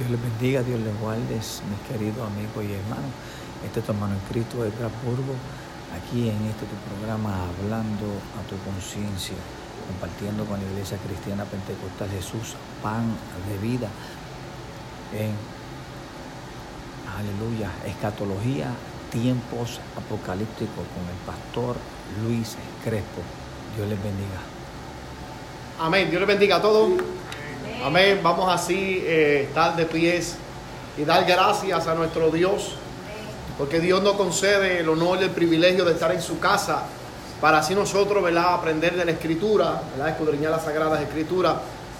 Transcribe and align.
Dios 0.00 0.12
les 0.12 0.22
bendiga, 0.22 0.62
Dios 0.62 0.80
les 0.80 0.98
guarde, 0.98 1.36
mis 1.36 1.80
queridos 1.86 2.24
amigos 2.24 2.64
y 2.64 2.72
hermanos. 2.72 3.12
Este 3.62 3.80
es 3.80 3.84
tu 3.84 3.92
hermano 3.92 4.14
en 4.14 4.20
Cristo, 4.32 4.64
de 4.64 4.70
Burgo, 5.04 5.36
aquí 5.92 6.30
en 6.30 6.40
este 6.48 6.64
tu 6.64 6.76
programa 6.88 7.44
Hablando 7.44 8.08
a 8.32 8.40
tu 8.48 8.56
conciencia, 8.64 9.36
compartiendo 9.86 10.46
con 10.46 10.58
la 10.58 10.64
Iglesia 10.72 10.96
Cristiana 11.04 11.44
Pentecostal 11.44 12.08
Jesús, 12.08 12.56
pan 12.82 13.12
de 13.44 13.58
vida 13.60 13.90
en, 15.12 15.36
aleluya, 17.20 17.68
escatología, 17.84 18.72
tiempos 19.12 19.80
apocalípticos 20.00 20.88
con 20.96 21.04
el 21.12 21.20
pastor 21.28 21.76
Luis 22.24 22.56
Crespo. 22.82 23.20
Dios 23.76 23.86
les 23.86 24.02
bendiga. 24.02 24.40
Amén, 25.78 26.08
Dios 26.08 26.20
les 26.20 26.28
bendiga 26.28 26.56
a 26.56 26.62
todos. 26.62 26.88
Amén. 27.82 28.20
Vamos 28.22 28.52
así 28.52 29.02
eh, 29.06 29.46
estar 29.48 29.74
de 29.74 29.86
pies 29.86 30.36
y 30.98 31.04
dar 31.04 31.24
gracias 31.24 31.86
a 31.86 31.94
nuestro 31.94 32.30
Dios, 32.30 32.74
porque 33.56 33.80
Dios 33.80 34.02
nos 34.02 34.14
concede 34.14 34.80
el 34.80 34.88
honor 34.90 35.18
y 35.20 35.24
el 35.24 35.30
privilegio 35.30 35.86
de 35.86 35.92
estar 35.92 36.12
en 36.12 36.20
su 36.20 36.38
casa 36.38 36.82
para 37.40 37.60
así 37.60 37.74
nosotros, 37.74 38.22
¿verdad?, 38.22 38.52
aprender 38.52 38.96
de 38.96 39.06
la 39.06 39.12
Escritura, 39.12 39.80
¿verdad?, 39.92 40.10
escudriñar 40.10 40.50
las 40.50 40.64
Sagradas 40.64 41.00
Escrituras. 41.00 41.54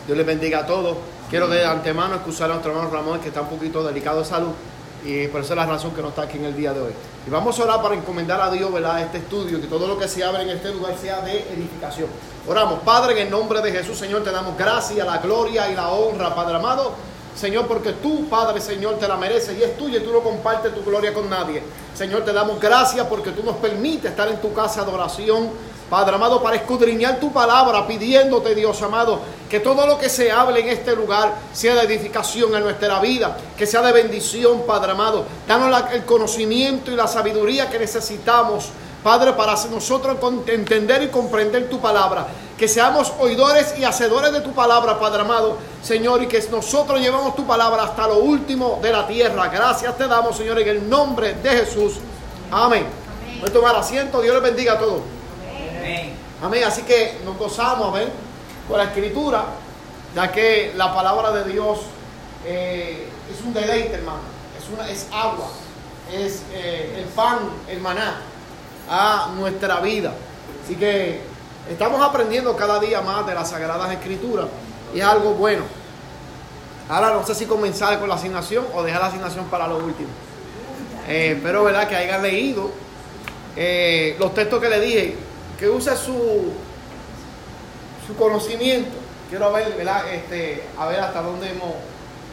Dios 0.06 0.18
les 0.18 0.26
bendiga 0.26 0.58
a 0.58 0.66
todos. 0.66 0.98
Quiero 1.30 1.48
de 1.48 1.64
antemano 1.64 2.16
excusar 2.16 2.50
a 2.50 2.54
nuestro 2.54 2.72
hermano 2.72 2.90
Ramón, 2.90 3.20
que 3.20 3.28
está 3.28 3.40
un 3.40 3.48
poquito 3.48 3.82
delicado 3.82 4.18
de 4.18 4.26
salud, 4.26 4.52
y 5.04 5.28
por 5.28 5.40
eso 5.40 5.52
es 5.52 5.56
la 5.56 5.66
razón 5.66 5.92
que 5.92 6.02
no 6.02 6.08
está 6.08 6.22
aquí 6.22 6.38
en 6.38 6.44
el 6.44 6.56
día 6.56 6.72
de 6.72 6.80
hoy. 6.80 6.92
Y 7.26 7.30
vamos 7.30 7.58
a 7.58 7.62
orar 7.64 7.82
para 7.82 7.94
encomendar 7.94 8.40
a 8.40 8.50
Dios, 8.50 8.72
¿verdad?, 8.72 9.00
este 9.02 9.18
estudio, 9.18 9.60
que 9.60 9.66
todo 9.66 9.86
lo 9.86 9.98
que 9.98 10.08
se 10.08 10.22
abre 10.24 10.42
en 10.42 10.50
este 10.50 10.72
lugar 10.72 10.94
sea 11.00 11.20
de 11.22 11.38
edificación. 11.52 12.08
Oramos, 12.46 12.80
Padre, 12.80 13.12
en 13.12 13.26
el 13.26 13.30
nombre 13.30 13.60
de 13.60 13.72
Jesús, 13.72 13.98
Señor, 13.98 14.22
te 14.22 14.30
damos 14.30 14.56
gracia, 14.56 15.04
la 15.04 15.18
gloria 15.18 15.70
y 15.70 15.74
la 15.74 15.90
honra, 15.90 16.34
Padre 16.34 16.56
amado. 16.56 16.92
Señor, 17.34 17.66
porque 17.66 17.92
tú, 17.92 18.28
Padre, 18.28 18.60
Señor, 18.60 18.98
te 18.98 19.06
la 19.06 19.16
mereces 19.16 19.56
y 19.56 19.62
es 19.62 19.76
tuya 19.76 19.98
y 19.98 20.02
tú 20.02 20.12
no 20.12 20.20
compartes 20.20 20.74
tu 20.74 20.82
gloria 20.82 21.14
con 21.14 21.30
nadie. 21.30 21.62
Señor, 21.94 22.24
te 22.24 22.32
damos 22.32 22.60
gracias 22.60 23.06
porque 23.06 23.30
tú 23.30 23.42
nos 23.42 23.56
permites 23.56 24.10
estar 24.10 24.28
en 24.28 24.40
tu 24.40 24.52
casa 24.52 24.84
de 24.84 24.92
oración, 24.92 25.50
Padre 25.90 26.14
amado, 26.14 26.40
para 26.40 26.56
escudriñar 26.56 27.18
tu 27.18 27.32
palabra, 27.32 27.86
pidiéndote, 27.86 28.54
Dios 28.54 28.80
amado, 28.80 29.20
que 29.50 29.58
todo 29.58 29.86
lo 29.86 29.98
que 29.98 30.08
se 30.08 30.30
hable 30.30 30.60
en 30.60 30.68
este 30.68 30.94
lugar 30.94 31.34
sea 31.52 31.74
de 31.74 31.82
edificación 31.82 32.54
en 32.54 32.62
nuestra 32.62 33.00
vida, 33.00 33.36
que 33.58 33.66
sea 33.66 33.82
de 33.82 33.92
bendición, 33.92 34.62
Padre 34.66 34.92
amado. 34.92 35.24
Danos 35.48 35.82
el 35.92 36.04
conocimiento 36.04 36.92
y 36.92 36.96
la 36.96 37.08
sabiduría 37.08 37.68
que 37.68 37.80
necesitamos 37.80 38.70
Padre, 39.02 39.32
para 39.32 39.54
nosotros 39.70 40.18
entender 40.46 41.02
y 41.02 41.08
comprender 41.08 41.70
tu 41.70 41.80
palabra, 41.80 42.26
que 42.58 42.68
seamos 42.68 43.10
oidores 43.18 43.74
y 43.78 43.84
hacedores 43.84 44.30
de 44.30 44.42
tu 44.42 44.52
palabra, 44.52 44.98
Padre 44.98 45.22
amado, 45.22 45.56
Señor, 45.82 46.22
y 46.22 46.26
que 46.26 46.42
nosotros 46.50 47.00
llevamos 47.00 47.34
tu 47.34 47.46
palabra 47.46 47.84
hasta 47.84 48.06
lo 48.06 48.18
último 48.18 48.78
de 48.82 48.92
la 48.92 49.06
tierra. 49.06 49.48
Gracias 49.48 49.96
te 49.96 50.06
damos, 50.06 50.36
Señor, 50.36 50.58
en 50.58 50.68
el 50.68 50.88
nombre 50.88 51.32
de 51.34 51.48
Jesús. 51.48 51.94
Amén. 52.50 52.86
Voy 53.40 53.48
a 53.48 53.52
tomar 53.52 53.74
asiento, 53.76 54.20
Dios 54.20 54.34
les 54.34 54.42
bendiga 54.42 54.74
a 54.74 54.78
todos. 54.78 55.00
Amén. 56.42 56.64
Así 56.64 56.82
que 56.82 57.18
nos 57.24 57.36
gozamos, 57.38 57.88
amén, 57.88 58.08
con 58.68 58.78
la 58.78 58.84
escritura, 58.84 59.44
ya 60.14 60.30
que 60.30 60.72
la 60.76 60.94
palabra 60.94 61.32
de 61.32 61.50
Dios 61.50 61.80
eh, 62.46 63.08
es 63.32 63.44
un 63.44 63.52
deleite, 63.52 63.94
hermano. 63.94 64.20
Es, 64.58 64.68
una, 64.68 64.90
es 64.90 65.06
agua, 65.12 65.48
es 66.12 66.42
eh, 66.52 66.96
el 66.98 67.04
pan, 67.06 67.38
el 67.68 67.80
maná 67.80 68.20
a 68.88 69.32
nuestra 69.36 69.80
vida. 69.80 70.12
Así 70.64 70.76
que 70.76 71.20
estamos 71.70 72.00
aprendiendo 72.02 72.56
cada 72.56 72.78
día 72.80 73.00
más 73.00 73.26
de 73.26 73.34
las 73.34 73.50
Sagradas 73.50 73.92
Escrituras 73.92 74.46
y 74.94 75.00
es 75.00 75.04
algo 75.04 75.34
bueno. 75.34 75.64
Ahora 76.88 77.12
no 77.12 77.24
sé 77.24 77.34
si 77.34 77.46
comenzar 77.46 78.00
con 78.00 78.08
la 78.08 78.16
asignación 78.16 78.66
o 78.74 78.82
dejar 78.82 79.00
la 79.00 79.06
asignación 79.08 79.44
para 79.46 79.68
lo 79.68 79.76
último. 79.76 80.08
Eh, 81.08 81.38
pero 81.42 81.64
verdad 81.64 81.88
que 81.88 81.96
hayan 81.96 82.22
leído 82.22 82.70
eh, 83.56 84.16
los 84.18 84.34
textos 84.34 84.60
que 84.60 84.68
le 84.68 84.80
dije, 84.80 85.16
que 85.60 85.68
use 85.68 85.94
su, 85.94 86.52
su 88.06 88.16
conocimiento. 88.16 88.96
Quiero 89.28 89.52
ver, 89.52 89.76
¿verdad? 89.76 90.10
Este, 90.12 90.64
a 90.78 90.86
ver 90.86 91.00
hasta 91.00 91.20
dónde 91.20 91.50
hemos, 91.50 91.74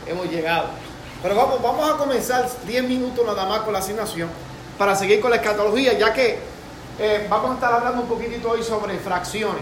hemos 0.07 0.31
llegado. 0.31 0.69
Pero 1.21 1.35
vamos, 1.35 1.61
vamos 1.61 1.91
a 1.91 1.97
comenzar 1.97 2.49
10 2.65 2.83
minutos 2.85 3.25
nada 3.25 3.45
más 3.45 3.59
con 3.61 3.73
la 3.73 3.79
asignación 3.79 4.29
para 4.77 4.95
seguir 4.95 5.19
con 5.19 5.29
la 5.29 5.37
escatología, 5.37 5.97
ya 5.97 6.13
que 6.13 6.39
eh, 6.99 7.27
vamos 7.29 7.51
a 7.51 7.53
estar 7.55 7.73
hablando 7.73 8.03
un 8.03 8.07
poquitito 8.07 8.49
hoy 8.49 8.63
sobre 8.63 8.97
fracciones. 8.97 9.61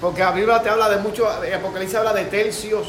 Porque 0.00 0.20
la 0.22 0.32
Biblia 0.32 0.62
te 0.62 0.70
habla 0.70 0.88
de 0.88 0.96
mucho, 0.96 1.28
Apocalipsis 1.28 1.98
habla 1.98 2.14
de 2.14 2.24
tercios, 2.24 2.88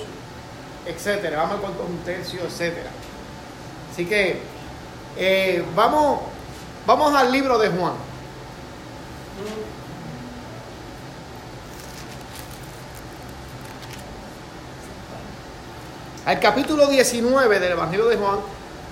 etcétera. 0.86 1.38
Vamos 1.42 1.58
a 1.58 1.62
contar 1.62 1.86
un 1.86 1.98
tercio, 2.00 2.40
etcétera. 2.46 2.90
Así 3.92 4.06
que 4.06 4.40
eh, 5.18 5.66
vamos, 5.76 6.22
vamos 6.86 7.14
al 7.14 7.32
libro 7.32 7.58
de 7.58 7.68
Juan. 7.70 8.09
Al 16.26 16.40
capítulo 16.40 16.86
19 16.88 17.60
del 17.60 17.72
Evangelio 17.72 18.06
de 18.06 18.18
Juan, 18.18 18.38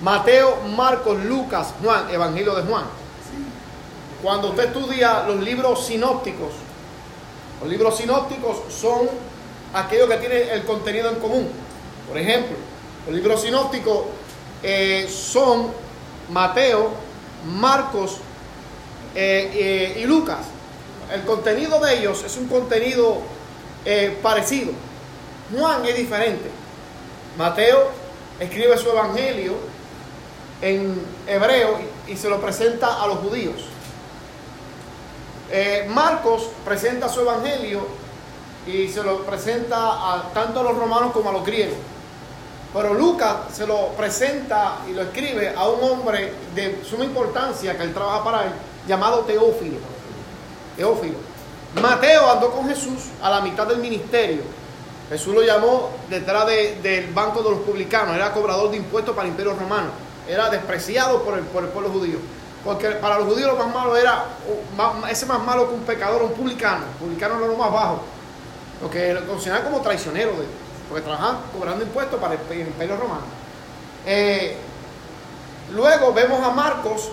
Mateo, 0.02 0.56
Marcos, 0.76 1.22
Lucas, 1.24 1.74
Juan, 1.82 2.10
Evangelio 2.10 2.54
de 2.54 2.62
Juan. 2.62 2.84
Cuando 4.22 4.48
usted 4.48 4.64
estudia 4.64 5.22
los 5.22 5.36
libros 5.40 5.86
sinópticos, 5.86 6.48
los 7.60 7.70
libros 7.70 7.96
sinópticos 7.96 8.72
son 8.72 9.08
aquellos 9.72 10.08
que 10.08 10.16
tienen 10.16 10.48
el 10.50 10.64
contenido 10.64 11.10
en 11.10 11.16
común. 11.20 11.48
Por 12.08 12.18
ejemplo, 12.18 12.56
los 13.06 13.14
libros 13.14 13.42
sinópticos 13.42 14.06
eh, 14.62 15.08
son 15.08 15.68
Mateo, 16.32 16.90
Marcos 17.46 18.18
eh, 19.20 19.50
eh, 19.52 20.00
y 20.00 20.04
Lucas. 20.04 20.38
El 21.12 21.22
contenido 21.22 21.80
de 21.80 21.98
ellos 21.98 22.22
es 22.22 22.36
un 22.36 22.46
contenido 22.46 23.18
parecido. 24.22 24.72
Juan 25.56 25.84
es 25.86 25.96
diferente. 25.96 26.50
Mateo 27.36 27.88
escribe 28.38 28.76
su 28.76 28.90
evangelio 28.90 29.54
en 30.62 31.00
hebreo 31.26 31.80
y, 32.06 32.16
se 32.16 32.28
lo 32.28 32.40
presenta 32.40 33.02
a 33.02 33.06
los 33.06 33.18
judíos. 33.18 33.56
Eh, 35.50 35.86
Marcos 35.88 36.50
presenta 36.64 37.08
su 37.08 37.22
evangelio 37.22 37.86
y 38.66 38.88
se 38.88 39.02
lo 39.02 39.24
presenta 39.24 39.76
a, 39.78 40.30
tanto 40.34 40.60
a 40.60 40.62
los 40.62 40.76
romanos 40.76 41.12
como 41.12 41.30
a 41.30 41.32
los 41.32 41.44
griegos. 41.44 41.78
Pero 42.72 42.92
Lucas 42.92 43.36
se 43.52 43.66
lo 43.66 43.88
presenta 43.96 44.78
y 44.88 44.92
lo 44.92 45.02
escribe 45.02 45.54
a 45.56 45.66
un 45.68 45.90
hombre 45.90 46.34
de 46.54 46.84
suma 46.84 47.04
importancia 47.04 47.76
que 47.76 47.82
él 47.82 47.94
trabaja 47.94 48.22
para 48.22 48.44
él, 48.44 48.52
llamado 48.88 49.20
Teófilo. 49.20 49.78
Teófilo. 50.76 51.18
Mateo 51.80 52.30
andó 52.30 52.50
con 52.50 52.68
Jesús 52.68 53.04
a 53.22 53.30
la 53.30 53.40
mitad 53.42 53.66
del 53.66 53.78
ministerio. 53.78 54.42
Jesús 55.10 55.34
lo 55.34 55.42
llamó 55.42 55.90
detrás 56.10 56.46
del 56.46 57.12
banco 57.14 57.42
de 57.42 57.50
los 57.50 57.60
publicanos, 57.60 58.16
era 58.16 58.32
cobrador 58.32 58.70
de 58.70 58.78
impuestos 58.78 59.14
para 59.14 59.26
el 59.26 59.32
imperio 59.32 59.54
romano 59.54 60.08
era 60.28 60.50
despreciado 60.50 61.22
por 61.22 61.38
el, 61.38 61.44
por 61.44 61.64
el 61.64 61.70
pueblo 61.70 61.90
judío. 61.90 62.18
Porque 62.64 62.90
para 62.90 63.18
los 63.18 63.28
judíos 63.28 63.48
lo 63.48 63.56
más 63.56 63.74
malo 63.74 63.96
era, 63.96 64.24
ese 65.10 65.26
más 65.26 65.42
malo 65.42 65.68
que 65.68 65.74
un 65.74 65.80
pecador, 65.82 66.22
un 66.22 66.32
publicano. 66.32 66.84
Publicano 67.00 67.38
era 67.38 67.46
lo 67.46 67.56
más 67.56 67.72
bajo. 67.72 68.02
Lo 68.82 68.90
que 68.90 69.14
lo 69.14 69.26
consideraban 69.26 69.64
como 69.70 69.80
traicionero, 69.80 70.32
de, 70.32 70.44
porque 70.88 71.02
trabajaban 71.02 71.38
cobrando 71.52 71.84
impuestos 71.84 72.20
para 72.20 72.34
el, 72.34 72.60
imperio 72.60 72.96
romano. 72.96 73.22
Eh, 74.06 74.56
luego 75.72 76.12
vemos 76.12 76.42
a 76.42 76.50
Marcos. 76.50 77.08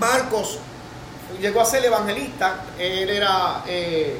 Marcos 0.00 0.58
llegó 1.40 1.60
a 1.60 1.64
ser 1.64 1.84
evangelista. 1.84 2.64
Él 2.78 3.10
era, 3.10 3.62
eh, 3.66 4.18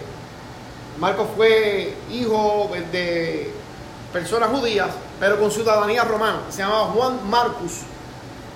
Marcos 0.98 1.28
fue 1.36 1.94
hijo 2.10 2.70
de 2.92 3.52
personas 4.12 4.50
judías 4.50 4.90
pero 5.20 5.38
con 5.38 5.50
ciudadanía 5.50 6.04
romana. 6.04 6.40
Se 6.50 6.58
llamaba 6.58 6.86
Juan 6.86 7.28
Marcus. 7.28 7.80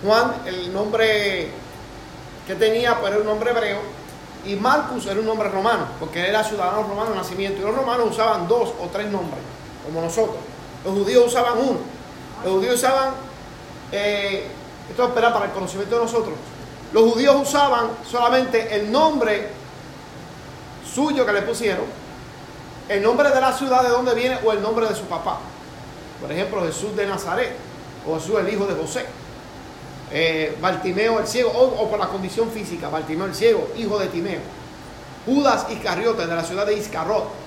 Juan, 0.04 0.34
el 0.46 0.72
nombre 0.72 1.48
que 2.46 2.54
tenía, 2.54 2.98
pues, 2.98 3.12
era 3.12 3.20
un 3.20 3.26
nombre 3.26 3.50
hebreo. 3.50 3.80
Y 4.44 4.56
Marcus 4.56 5.06
era 5.06 5.20
un 5.20 5.26
nombre 5.26 5.48
romano, 5.48 5.86
porque 6.00 6.20
él 6.20 6.26
era 6.26 6.42
ciudadano 6.42 6.82
romano 6.82 7.10
de 7.10 7.16
nacimiento. 7.16 7.60
Y 7.60 7.64
los 7.64 7.74
romanos 7.74 8.08
usaban 8.10 8.48
dos 8.48 8.70
o 8.80 8.88
tres 8.92 9.08
nombres, 9.08 9.40
como 9.84 10.00
nosotros. 10.00 10.38
Los 10.84 10.94
judíos 10.94 11.26
usaban 11.26 11.58
uno. 11.58 11.78
Los 12.44 12.54
judíos 12.54 12.74
usaban, 12.74 13.10
eh, 13.92 14.48
esto 14.90 15.04
es 15.04 15.10
para 15.12 15.44
el 15.44 15.52
conocimiento 15.52 15.96
de 15.96 16.02
nosotros. 16.02 16.34
Los 16.92 17.12
judíos 17.12 17.36
usaban 17.40 17.90
solamente 18.08 18.76
el 18.76 18.92
nombre 18.92 19.48
suyo 20.92 21.24
que 21.24 21.32
le 21.32 21.42
pusieron, 21.42 21.86
el 22.88 23.02
nombre 23.02 23.30
de 23.30 23.40
la 23.40 23.52
ciudad 23.52 23.82
de 23.82 23.88
donde 23.88 24.14
viene 24.14 24.38
o 24.44 24.52
el 24.52 24.60
nombre 24.60 24.86
de 24.86 24.94
su 24.94 25.04
papá. 25.04 25.38
Por 26.20 26.30
ejemplo, 26.30 26.62
Jesús 26.64 26.94
de 26.94 27.06
Nazaret 27.06 27.52
o 28.06 28.14
Jesús 28.18 28.38
el 28.38 28.52
hijo 28.52 28.66
de 28.66 28.74
José. 28.74 29.06
Eh, 30.14 30.56
Bartimeo 30.60 31.18
el 31.20 31.26
ciego, 31.26 31.50
o, 31.50 31.88
por 31.88 31.98
la 31.98 32.08
condición 32.08 32.50
física, 32.50 32.90
Bartimeo 32.90 33.26
el 33.26 33.34
ciego, 33.34 33.68
hijo 33.76 33.98
de 33.98 34.08
Timeo. 34.08 34.40
Judas 35.24 35.66
Iscariote 35.70 36.26
de 36.26 36.34
la 36.34 36.44
ciudad 36.44 36.66
de 36.66 36.74
Iscarot. 36.74 37.42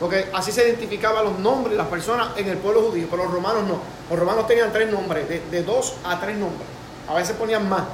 Porque 0.00 0.28
así 0.34 0.50
se 0.50 0.66
identificaban 0.66 1.24
los 1.24 1.38
nombres 1.38 1.72
de 1.72 1.76
las 1.76 1.86
personas 1.86 2.30
en 2.36 2.48
el 2.48 2.58
pueblo 2.58 2.82
judío, 2.82 3.06
pero 3.08 3.24
los 3.24 3.32
romanos 3.32 3.62
no. 3.68 3.78
Los 4.10 4.18
romanos 4.18 4.48
tenían 4.48 4.72
tres 4.72 4.90
nombres, 4.90 5.28
de, 5.28 5.62
dos 5.62 5.94
a 6.04 6.18
tres 6.18 6.36
nombres. 6.36 6.66
A 7.08 7.14
veces 7.14 7.36
ponían 7.36 7.68
más. 7.68 7.84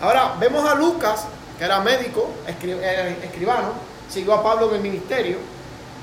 Ahora, 0.00 0.36
vemos 0.38 0.68
a 0.68 0.74
Lucas, 0.74 1.24
que 1.58 1.64
era 1.64 1.80
médico, 1.80 2.30
eh, 2.46 3.16
escribano, 3.24 3.72
siguió 4.10 4.34
a 4.34 4.42
Pablo 4.42 4.68
en 4.68 4.76
el 4.76 4.82
ministerio, 4.82 5.38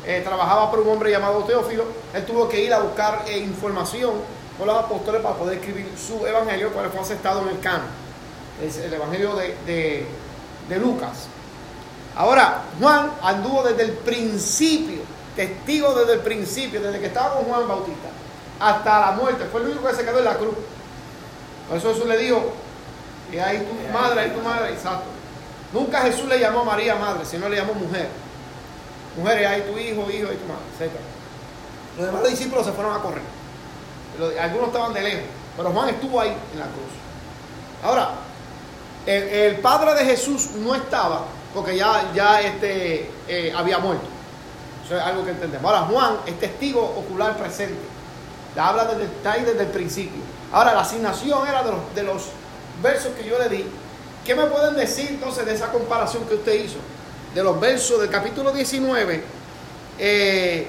eh, 0.05 0.21
trabajaba 0.23 0.71
por 0.71 0.79
un 0.79 0.89
hombre 0.89 1.11
llamado 1.11 1.43
Teófilo. 1.43 1.85
Él 2.13 2.25
tuvo 2.25 2.49
que 2.49 2.61
ir 2.61 2.73
a 2.73 2.79
buscar 2.79 3.23
eh, 3.27 3.37
información 3.37 4.13
con 4.57 4.67
los 4.67 4.77
apóstoles 4.77 5.21
para 5.21 5.35
poder 5.35 5.59
escribir 5.59 5.87
su 5.95 6.25
evangelio, 6.25 6.71
cual 6.73 6.89
fue 6.89 7.01
aceptado 7.01 7.41
en 7.43 7.49
el 7.49 7.59
canon. 7.59 7.87
Es 8.63 8.77
el 8.77 8.93
evangelio 8.93 9.35
de, 9.35 10.05
Lucas. 10.79 11.27
Ahora, 12.15 12.63
Juan 12.79 13.11
anduvo 13.21 13.63
desde 13.63 13.83
el 13.83 13.91
principio, 13.91 15.01
testigo 15.35 15.93
desde 15.93 16.13
el 16.13 16.19
principio, 16.19 16.81
desde 16.81 16.99
que 16.99 17.07
estaba 17.07 17.35
con 17.35 17.45
Juan 17.45 17.67
Bautista, 17.67 18.09
hasta 18.59 18.99
la 18.99 19.11
muerte. 19.11 19.45
Fue 19.51 19.61
el 19.61 19.67
único 19.67 19.87
que 19.87 19.95
se 19.95 20.03
quedó 20.03 20.19
en 20.19 20.25
la 20.25 20.35
cruz. 20.35 20.55
Por 21.69 21.77
eso 21.77 21.93
Jesús 21.93 22.07
le 22.07 22.17
dijo, 22.17 22.53
y 23.31 23.37
ahí 23.37 23.59
tu 23.59 23.93
madre, 23.93 24.21
ahí 24.21 24.29
tu 24.31 24.41
madre, 24.41 24.73
exacto. 24.73 25.05
Nunca 25.71 26.01
Jesús 26.01 26.25
le 26.25 26.39
llamó 26.39 26.61
a 26.61 26.65
María 26.65 26.95
madre, 26.95 27.25
sino 27.25 27.49
le 27.49 27.57
llamó 27.57 27.73
mujer. 27.73 28.09
Mujer, 29.17 29.45
ahí 29.45 29.61
tu 29.61 29.77
hijo, 29.77 30.09
hijo, 30.09 30.31
y 30.31 30.35
tu 30.35 30.45
madre, 30.45 30.63
etc. 30.79 30.91
Los 31.97 32.05
demás 32.07 32.23
discípulos 32.29 32.65
se 32.65 32.71
fueron 32.71 32.95
a 32.95 32.99
correr. 32.99 33.23
Algunos 34.39 34.67
estaban 34.67 34.93
de 34.93 35.01
lejos, 35.01 35.23
pero 35.57 35.71
Juan 35.71 35.89
estuvo 35.89 36.19
ahí 36.19 36.35
en 36.53 36.59
la 36.59 36.65
cruz. 36.65 36.93
Ahora, 37.83 38.09
el 39.05 39.55
padre 39.57 39.95
de 39.95 40.05
Jesús 40.05 40.51
no 40.51 40.75
estaba 40.75 41.25
porque 41.53 41.77
ya, 41.77 42.11
ya 42.13 42.41
este, 42.41 43.09
eh, 43.27 43.53
había 43.55 43.77
muerto. 43.77 44.05
Eso 44.85 44.97
es 44.97 45.03
algo 45.03 45.23
que 45.23 45.31
entendemos. 45.31 45.71
Ahora, 45.71 45.85
Juan 45.87 46.17
es 46.25 46.39
testigo 46.39 46.81
ocular 46.81 47.37
presente. 47.37 47.79
La 48.55 48.69
habla 48.69 48.85
desde, 48.85 49.05
está 49.05 49.33
ahí 49.33 49.43
desde 49.43 49.61
el 49.61 49.69
principio. 49.69 50.21
Ahora, 50.51 50.73
la 50.73 50.81
asignación 50.81 51.47
era 51.47 51.63
de 51.63 52.03
los 52.03 52.23
versos 52.83 53.13
que 53.13 53.27
yo 53.27 53.39
le 53.39 53.49
di. 53.49 53.65
¿Qué 54.25 54.35
me 54.35 54.45
pueden 54.45 54.75
decir 54.75 55.07
entonces 55.09 55.45
de 55.45 55.53
esa 55.53 55.71
comparación 55.71 56.25
que 56.25 56.35
usted 56.35 56.53
hizo? 56.53 56.77
De 57.33 57.43
los 57.43 57.59
versos 57.59 57.99
del 57.99 58.09
capítulo 58.09 58.51
19, 58.51 59.23
eh, 59.97 60.67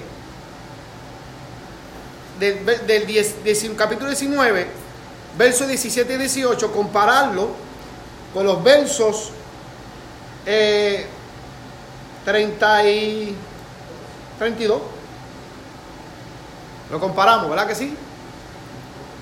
del, 2.39 3.75
capítulo 3.77 4.09
19, 4.09 4.67
versos 5.37 5.67
17 5.67 6.13
y 6.13 6.17
18, 6.17 6.71
compararlo 6.71 7.49
con 8.33 8.45
los 8.45 8.63
versos 8.63 9.31
30 12.25 12.83
eh, 12.85 13.35
32. 14.37 14.81
Lo 16.91 16.99
comparamos, 16.99 17.49
¿verdad 17.49 17.67
que 17.67 17.75
sí? 17.75 17.95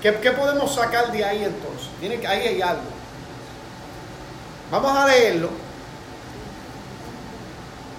¿Qué, 0.02 0.12
podemos 0.12 0.74
sacar 0.74 1.10
de 1.12 1.24
ahí 1.24 1.44
entonces? 1.44 1.73
Tiene 2.04 2.20
que, 2.20 2.26
ahí 2.26 2.48
hay 2.48 2.60
algo. 2.60 2.82
Vamos 4.70 4.94
a 4.94 5.06
leerlo. 5.06 5.48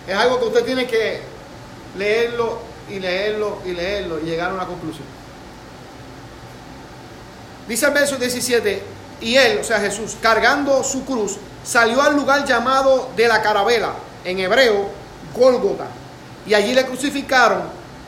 Es 0.07 0.15
algo 0.15 0.39
que 0.39 0.45
usted 0.45 0.63
tiene 0.63 0.85
que 0.85 1.21
leerlo 1.97 2.59
y 2.87 2.99
leerlo 2.99 3.63
y 3.65 3.71
leerlo 3.71 4.19
y 4.19 4.25
llegar 4.25 4.51
a 4.51 4.53
una 4.53 4.67
conclusión. 4.67 5.07
Dice 7.67 7.87
el 7.87 7.93
verso 7.93 8.17
17, 8.17 8.83
y 9.21 9.37
él, 9.37 9.57
o 9.59 9.63
sea 9.63 9.79
Jesús, 9.79 10.15
cargando 10.21 10.83
su 10.83 11.03
cruz, 11.03 11.37
salió 11.63 11.99
al 11.99 12.15
lugar 12.15 12.45
llamado 12.45 13.09
de 13.15 13.27
la 13.27 13.41
carabela, 13.41 13.93
en 14.23 14.37
hebreo, 14.37 14.87
Gólgota. 15.35 15.87
Y 16.45 16.53
allí 16.53 16.75
le 16.75 16.85
crucificaron 16.85 17.63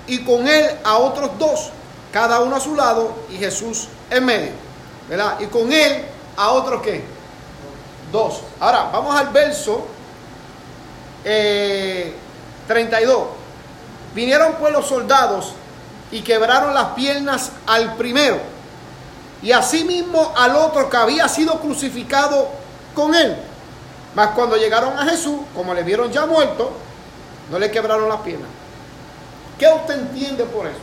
y 0.06 0.20
con 0.20 0.48
él 0.48 0.70
a 0.84 0.98
otros 0.98 1.32
dos, 1.40 1.72
cada 2.14 2.42
uno 2.42 2.56
a 2.56 2.60
su 2.60 2.76
lado 2.76 3.16
y 3.32 3.38
Jesús 3.38 3.88
en 4.12 4.26
medio. 4.26 4.67
¿Verdad? 5.10 5.40
Y 5.40 5.46
con 5.48 5.72
él 5.72 6.06
a 6.36 6.52
otros 6.52 6.82
qué? 6.82 7.04
Dos. 8.12 8.42
Ahora, 8.60 8.90
vamos 8.92 9.16
al 9.16 9.30
verso 9.30 9.88
32. 11.24 13.18
Eh, 13.18 13.28
Vinieron 14.14 14.56
pues 14.60 14.74
los 14.74 14.88
soldados 14.88 15.54
y 16.10 16.22
quebraron 16.22 16.74
las 16.74 16.88
piernas 16.94 17.52
al 17.68 17.96
primero 17.96 18.40
y 19.44 19.52
asimismo 19.52 20.34
al 20.36 20.56
otro 20.56 20.90
que 20.90 20.98
había 20.98 21.28
sido 21.28 21.60
crucificado 21.60 22.50
con 22.96 23.14
él. 23.14 23.38
Mas 24.16 24.30
cuando 24.30 24.56
llegaron 24.58 24.98
a 24.98 25.06
Jesús, 25.06 25.42
como 25.54 25.74
le 25.74 25.84
vieron 25.84 26.12
ya 26.12 26.26
muerto, 26.26 26.72
no 27.52 27.60
le 27.60 27.70
quebraron 27.70 28.10
las 28.10 28.22
piernas. 28.22 28.50
¿Qué 29.60 29.68
usted 29.68 30.00
entiende 30.00 30.46
por 30.46 30.66
eso? 30.66 30.80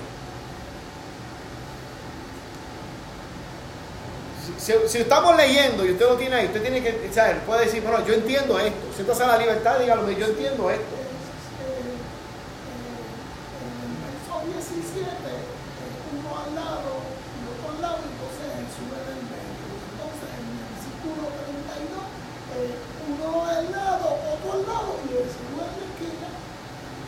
Si, 4.59 4.99
estamos 4.99 5.37
leyendo 5.37 5.85
y 5.85 5.93
usted 5.93 6.07
lo 6.07 6.17
tiene 6.17 6.37
ahí, 6.37 6.47
usted 6.47 6.63
tiene 6.63 6.83
que, 6.83 7.11
saber, 7.13 7.41
puede 7.41 7.67
decir, 7.67 7.83
bueno, 7.83 8.05
yo 8.07 8.15
entiendo 8.15 8.59
esto. 8.59 8.93
Siéntase 8.95 9.25
a 9.25 9.27
la 9.27 9.39
libertad, 9.39 9.79
dígalo, 9.79 10.11
yo 10.11 10.27
entiendo 10.27 10.71
esto. 10.71 11.05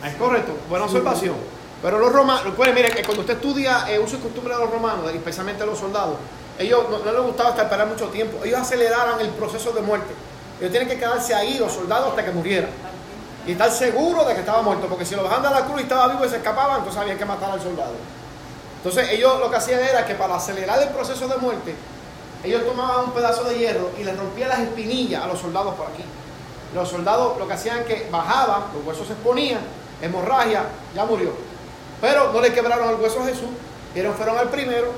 Es 0.05 0.15
correcto, 0.15 0.57
buena 0.69 0.85
observación. 0.85 1.35
Pero 1.81 1.99
los 1.99 2.11
romanos, 2.11 2.53
pues 2.55 2.73
mire, 2.73 2.89
que 2.89 3.03
cuando 3.03 3.21
usted 3.21 3.35
estudia 3.35 3.85
el 3.89 4.01
uso 4.01 4.15
y 4.15 4.19
costumbre 4.19 4.53
de 4.53 4.59
los 4.61 4.71
romanos, 4.71 5.11
especialmente 5.13 5.65
los 5.65 5.77
soldados, 5.77 6.17
ellos 6.59 6.85
no, 6.89 7.11
les 7.11 7.21
gustaba 7.21 7.49
estar 7.49 7.65
esperar 7.65 7.87
mucho 7.87 8.07
tiempo. 8.07 8.43
Ellos 8.43 8.59
aceleraran 8.59 9.19
el 9.21 9.29
proceso 9.29 9.71
de 9.71 9.81
muerte. 9.81 10.13
Ellos 10.59 10.71
tienen 10.71 10.89
que 10.89 10.97
quedarse 10.97 11.33
ahí, 11.35 11.57
los 11.59 11.71
soldados, 11.71 12.09
hasta 12.09 12.25
que 12.25 12.31
murieran. 12.31 12.71
Y 13.45 13.51
estar 13.51 13.71
seguros 13.71 14.27
de 14.27 14.33
que 14.33 14.39
estaba 14.41 14.61
muerto, 14.61 14.87
porque 14.87 15.05
si 15.05 15.15
lo 15.15 15.23
bajaban 15.23 15.43
de 15.43 15.59
la 15.59 15.65
cruz 15.65 15.79
y 15.79 15.83
estaba 15.83 16.07
vivo 16.07 16.25
y 16.25 16.29
se 16.29 16.37
escapaban, 16.37 16.79
entonces 16.79 17.01
había 17.01 17.17
que 17.17 17.25
matar 17.25 17.51
al 17.51 17.61
soldado. 17.61 17.93
Entonces 18.77 19.09
ellos 19.11 19.39
lo 19.39 19.49
que 19.49 19.55
hacían 19.55 19.81
era 19.81 20.05
que 20.05 20.15
para 20.15 20.35
acelerar 20.35 20.81
el 20.81 20.89
proceso 20.89 21.27
de 21.27 21.37
muerte, 21.37 21.75
ellos 22.43 22.65
tomaban 22.65 23.05
un 23.05 23.11
pedazo 23.11 23.43
de 23.43 23.57
hierro 23.57 23.91
y 23.97 24.03
les 24.03 24.17
rompían 24.17 24.49
las 24.49 24.59
espinillas 24.59 25.23
a 25.23 25.27
los 25.27 25.39
soldados 25.39 25.75
por 25.75 25.87
aquí. 25.87 26.03
Los 26.73 26.89
soldados 26.89 27.37
lo 27.37 27.47
que 27.47 27.53
hacían 27.53 27.79
es 27.79 27.85
que 27.85 28.07
bajaban, 28.11 28.63
los 28.73 28.85
huesos 28.85 29.07
se 29.07 29.13
exponían, 29.13 29.61
hemorragia, 30.01 30.63
ya 30.93 31.05
murió. 31.05 31.31
Pero 32.01 32.33
no 32.33 32.41
le 32.41 32.51
quebraron 32.51 32.89
el 32.89 32.95
hueso 32.95 33.21
a 33.21 33.25
Jesús, 33.25 33.49
fueron 34.15 34.37
al 34.37 34.49
primero, 34.49 34.91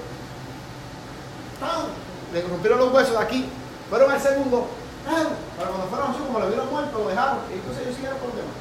le 2.33 2.41
rompieron 2.41 2.79
los 2.79 2.93
huesos 2.93 3.17
de 3.17 3.23
aquí, 3.23 3.49
fueron 3.89 4.11
al 4.11 4.21
segundo, 4.21 4.67
pero 5.57 5.71
cuando 5.71 5.87
fueron 5.87 6.09
a 6.09 6.13
Jesús, 6.13 6.27
como 6.27 6.39
lo 6.39 6.47
vieron 6.47 6.69
muerto, 6.69 6.99
lo 6.99 7.09
dejaron, 7.09 7.39
y 7.49 7.53
entonces 7.53 7.83
ellos 7.83 7.95
siguieron 7.95 8.19
por 8.19 8.31
demás. 8.33 8.55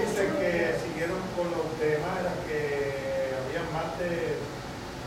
Dice 0.00 0.28
que 0.38 0.76
siguieron 0.84 1.20
con 1.36 1.50
los 1.50 1.66
temas, 1.80 2.20
que 2.46 3.32
había 3.34 3.62
más 3.72 3.98
de 3.98 4.36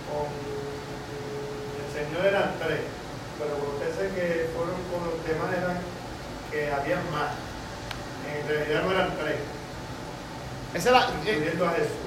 con 0.07 0.27
el 0.27 1.87
Señor 1.93 2.25
eran 2.25 2.55
tres, 2.57 2.81
pero 3.37 3.53
usted 3.75 3.89
sé 3.93 4.03
que 4.15 4.49
fueron 4.55 4.75
con 4.89 5.05
los 5.05 5.23
temas 5.23 5.53
eran 5.53 5.77
que 6.49 6.71
habían 6.71 7.03
más. 7.11 7.31
En 8.25 8.47
realidad 8.47 8.83
no 8.83 8.91
eran 8.91 9.15
tres. 9.17 9.56
Esa 10.77 10.89
era, 10.89 11.09
eh, 11.25 11.57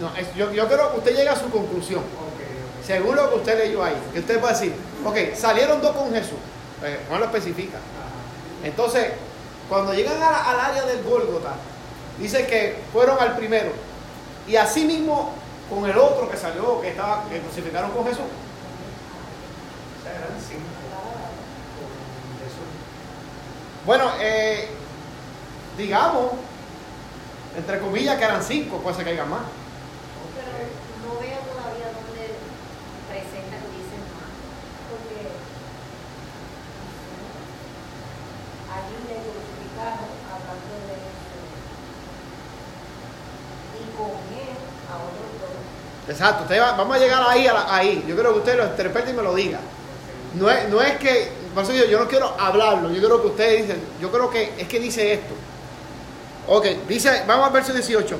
no, 0.00 0.14
yo, 0.36 0.52
yo 0.52 0.68
creo 0.68 0.92
que 0.92 0.98
usted 0.98 1.16
llega 1.16 1.32
a 1.32 1.36
su 1.36 1.50
conclusión. 1.50 2.04
Según 2.86 3.16
lo 3.16 3.28
que 3.28 3.36
usted 3.36 3.58
leyó 3.58 3.82
ahí, 3.82 3.96
que 4.12 4.20
usted 4.20 4.38
puede 4.38 4.52
decir, 4.52 4.74
ok, 5.04 5.16
salieron 5.34 5.82
dos 5.82 5.96
con 5.96 6.12
Jesús. 6.12 6.38
Pues, 6.78 6.98
Juan 7.08 7.20
lo 7.20 7.26
especifica. 7.26 7.78
Entonces, 8.62 9.08
cuando 9.68 9.92
llegan 9.92 10.22
al 10.22 10.60
área 10.60 10.84
del 10.84 11.02
Gólgota, 11.02 11.54
dice 12.18 12.46
que 12.46 12.78
fueron 12.92 13.18
al 13.18 13.36
primero. 13.36 13.72
Y 14.46 14.54
así 14.54 14.84
mismo 14.84 15.34
con 15.68 15.88
el 15.90 15.98
otro 15.98 16.30
que 16.30 16.36
salió, 16.36 16.80
que 16.80 16.90
estaba, 16.90 17.24
que 17.28 17.40
crucificaron 17.40 17.90
con 17.90 18.06
Jesús. 18.06 18.24
Bueno, 23.84 24.12
eh, 24.20 24.68
digamos, 25.76 26.32
entre 27.56 27.80
comillas 27.80 28.18
que 28.18 28.24
eran 28.24 28.42
cinco, 28.42 28.78
puede 28.78 28.96
ser 28.96 29.04
que 29.04 29.10
haya 29.12 29.24
más. 29.24 29.42
Pero 30.34 30.50
no 31.04 31.20
veo 31.20 31.38
todavía 31.50 31.86
dónde 31.90 32.34
presentan 33.10 33.60
y 33.66 33.70
dicen 33.78 34.02
más. 34.14 34.30
Porque 34.90 35.18
allí 38.70 38.96
le 39.08 39.16
crucificaron 39.26 40.10
hablando 40.30 40.74
de 40.86 40.94
eso. 41.10 41.38
Y 43.78 43.82
con 43.96 44.14
él 44.38 44.54
a 44.86 44.94
otro 45.02 45.26
dos. 45.42 45.58
Exacto, 46.08 46.44
vamos 46.76 46.96
a 46.96 46.98
llegar 46.98 47.22
ahí, 47.28 47.46
ahí. 47.68 48.04
Yo 48.06 48.16
creo 48.16 48.32
que 48.32 48.38
usted 48.38 48.56
lo 48.56 48.66
interprete 48.66 49.10
y 49.10 49.14
me 49.14 49.22
lo 49.22 49.34
diga. 49.34 49.60
No 50.34 50.48
es, 50.48 50.68
no 50.68 50.80
es 50.80 50.96
que 50.98 51.40
por 51.54 51.64
eso 51.64 51.72
yo, 51.72 51.98
no 51.98 52.06
quiero 52.06 52.32
hablarlo, 52.38 52.92
yo 52.92 53.02
creo 53.02 53.20
que 53.20 53.26
ustedes 53.26 53.62
dicen, 53.62 53.82
yo 54.00 54.12
creo 54.12 54.30
que 54.30 54.54
es 54.56 54.68
que 54.68 54.78
dice 54.78 55.12
esto. 55.12 55.34
Ok, 56.48 56.66
dice, 56.88 57.24
vamos 57.26 57.46
al 57.46 57.52
verso 57.52 57.72
18. 57.72 58.16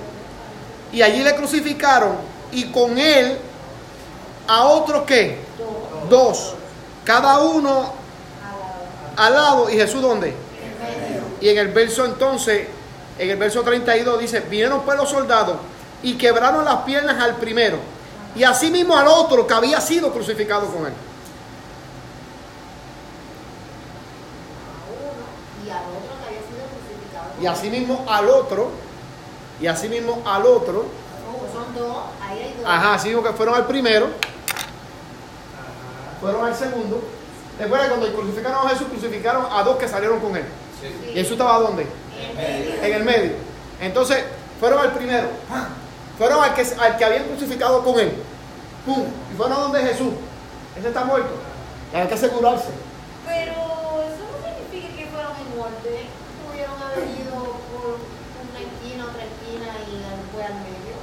Y 0.92 1.02
allí 1.02 1.22
le 1.22 1.34
crucificaron 1.34 2.16
y 2.52 2.70
con 2.70 2.98
él 2.98 3.38
a 4.46 4.64
otros 4.64 5.04
que 5.04 5.38
dos, 6.08 6.54
cada 7.04 7.38
uno 7.40 7.92
al 9.16 9.34
lado 9.34 9.70
y 9.70 9.74
Jesús 9.74 10.02
dónde? 10.02 10.34
Y 11.40 11.48
en 11.48 11.58
el 11.58 11.68
verso 11.68 12.04
entonces, 12.04 12.66
en 13.18 13.30
el 13.30 13.36
verso 13.36 13.62
32 13.62 14.20
dice, 14.20 14.40
vinieron 14.40 14.82
pues 14.82 14.96
los 14.96 15.08
soldados 15.08 15.56
y 16.02 16.14
quebraron 16.14 16.64
las 16.64 16.82
piernas 16.82 17.20
al 17.20 17.36
primero 17.36 17.78
y 18.34 18.44
asimismo 18.44 18.96
al 18.96 19.08
otro 19.08 19.46
que 19.46 19.54
había 19.54 19.80
sido 19.80 20.12
crucificado 20.12 20.66
con 20.66 20.86
él. 20.86 20.92
A 24.66 24.86
uno 24.90 25.66
y 25.66 25.70
al 25.70 25.82
otro 25.84 26.16
que 26.20 26.26
había 26.26 26.40
sido 26.40 26.64
crucificado. 26.70 27.29
Y 27.40 27.46
asimismo 27.46 28.04
al 28.08 28.28
otro, 28.28 28.70
y 29.60 29.66
asimismo 29.66 30.22
al 30.26 30.44
otro, 30.46 30.84
Oh, 31.32 31.46
son 31.52 31.74
dos, 31.74 31.96
ahí 32.20 32.38
hay 32.38 32.54
dos. 32.58 32.66
ajá, 32.66 32.94
así 32.94 33.08
mismo 33.08 33.22
que 33.22 33.32
fueron 33.32 33.54
al 33.54 33.66
primero, 33.66 34.06
Ajá. 34.06 34.66
fueron 36.20 36.44
al 36.46 36.54
segundo. 36.54 37.02
Recuerda 37.58 37.88
cuando 37.88 38.12
crucificaron 38.14 38.66
a 38.66 38.70
Jesús, 38.70 38.88
crucificaron 38.88 39.46
a 39.50 39.62
dos 39.62 39.76
que 39.76 39.88
salieron 39.88 40.18
con 40.20 40.36
él. 40.36 40.44
Sí. 40.80 41.10
¿Y 41.10 41.14
Jesús 41.14 41.32
estaba 41.32 41.58
dónde? 41.58 41.86
En 42.18 42.36
medio. 42.36 42.84
En 42.84 42.94
el 42.94 43.04
medio. 43.04 43.32
Entonces, 43.80 44.24
fueron 44.58 44.78
al 44.80 44.92
primero. 44.92 45.28
Fueron 46.18 46.42
al 46.42 46.54
que, 46.54 46.62
al 46.78 46.96
que 46.96 47.04
habían 47.04 47.24
crucificado 47.24 47.82
con 47.84 47.98
él. 48.00 48.12
¡Pum! 48.86 49.04
Y 49.32 49.36
fueron 49.36 49.56
a 49.56 49.60
donde 49.60 49.80
Jesús. 49.82 50.12
Ese 50.78 50.88
está 50.88 51.04
muerto. 51.04 51.30
Y 51.92 51.96
hay 51.96 52.06
que 52.08 52.14
asegurarse. 52.14 52.68
Pero 53.26 53.52
eso 53.52 54.24
no 54.24 54.38
significa 54.48 54.96
que 54.96 55.06
fueron 55.10 55.32
en 55.36 55.56
muerte. 55.58 56.06
Pudieron 56.48 56.76
haber 56.82 57.04
ido 57.08 57.36
por 57.72 58.00
una 58.00 58.60
esquina, 58.60 59.04
otra 59.04 59.24
esquina 59.24 59.68
y 59.84 60.32
fue 60.32 60.44
al 60.44 60.54
medio. 60.64 60.96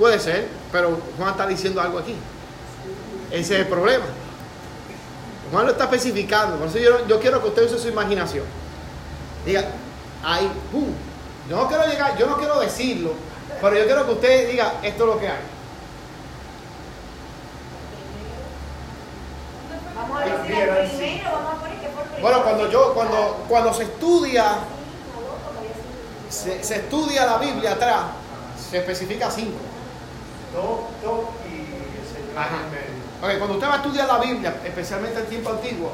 Puede 0.00 0.18
ser, 0.18 0.48
pero 0.72 0.98
Juan 1.18 1.32
está 1.32 1.46
diciendo 1.46 1.78
algo 1.78 1.98
aquí. 1.98 2.16
Ese 3.30 3.54
es 3.54 3.60
el 3.60 3.66
problema. 3.66 4.06
Juan 5.52 5.66
lo 5.66 5.72
está 5.72 5.84
especificando. 5.84 6.56
Por 6.56 6.68
eso 6.68 6.78
yo, 6.78 7.06
yo 7.06 7.20
quiero 7.20 7.42
que 7.42 7.48
usted 7.48 7.66
use 7.66 7.78
su 7.78 7.88
imaginación. 7.88 8.46
Diga, 9.44 9.62
ahí, 10.24 10.50
¡pum! 10.72 10.86
Yo 11.50 11.56
no 11.56 11.68
quiero 11.68 11.86
llegar, 11.86 12.16
yo 12.16 12.26
no 12.26 12.38
quiero 12.38 12.60
decirlo, 12.60 13.12
pero 13.60 13.76
yo 13.76 13.84
quiero 13.84 14.06
que 14.06 14.12
usted 14.12 14.50
diga, 14.50 14.76
esto 14.82 15.04
es 15.04 15.10
lo 15.10 15.20
que 15.20 15.28
hay. 15.28 15.42
Vamos 19.96 20.18
a 20.18 20.24
decir 20.24 20.54
Eran 20.54 20.76
el 20.78 20.88
cinco. 20.88 20.98
primero, 20.98 21.30
vamos 21.30 21.52
a 21.52 21.60
poner 21.60 21.78
que 21.78 21.88
fue 21.88 22.02
el 22.02 22.08
primero. 22.08 22.22
Bueno, 22.22 22.42
cuando 22.42 22.70
yo, 22.70 22.94
cuando, 22.94 23.44
cuando 23.46 23.74
se 23.74 23.82
estudia, 23.82 24.44
se 26.30 26.76
estudia 26.76 27.26
la 27.26 27.36
Biblia 27.36 27.72
atrás, 27.72 28.04
se 28.70 28.78
especifica 28.78 29.30
cinco. 29.30 29.69
Dos 30.52 30.80
y 31.48 31.54
el 31.54 32.06
Señor 32.06 32.38
Ajá. 32.38 32.56
en 32.64 32.70
medio. 32.70 33.00
Ok, 33.22 33.38
cuando 33.38 33.54
usted 33.54 33.68
va 33.68 33.74
a 33.74 33.76
estudiar 33.76 34.06
la 34.06 34.18
Biblia, 34.18 34.54
especialmente 34.64 35.20
en 35.20 35.26
tiempo 35.26 35.50
antiguo, 35.50 35.92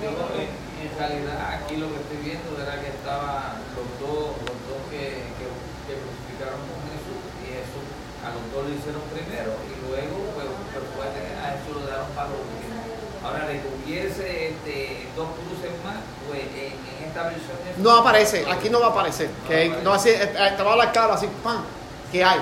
yo, 0.02 0.10
en 0.10 0.98
realidad 0.98 1.60
aquí 1.60 1.76
lo 1.76 1.88
que 1.88 2.00
estoy 2.00 2.18
viendo 2.22 2.56
era 2.60 2.80
que 2.80 2.88
estaban 2.88 3.58
los 3.74 3.88
dos, 4.00 4.32
los 4.44 4.58
dos 4.68 4.80
que, 4.90 5.28
que, 5.36 5.46
que 5.88 5.94
crucificaron 5.98 6.60
con 6.68 6.78
Jesús 6.88 7.20
y 7.42 7.52
Jesús 7.52 7.84
a 8.24 8.34
los 8.34 8.44
dos 8.50 8.66
lo 8.66 8.72
hicieron 8.74 9.04
primero 9.14 9.54
y 9.62 9.74
luego 9.86 10.34
pues, 10.34 10.46
pues, 10.74 10.84
fue 10.98 11.06
que 11.14 11.22
a 11.38 11.54
Jesús 11.54 11.78
lo 11.78 11.86
dejaron 11.86 12.10
para 12.16 12.34
los 12.34 12.42
últimos. 12.42 12.82
Ahora 13.26 13.46
de 13.48 13.60
hubiese 13.84 14.48
este, 14.50 15.06
dos 15.16 15.28
cruces 15.30 15.70
más, 15.84 15.96
pues 16.28 16.40
en, 16.42 16.72
en 17.02 17.08
esta 17.08 17.22
versión 17.24 17.56
Jesús- 17.66 17.78
No 17.82 17.90
aparece, 17.96 18.44
aquí 18.50 18.70
no 18.70 18.80
va 18.80 18.86
a 18.86 18.90
aparecer. 18.90 19.28
Que 19.48 19.68
no 19.82 19.92
así, 19.92 20.10
eh, 20.10 20.22
eh, 20.22 20.54
te 20.56 20.62
va 20.62 20.74
a 20.74 20.76
dar 20.76 20.92
claro 20.92 21.12
así, 21.14 21.28
¡pam! 21.42 21.62
que 22.12 22.22
hay. 22.24 22.40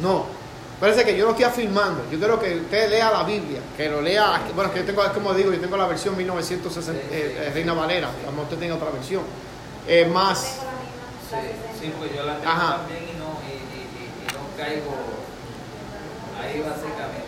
No. 0.00 0.26
Parece 0.80 1.04
que 1.04 1.16
yo 1.16 1.24
no 1.26 1.30
estoy 1.30 1.44
afirmando. 1.44 2.02
Yo 2.10 2.18
quiero 2.18 2.40
que 2.40 2.56
usted 2.56 2.90
lea 2.90 3.10
la 3.12 3.22
Biblia, 3.22 3.60
que 3.76 3.88
lo 3.88 4.00
lea. 4.02 4.34
aquí. 4.36 4.52
Bueno, 4.52 4.72
que 4.72 4.80
yo 4.80 4.84
tengo, 4.84 5.02
como 5.12 5.32
digo, 5.34 5.52
yo 5.52 5.60
tengo 5.60 5.76
la 5.76 5.86
versión 5.86 6.16
1960, 6.16 7.00
eh, 7.14 7.36
eh, 7.38 7.50
Reina 7.54 7.72
Valera. 7.72 8.08
A 8.08 8.26
lo 8.26 8.30
mejor 8.32 8.44
usted 8.44 8.58
tenga 8.58 8.74
otra 8.74 8.90
versión. 8.90 9.22
Eh, 9.86 10.06
más. 10.06 10.42
Tengo 10.42 10.64
la 10.64 10.72
misma, 10.72 10.96
la 11.30 11.40
Sí, 11.42 11.48
sí, 11.86 11.92
pues 11.98 12.14
yo 12.16 12.22
la 12.24 12.36
tengo 12.38 12.50
Ajá. 12.50 12.76
también 12.78 13.04
y 13.04 13.18
no, 13.18 13.38
y, 13.46 13.52
y, 13.52 13.80
y, 14.02 14.04
y 14.24 14.32
no 14.34 14.56
caigo 14.56 14.92
ahí 16.40 16.60
básicamente. 16.60 17.21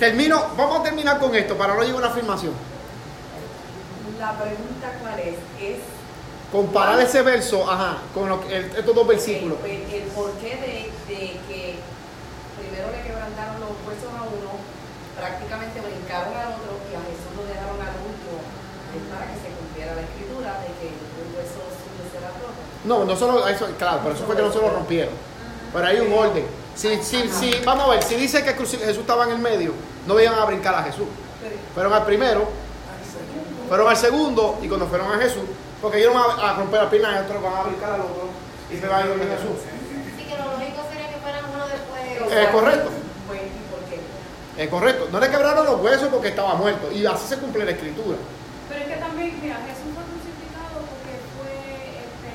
Termino, 0.00 0.40
vamos 0.56 0.80
a 0.80 0.82
terminar 0.82 1.18
con 1.20 1.34
esto 1.36 1.56
para 1.56 1.74
no 1.74 1.80
llegar 1.82 1.96
a 1.96 1.98
una 1.98 2.08
afirmación. 2.08 2.52
La 4.18 4.32
pregunta 4.32 4.88
cuál 5.00 5.18
es, 5.20 5.36
es 5.60 5.78
Comparar 6.50 6.98
ese 7.00 7.22
verso, 7.22 7.70
ajá, 7.70 7.98
con 8.12 8.28
lo 8.28 8.40
que- 8.40 8.56
el- 8.56 8.64
estos 8.74 8.94
dos 8.94 9.06
versículos. 9.06 9.58
el, 9.64 9.70
el- 9.70 9.92
el 9.94 10.02
porqué 10.10 10.56
de, 10.56 10.90
de 11.06 11.20
que 11.46 11.76
primero 12.58 12.90
le 12.90 13.00
quebrantaron 13.06 13.60
los 13.60 13.70
huesos 13.86 14.10
a 14.10 14.24
uno, 14.26 14.50
prácticamente 15.16 15.78
brincaron 15.84 16.34
al 16.34 16.58
otro 16.58 16.74
y 16.90 16.96
a 16.96 17.00
Jesús 17.06 17.30
lo 17.38 17.44
dejaron 17.46 17.78
al 17.78 17.94
último, 18.02 18.40
es 18.96 19.04
para 19.14 19.30
que 19.30 19.36
se 19.38 19.48
cumpliera 19.54 19.94
la 19.94 20.02
escritura 20.02 20.50
de 20.64 20.70
que 20.80 20.88
un 20.90 21.28
hueso 21.38 21.60
suyo 21.70 22.02
será 22.10 22.32
roto. 22.40 22.60
No, 22.88 23.04
no 23.04 23.14
solo 23.14 23.46
eso, 23.46 23.68
claro, 23.78 24.00
pero 24.02 24.16
eso 24.16 24.24
fue 24.26 24.34
que 24.34 24.42
no 24.42 24.50
se 24.52 24.58
lo 24.58 24.70
rompieron. 24.74 25.14
Pero 25.72 25.86
hay 25.86 26.00
un 26.00 26.12
orden. 26.12 26.44
Si, 26.74 27.02
si, 27.02 27.28
si, 27.28 27.54
vamos 27.64 27.84
a 27.86 27.90
ver, 27.90 28.02
si 28.02 28.14
dice 28.14 28.42
que 28.42 28.52
Jesús 28.54 28.74
estaba 28.98 29.24
en 29.24 29.32
el 29.32 29.38
medio, 29.38 29.72
no 30.06 30.18
iban 30.18 30.38
a 30.38 30.44
brincar 30.46 30.74
a 30.74 30.82
Jesús. 30.84 31.06
Pero, 31.42 31.56
Fueron 31.74 31.92
al 31.92 32.04
primero, 32.04 32.40
al 32.40 33.04
segundo, 33.04 33.68
fueron 33.68 33.88
al 33.88 33.96
segundo 33.96 34.58
y 34.62 34.68
cuando 34.68 34.86
fueron 34.86 35.12
a 35.12 35.18
Jesús, 35.18 35.44
porque 35.82 35.98
ellos 35.98 36.14
no 36.14 36.26
van 36.28 36.40
a 36.40 36.52
romper 36.54 36.82
la 36.82 36.90
pierna 36.90 37.16
y 37.20 37.24
otros 37.24 37.42
van 37.42 37.54
a 37.54 37.62
brincar 37.64 37.92
al 37.92 38.00
otro 38.02 38.28
y 38.72 38.76
se 38.78 38.86
van 38.86 38.96
a 38.96 39.02
ir 39.02 39.08
donde 39.08 39.26
Jesús. 39.26 39.58
Así 40.14 40.24
que 40.24 40.36
lo 40.38 40.44
lógico 40.52 40.80
sería 40.90 41.08
que 41.10 41.16
fueran 41.20 41.44
uno 41.52 41.64
después 41.68 42.00
de. 42.04 42.42
Es 42.42 42.48
correcto, 42.50 42.90
es 44.56 44.68
correcto. 44.68 45.08
No 45.12 45.20
le 45.20 45.30
quebraron 45.30 45.64
los 45.66 45.80
huesos 45.80 46.08
porque 46.08 46.28
estaba 46.28 46.54
muerto 46.54 46.90
y 46.92 47.06
así 47.06 47.26
se 47.28 47.38
cumple 47.38 47.64
la 47.64 47.70
escritura. 47.72 48.16
Pero 48.68 48.80
es 48.84 48.88
que 48.88 48.96
también, 49.00 49.38
mira, 49.42 49.56
Jesús 49.66 49.88
fue 49.94 50.04
crucificado 50.04 50.84
porque 50.84 51.12
fue, 51.36 51.52
este, 52.04 52.32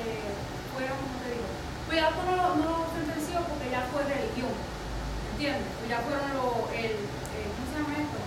fueron 0.74 0.98
Pilato 1.88 2.20
no, 2.26 2.34
lo- 2.36 2.56
no 2.56 2.70
lo 2.78 2.85
sentenció 2.85 2.85
porque 2.85 2.85
ya 3.86 3.92
fue 3.94 4.02
religión, 4.02 4.50
¿entiendes? 5.30 5.70
Pues 5.78 5.86
ya 5.90 5.98
fueron 6.02 6.26
los, 6.34 6.54
el, 6.74 6.90
el- 7.06 7.50
¿cómo 7.54 7.66
se 7.70 7.74
llama 7.78 7.94
esto? 8.02 8.18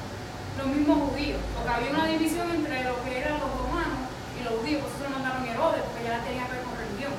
Los 0.60 0.68
mismos 0.72 0.98
judíos, 1.12 1.40
porque 1.56 1.70
había 1.72 1.92
una 1.92 2.06
división 2.08 2.48
entre 2.52 2.84
lo 2.88 2.96
que 3.04 3.12
eran 3.20 3.40
los 3.44 3.52
romanos 3.60 4.08
y 4.40 4.44
los 4.48 4.54
judíos, 4.64 4.80
por 4.84 4.90
eso 4.96 5.04
se 5.04 5.12
mandaron 5.12 5.44
a 5.44 5.52
Herodes, 5.52 5.84
porque 5.84 6.04
ya 6.08 6.20
tenía 6.24 6.48
que 6.48 6.54
ver 6.56 6.64
con 6.64 6.76
religión. 6.80 7.14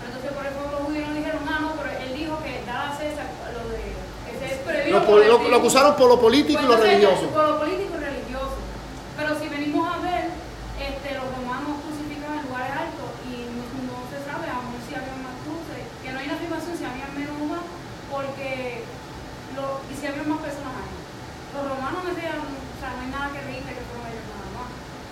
Pero 0.00 0.06
entonces 0.08 0.32
por 0.32 0.44
eso 0.48 0.58
los 0.72 0.80
judíos 0.88 1.04
no 1.08 1.14
dijeron, 1.20 1.42
ah, 1.48 1.58
no, 1.60 1.68
pero 1.76 1.88
él 1.92 2.10
dijo 2.16 2.34
que 2.40 2.52
daba 2.64 2.96
César 2.96 3.28
lo 3.52 3.62
de, 3.68 3.80
ese 4.32 4.44
es 4.48 4.92
Lo, 4.92 5.04
por 5.04 5.20
lo- 5.20 5.56
acusaron 5.60 5.92
por 5.96 6.08
lo 6.08 6.16
político 6.20 6.60
y 6.60 6.66
lo 6.68 6.76
Pues 6.80 6.88
religioso. 6.88 7.28
Por 7.28 7.44
lo 7.44 7.56
político 7.60 7.92
y 7.96 8.04
religioso. 8.04 8.56
Pero 9.16 9.30
si 9.40 9.46
venimos 9.52 9.84
a 9.88 9.98
ver, 10.00 10.24
este, 10.80 11.08
los 11.16 11.26
romanos 11.36 11.76
crucificaban 11.84 12.40
en 12.40 12.46
lugares 12.48 12.72
altos 12.72 13.08
y 13.28 13.46
no, 13.56 13.64
no 13.88 13.96
se 14.10 14.18
sabe 14.24 14.48
aún 14.50 14.72
si 14.88 14.92
había 14.96 15.16
más 15.22 15.36
cruces, 15.46 15.84
que 16.02 16.08
no 16.12 16.18
hay 16.18 16.26
una 16.28 16.36
afirmación 16.36 16.72
si 16.76 16.84
había 16.84 17.06
menos 17.14 17.36
o 17.40 17.44
más, 17.46 17.64
porque 18.10 18.82
lo, 19.54 19.80
y 19.88 19.92
si 19.94 20.04
había 20.08 20.24
más 20.26 20.40
personas 20.42 20.74
ahí. 20.82 20.92
Los 21.54 21.62
romanos 21.68 22.00
decían, 22.08 22.40
o 22.40 22.76
sea, 22.80 22.90
no 22.96 23.00
hay 23.04 23.10
nada 23.12 23.28
que 23.30 23.40
reírte 23.44 23.70
que 23.76 23.84
fueron 23.86 24.08
ellos 24.10 24.24
nada 24.26 24.48
más. 24.56 24.68
Claro, 24.72 24.80
no 24.82 25.11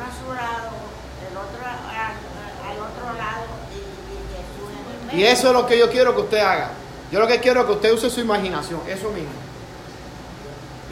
a 0.00 0.10
su 0.12 0.32
lado, 0.34 0.70
el 1.30 1.36
otro 1.36 1.64
al, 1.64 2.14
al 2.68 2.78
otro 2.78 3.06
lado 3.18 3.46
y, 3.72 3.76
y 3.78 4.16
Jesús 4.32 4.70
en 4.70 5.00
el 5.00 5.06
medio. 5.06 5.18
Y 5.18 5.24
eso 5.24 5.48
es 5.48 5.52
lo 5.52 5.66
que 5.66 5.78
yo 5.78 5.90
quiero 5.90 6.14
que 6.14 6.20
usted 6.22 6.38
haga. 6.38 6.70
Yo 7.10 7.20
lo 7.20 7.26
que 7.26 7.40
quiero 7.40 7.60
es 7.60 7.66
que 7.66 7.72
usted 7.72 7.92
use 7.92 8.10
su 8.10 8.20
imaginación, 8.20 8.80
eso 8.88 9.10
mismo. 9.10 9.30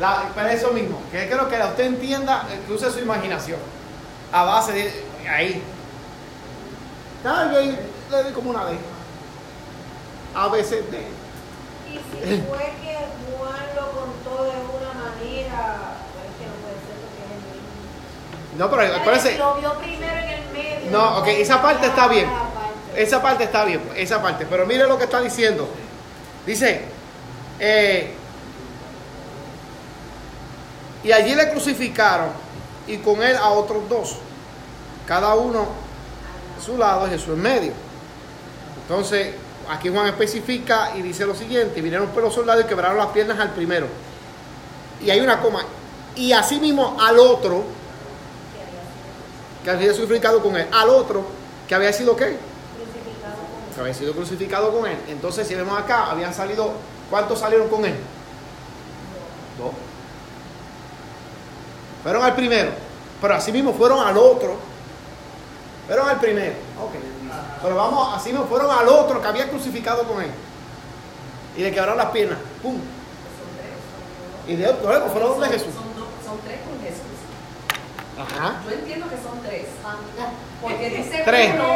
La, 0.01 0.31
pero 0.35 0.49
eso 0.49 0.73
mismo, 0.73 1.01
que 1.11 1.27
quiero 1.27 1.49
que 1.49 1.57
usted 1.57 1.85
entienda 1.85 2.47
eh, 2.51 2.61
que 2.67 2.73
use 2.73 2.91
su 2.91 3.01
imaginación. 3.01 3.59
A 4.33 4.45
base 4.45 4.73
de 4.73 5.29
ahí. 5.29 5.63
Tal 7.23 7.51
vez 7.51 7.79
le 8.11 8.23
doy 8.23 8.33
como 8.33 8.51
una 8.51 8.65
vez. 8.65 8.79
A 10.35 10.49
veces 10.49 10.91
de. 10.91 10.99
Y 11.91 11.95
si 11.95 12.43
fue 12.43 12.73
que 12.83 12.97
Juan 13.37 13.67
lo 13.77 13.91
contó 13.93 14.45
de 14.45 14.51
una 14.51 14.93
manera, 14.95 15.97
pues 16.13 16.27
es 16.27 16.37
que 16.39 16.47
no 16.47 16.55
puede 16.63 16.75
ser 16.83 16.97
porque 17.03 17.23
es 17.23 17.31
el 17.31 17.61
mismo. 17.61 18.59
No, 18.59 18.71
pero. 18.71 19.39
Lo 19.39 19.61
vio 19.61 19.79
primero 19.79 20.17
en 20.17 20.29
el 20.29 20.51
medio. 20.53 20.91
No, 20.91 21.19
ok, 21.19 21.27
esa 21.29 21.61
parte 21.61 21.87
está 21.87 22.09
bien. 22.09 22.29
Esa 22.97 23.23
parte. 23.23 23.45
Está 23.45 23.65
bien, 23.65 23.81
esa 23.95 24.23
parte. 24.23 24.47
Pero 24.49 24.67
mire 24.67 24.87
lo 24.87 24.99
que 24.99 25.05
está 25.05 25.21
diciendo. 25.21 25.69
Dice, 26.47 26.83
eh, 27.61 28.15
y 31.05 31.13
allí 31.13 31.35
le 31.35 31.51
crucificaron 31.51 32.31
y 32.87 32.97
con 32.99 33.23
él 33.23 33.37
a 33.37 33.51
otros 33.51 33.89
dos, 33.89 34.17
cada 35.07 35.35
uno 35.35 35.82
su 36.63 36.79
lado, 36.79 37.07
Jesús 37.09 37.31
en 37.31 37.43
medio. 37.43 37.73
Entonces, 38.83 39.35
aquí 39.69 39.89
Juan 39.89 40.07
especifica 40.07 40.93
y 40.97 41.03
dice 41.03 41.27
lo 41.27 41.35
siguiente, 41.35 41.81
vinieron 41.81 42.09
por 42.09 42.23
los 42.23 42.35
soldados 42.35 42.65
y 42.65 42.69
quebraron 42.69 42.99
las 42.99 43.09
piernas 43.09 43.39
al 43.39 43.51
primero. 43.51 43.87
Y 45.05 45.11
hay 45.11 45.21
una 45.21 45.41
coma. 45.41 45.65
Y 46.15 46.33
asimismo 46.33 46.97
al 47.01 47.19
otro, 47.19 47.65
que 49.65 49.71
había 49.71 49.93
sido 49.93 50.07
crucificado 50.07 50.43
con 50.43 50.57
él, 50.57 50.67
al 50.73 50.91
otro, 50.91 51.25
que 51.69 51.75
había 51.75 51.93
sido 51.93 52.17
qué? 52.17 52.37
Crucificado 52.77 53.37
con 53.37 53.75
que 53.75 53.81
había 53.81 53.95
sido 53.95 54.13
crucificado 54.13 54.73
con 54.73 54.87
él. 54.91 54.99
Entonces, 55.09 55.47
si 55.47 55.55
vemos 55.55 55.79
acá, 55.79 56.11
habían 56.11 56.35
salido, 56.35 56.73
¿cuántos 57.09 57.39
salieron 57.39 57.69
con 57.69 57.85
él? 57.85 57.95
Dos. 59.59 59.73
Fueron 62.03 62.25
al 62.25 62.35
primero, 62.35 62.71
pero 63.21 63.35
así 63.35 63.53
mismo 63.53 63.73
fueron 63.73 64.05
al 64.07 64.17
otro. 64.17 64.72
Fueron 65.87 66.09
al 66.09 66.21
primero, 66.21 66.55
ok. 66.81 66.93
Pero 67.63 67.77
vamos, 67.77 68.15
así 68.17 68.31
mismo 68.31 68.47
fueron 68.47 68.71
al 68.71 68.89
otro 68.89 69.21
que 69.21 69.29
había 69.29 69.49
crucificado 69.49 70.05
con 70.05 70.23
él. 70.23 70.31
Y 71.57 71.63
le 71.63 71.71
quebraron 71.73 71.97
las 71.99 72.07
piernas, 72.11 72.39
¡pum! 72.63 72.79
Y 74.47 74.57
de 74.57 74.75
luego 74.83 75.07
fueron 75.09 75.41
de 75.41 75.47
Jesús. 75.49 75.69
Son, 76.25 76.39
tres 76.45 76.59
con 76.67 76.81
Jesús. 76.83 77.19
Ajá. 78.19 78.61
Yo 78.65 78.71
entiendo 78.73 79.09
que 79.09 79.17
son 79.17 79.41
tres. 79.43 79.67
Anda. 79.85 80.31
Porque 80.61 80.91
dice 80.91 81.23
Tres. 81.25 81.55
uno, 81.55 81.67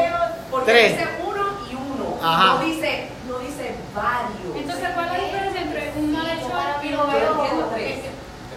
porque 0.51 0.73
Tres. 0.73 0.99
dice 0.99 1.09
uno 1.27 1.47
y 1.71 1.75
uno. 1.75 2.19
Ajá. 2.23 2.55
No 2.55 2.61
dice, 2.64 3.09
no 3.29 3.38
dice 3.38 3.75
varios. 3.95 4.57
Entonces, 4.57 4.88
¿cuál 4.95 5.07
es 5.07 5.12
la 5.12 5.25
diferencia 5.25 5.61
entre 5.62 5.92
un 5.97 6.12
mal 6.12 6.27
hecho 6.27 6.49
y 6.83 6.88
lo 6.90 7.07
veo. 7.07 7.42
veo? 7.42 7.66
tres. 7.75 7.99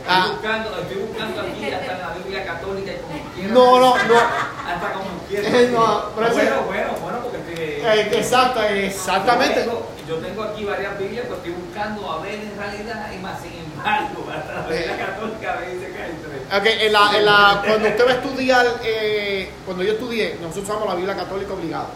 Ah. 0.08 0.20
Estoy 0.26 0.32
buscando, 0.38 0.78
estoy 0.80 0.98
buscando 0.98 1.42
aquí 1.42 1.72
hasta 1.72 1.92
en 1.94 2.00
la 2.00 2.10
Biblia 2.14 2.46
católica 2.46 2.92
y 2.92 2.98
como 2.98 3.14
quiera. 3.36 3.54
No, 3.54 3.80
no, 3.80 3.96
no. 3.96 4.16
Hasta 4.18 4.94
como 4.94 5.06
No, 5.72 6.04
pero 6.16 6.34
bueno, 6.34 6.62
bueno, 6.68 6.92
bueno, 7.02 7.20
porque 7.24 7.38
te- 7.56 7.80
Eh, 7.82 8.18
exacto, 8.20 8.62
exactamente. 8.62 9.56
Yo 9.66 9.72
tengo, 9.72 9.88
yo 10.08 10.16
tengo 10.18 10.44
aquí 10.44 10.66
varias 10.66 10.98
Biblias, 11.00 11.24
pero 11.26 11.36
estoy 11.38 11.52
buscando 11.54 12.12
a 12.12 12.22
ver 12.22 12.36
en 12.36 12.58
realidad, 12.58 13.12
y 13.14 13.18
más 13.20 13.40
sin 13.42 13.54
embargo, 13.54 14.26
hasta 14.36 14.54
la 14.54 14.68
Biblia 14.68 14.98
católica 14.98 15.58
me 15.62 15.74
dice 15.74 15.92
que 15.92 16.02
hay 16.02 16.12
tres. 16.50 16.60
Ok, 16.60 16.82
en 16.86 16.94
la, 16.94 17.18
en 17.18 17.26
la- 17.26 17.64
cuando 17.66 17.88
usted 17.90 18.06
va 18.06 18.12
a 18.12 18.14
estudiar, 18.16 18.66
eh, 18.84 19.52
cuando 19.66 19.84
yo 19.84 19.94
estudié, 19.94 20.36
nosotros 20.42 20.64
usamos 20.66 20.88
la 20.88 20.96
Biblia 20.96 21.16
católica 21.16 21.54
obligado. 21.54 21.88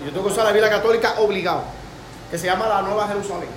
Y 0.00 0.06
Yo 0.06 0.10
tengo 0.12 0.26
que 0.26 0.32
usar 0.32 0.44
la 0.44 0.52
Biblia 0.52 0.70
católica 0.70 1.14
obligado, 1.18 1.62
que 2.30 2.36
se 2.38 2.46
llama 2.46 2.66
la 2.68 2.82
Nueva 2.82 3.08
Jerusalén. 3.08 3.48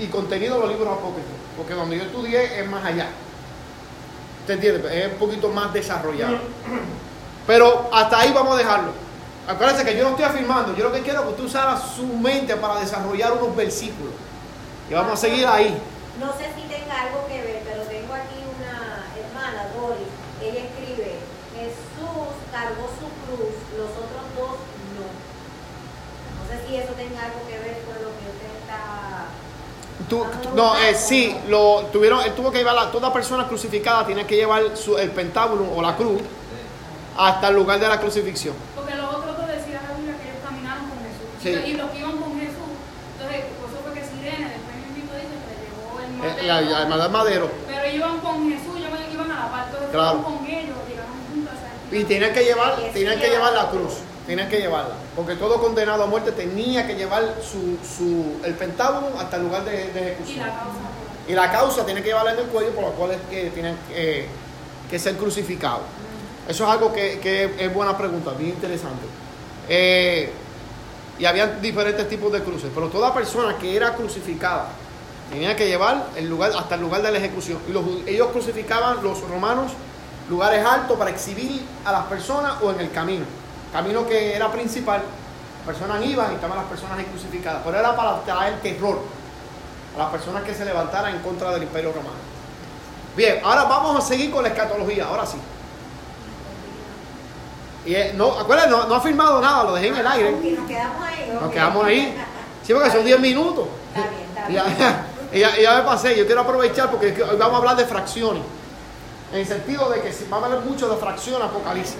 Y 0.00 0.06
contenido 0.06 0.54
de 0.56 0.60
los 0.62 0.68
libros 0.70 0.88
apócrifos, 0.88 1.30
porque 1.56 1.74
donde 1.74 1.98
yo 1.98 2.02
estudié 2.04 2.58
es 2.60 2.66
más 2.68 2.84
allá. 2.84 3.06
¿Te 4.46 4.54
entiendes? 4.54 4.90
Es 4.92 5.12
un 5.12 5.18
poquito 5.18 5.48
más 5.50 5.72
desarrollado. 5.72 6.36
Pero 7.46 7.88
hasta 7.92 8.20
ahí 8.20 8.32
vamos 8.32 8.54
a 8.54 8.58
dejarlo. 8.58 8.92
Acuérdense 9.46 9.84
que 9.84 9.96
yo 9.96 10.04
no 10.04 10.10
estoy 10.10 10.24
afirmando, 10.24 10.74
yo 10.74 10.84
lo 10.84 10.92
que 10.92 11.02
quiero 11.02 11.18
es 11.20 11.24
que 11.26 11.30
usted 11.32 11.44
usara 11.44 11.76
su 11.78 12.06
mente 12.06 12.56
para 12.56 12.80
desarrollar 12.80 13.32
unos 13.34 13.54
versículos. 13.54 14.14
Y 14.88 14.94
vamos 14.94 15.12
a 15.12 15.16
seguir 15.16 15.46
ahí. 15.46 15.76
No 16.18 16.28
sé 16.32 16.48
si 16.56 16.62
tenga 16.62 17.02
algo 17.02 17.26
que 17.28 17.42
ver, 17.42 17.62
pero 17.64 17.82
tengo 17.82 18.14
aquí 18.14 18.36
una 18.56 19.04
hermana, 19.20 19.68
Doris. 19.76 20.08
Ella 20.40 20.64
escribe, 20.64 21.16
Jesús 21.54 22.28
cargó 22.50 22.88
su 22.88 23.08
cruz, 23.26 23.52
los 23.76 23.90
otros 23.90 24.24
dos 24.36 24.56
no. 24.96 25.04
No 26.40 26.42
sé 26.48 26.66
si 26.66 26.76
eso 26.76 26.92
tenga 26.94 27.24
algo 27.24 27.40
que 27.46 27.58
ver 27.58 27.82
con 27.84 27.94
lo 27.96 28.10
que 28.16 28.24
usted 28.32 28.48
está... 28.62 29.26
Tú- 30.08 30.26
tú- 30.42 30.54
no, 30.56 30.74
eh, 30.76 30.94
sí, 30.94 31.36
lo 31.48 31.86
tuvieron, 31.92 32.22
él 32.24 32.34
tuvo 32.34 32.50
que 32.50 32.58
llevar 32.58 32.78
a 32.78 32.90
toda 32.90 33.12
persona 33.12 33.46
crucificada 33.46 34.06
tiene 34.06 34.26
que 34.26 34.36
llevar 34.36 34.76
su- 34.76 34.96
el 34.98 35.10
pentábulo 35.10 35.66
o 35.74 35.82
la 35.82 35.96
cruz 35.96 36.20
hasta 37.16 37.48
el 37.48 37.54
lugar 37.54 37.78
de 37.80 37.88
la 37.88 38.00
crucifixión. 38.00 38.54
Porque 38.74 38.94
los 38.94 39.06
otros 39.14 39.36
dos 39.36 39.46
decía 39.48 39.80
la 39.88 39.94
Biblia 39.96 40.14
que 40.18 40.30
ellos 40.30 40.42
caminaron 40.44 40.84
con 40.90 40.98
Jesús. 40.98 41.28
Sí. 41.42 41.70
Y 41.70 41.74
los 41.76 41.90
que 41.90 41.98
iban 41.98 42.16
con 42.18 42.32
Jesús, 42.40 42.70
entonces 43.14 43.44
por 43.60 43.70
eso 43.70 43.78
fue 43.84 43.92
que 43.94 44.02
Sirene, 44.06 44.48
después 44.50 44.74
mismo 44.94 45.12
dice 45.14 45.36
que 45.38 45.54
le 45.54 45.56
llevó 45.68 46.00
el 46.00 46.10
Eh, 46.10 46.18
madero. 46.18 46.46
la, 46.46 46.60
la 46.60 46.82
hermandad 46.82 47.10
Madero. 47.10 47.50
Pero 47.66 47.82
ellos 47.84 47.94
iban 47.96 48.18
con 48.20 48.36
Jesús, 48.50 48.74
ellos 48.76 48.90
iban 49.12 49.30
a 49.30 49.36
la 49.44 49.48
parte, 49.50 49.70
entonces 49.70 49.90
Claro. 49.92 50.22
con 50.22 50.46
ellos, 50.46 50.76
llegaron 50.88 51.14
juntos 51.30 51.54
a 51.54 51.94
Y 51.94 52.04
tenían 52.04 52.32
que 52.34 52.44
llevar, 52.44 52.76
tenían 52.92 53.18
que 53.20 53.28
llevar 53.28 53.52
la 53.52 53.70
cruz, 53.70 53.92
tenían 54.26 54.48
que 54.48 54.58
llevarla, 54.58 54.94
porque 55.14 55.34
todo 55.36 55.60
condenado 55.60 56.02
a 56.02 56.06
muerte 56.06 56.32
tenía 56.32 56.86
que 56.86 56.94
llevar 56.96 57.22
su, 57.40 57.78
su, 57.86 58.40
el 58.44 58.54
pentábulo 58.54 59.18
hasta 59.20 59.36
el 59.36 59.42
lugar 59.44 59.64
de, 59.64 59.92
de 59.92 60.00
Y 60.00 60.06
ejecución. 60.12 60.38
la 60.46 60.52
causa 60.54 60.80
Y 61.28 61.32
la 61.34 61.52
causa 61.52 61.84
tiene 61.86 62.02
que 62.02 62.08
llevarla 62.08 62.32
en 62.32 62.38
el 62.40 62.46
cuello 62.46 62.70
por 62.74 62.84
la 62.84 62.90
cual 62.90 63.10
es 63.12 63.20
que 63.30 63.50
tienen 63.50 63.76
que, 63.88 64.26
que 64.90 64.98
ser 64.98 65.16
crucificados. 65.16 65.82
Eso 66.48 66.64
es 66.64 66.70
algo 66.70 66.92
que, 66.92 67.18
que 67.20 67.54
es 67.58 67.72
buena 67.72 67.96
pregunta, 67.96 68.32
bien 68.32 68.50
interesante. 68.50 69.04
Eh, 69.68 70.30
y 71.18 71.24
había 71.24 71.46
diferentes 71.46 72.08
tipos 72.08 72.32
de 72.32 72.42
cruces, 72.42 72.70
pero 72.74 72.88
toda 72.88 73.14
persona 73.14 73.56
que 73.56 73.76
era 73.76 73.94
crucificada 73.94 74.68
tenía 75.30 75.56
que 75.56 75.66
llevar 75.66 76.08
el 76.16 76.28
lugar 76.28 76.52
hasta 76.56 76.74
el 76.74 76.80
lugar 76.80 77.02
de 77.02 77.12
la 77.12 77.18
ejecución. 77.18 77.58
Y 77.68 77.72
los 77.72 77.84
ellos 78.06 78.28
crucificaban, 78.28 79.02
los 79.02 79.20
romanos, 79.28 79.72
lugares 80.28 80.64
altos 80.64 80.98
para 80.98 81.10
exhibir 81.10 81.62
a 81.84 81.92
las 81.92 82.04
personas 82.04 82.54
o 82.62 82.70
en 82.72 82.80
el 82.80 82.90
camino. 82.90 83.24
Camino 83.72 84.06
que 84.06 84.34
era 84.34 84.50
principal, 84.52 85.02
personas 85.64 86.04
iban 86.04 86.32
y 86.32 86.34
estaban 86.34 86.58
las 86.58 86.66
personas 86.66 86.98
crucificadas, 87.06 87.62
pero 87.64 87.78
era 87.78 87.96
para 87.96 88.20
traer 88.22 88.60
terror 88.60 89.00
a 89.94 89.98
las 89.98 90.08
personas 90.10 90.42
que 90.42 90.54
se 90.54 90.64
levantaran 90.64 91.14
en 91.14 91.22
contra 91.22 91.50
del 91.52 91.62
imperio 91.62 91.92
romano. 91.92 92.16
Bien, 93.16 93.40
ahora 93.44 93.64
vamos 93.64 93.96
a 93.96 94.00
seguir 94.06 94.30
con 94.30 94.42
la 94.42 94.50
escatología, 94.50 95.06
ahora 95.06 95.24
sí. 95.24 95.38
Y 97.86 97.94
eh, 97.94 98.12
no, 98.16 98.38
acuérdense, 98.38 98.70
no, 98.70 98.86
no 98.86 98.94
ha 98.94 99.00
firmado 99.00 99.40
nada, 99.40 99.64
lo 99.64 99.74
dejé 99.74 99.88
en 99.88 99.96
el 99.96 100.06
aire. 100.06 100.30
Nos 100.32 100.66
quedamos 100.68 101.02
ahí. 101.06 101.30
Nos 101.34 101.42
ok. 101.44 101.52
quedamos 101.52 101.84
ahí. 101.84 102.16
Sí, 102.66 102.72
porque 102.72 102.90
son 102.90 103.04
10 103.04 103.20
minutos. 103.20 103.66
Está 103.94 104.08
bien, 104.08 104.22
está 104.28 104.48
Y 104.48 104.52
bien. 104.52 104.78
ya, 104.78 105.06
y 105.32 105.38
ya- 105.40 105.58
y 105.60 105.62
ya 105.62 105.76
me 105.76 105.82
pasé, 105.82 106.16
yo 106.16 106.24
quiero 106.26 106.40
aprovechar 106.42 106.90
porque 106.90 107.08
es 107.08 107.14
que 107.14 107.22
hoy 107.22 107.36
vamos 107.36 107.54
a 107.54 107.58
hablar 107.58 107.76
de 107.76 107.84
fracciones. 107.84 108.42
En 109.32 109.40
el 109.40 109.46
sentido 109.46 109.90
de 109.90 110.00
que 110.00 110.12
si- 110.12 110.24
vamos 110.30 110.44
a 110.48 110.52
hablar 110.52 110.64
mucho 110.68 110.88
de 110.88 110.96
fracción 110.96 111.42
apocalipsis. 111.42 111.96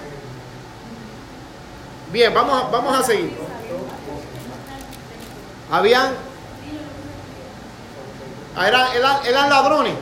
Bien, 2.13 2.33
vamos 2.33 2.63
a, 2.65 2.69
vamos 2.69 2.99
a 2.99 3.03
seguir. 3.03 3.37
Habían 5.71 6.13
Ah, 8.57 8.69
Eran, 8.69 8.87
eran, 8.97 9.27
eran 9.27 9.51
ladrones. 9.51 9.95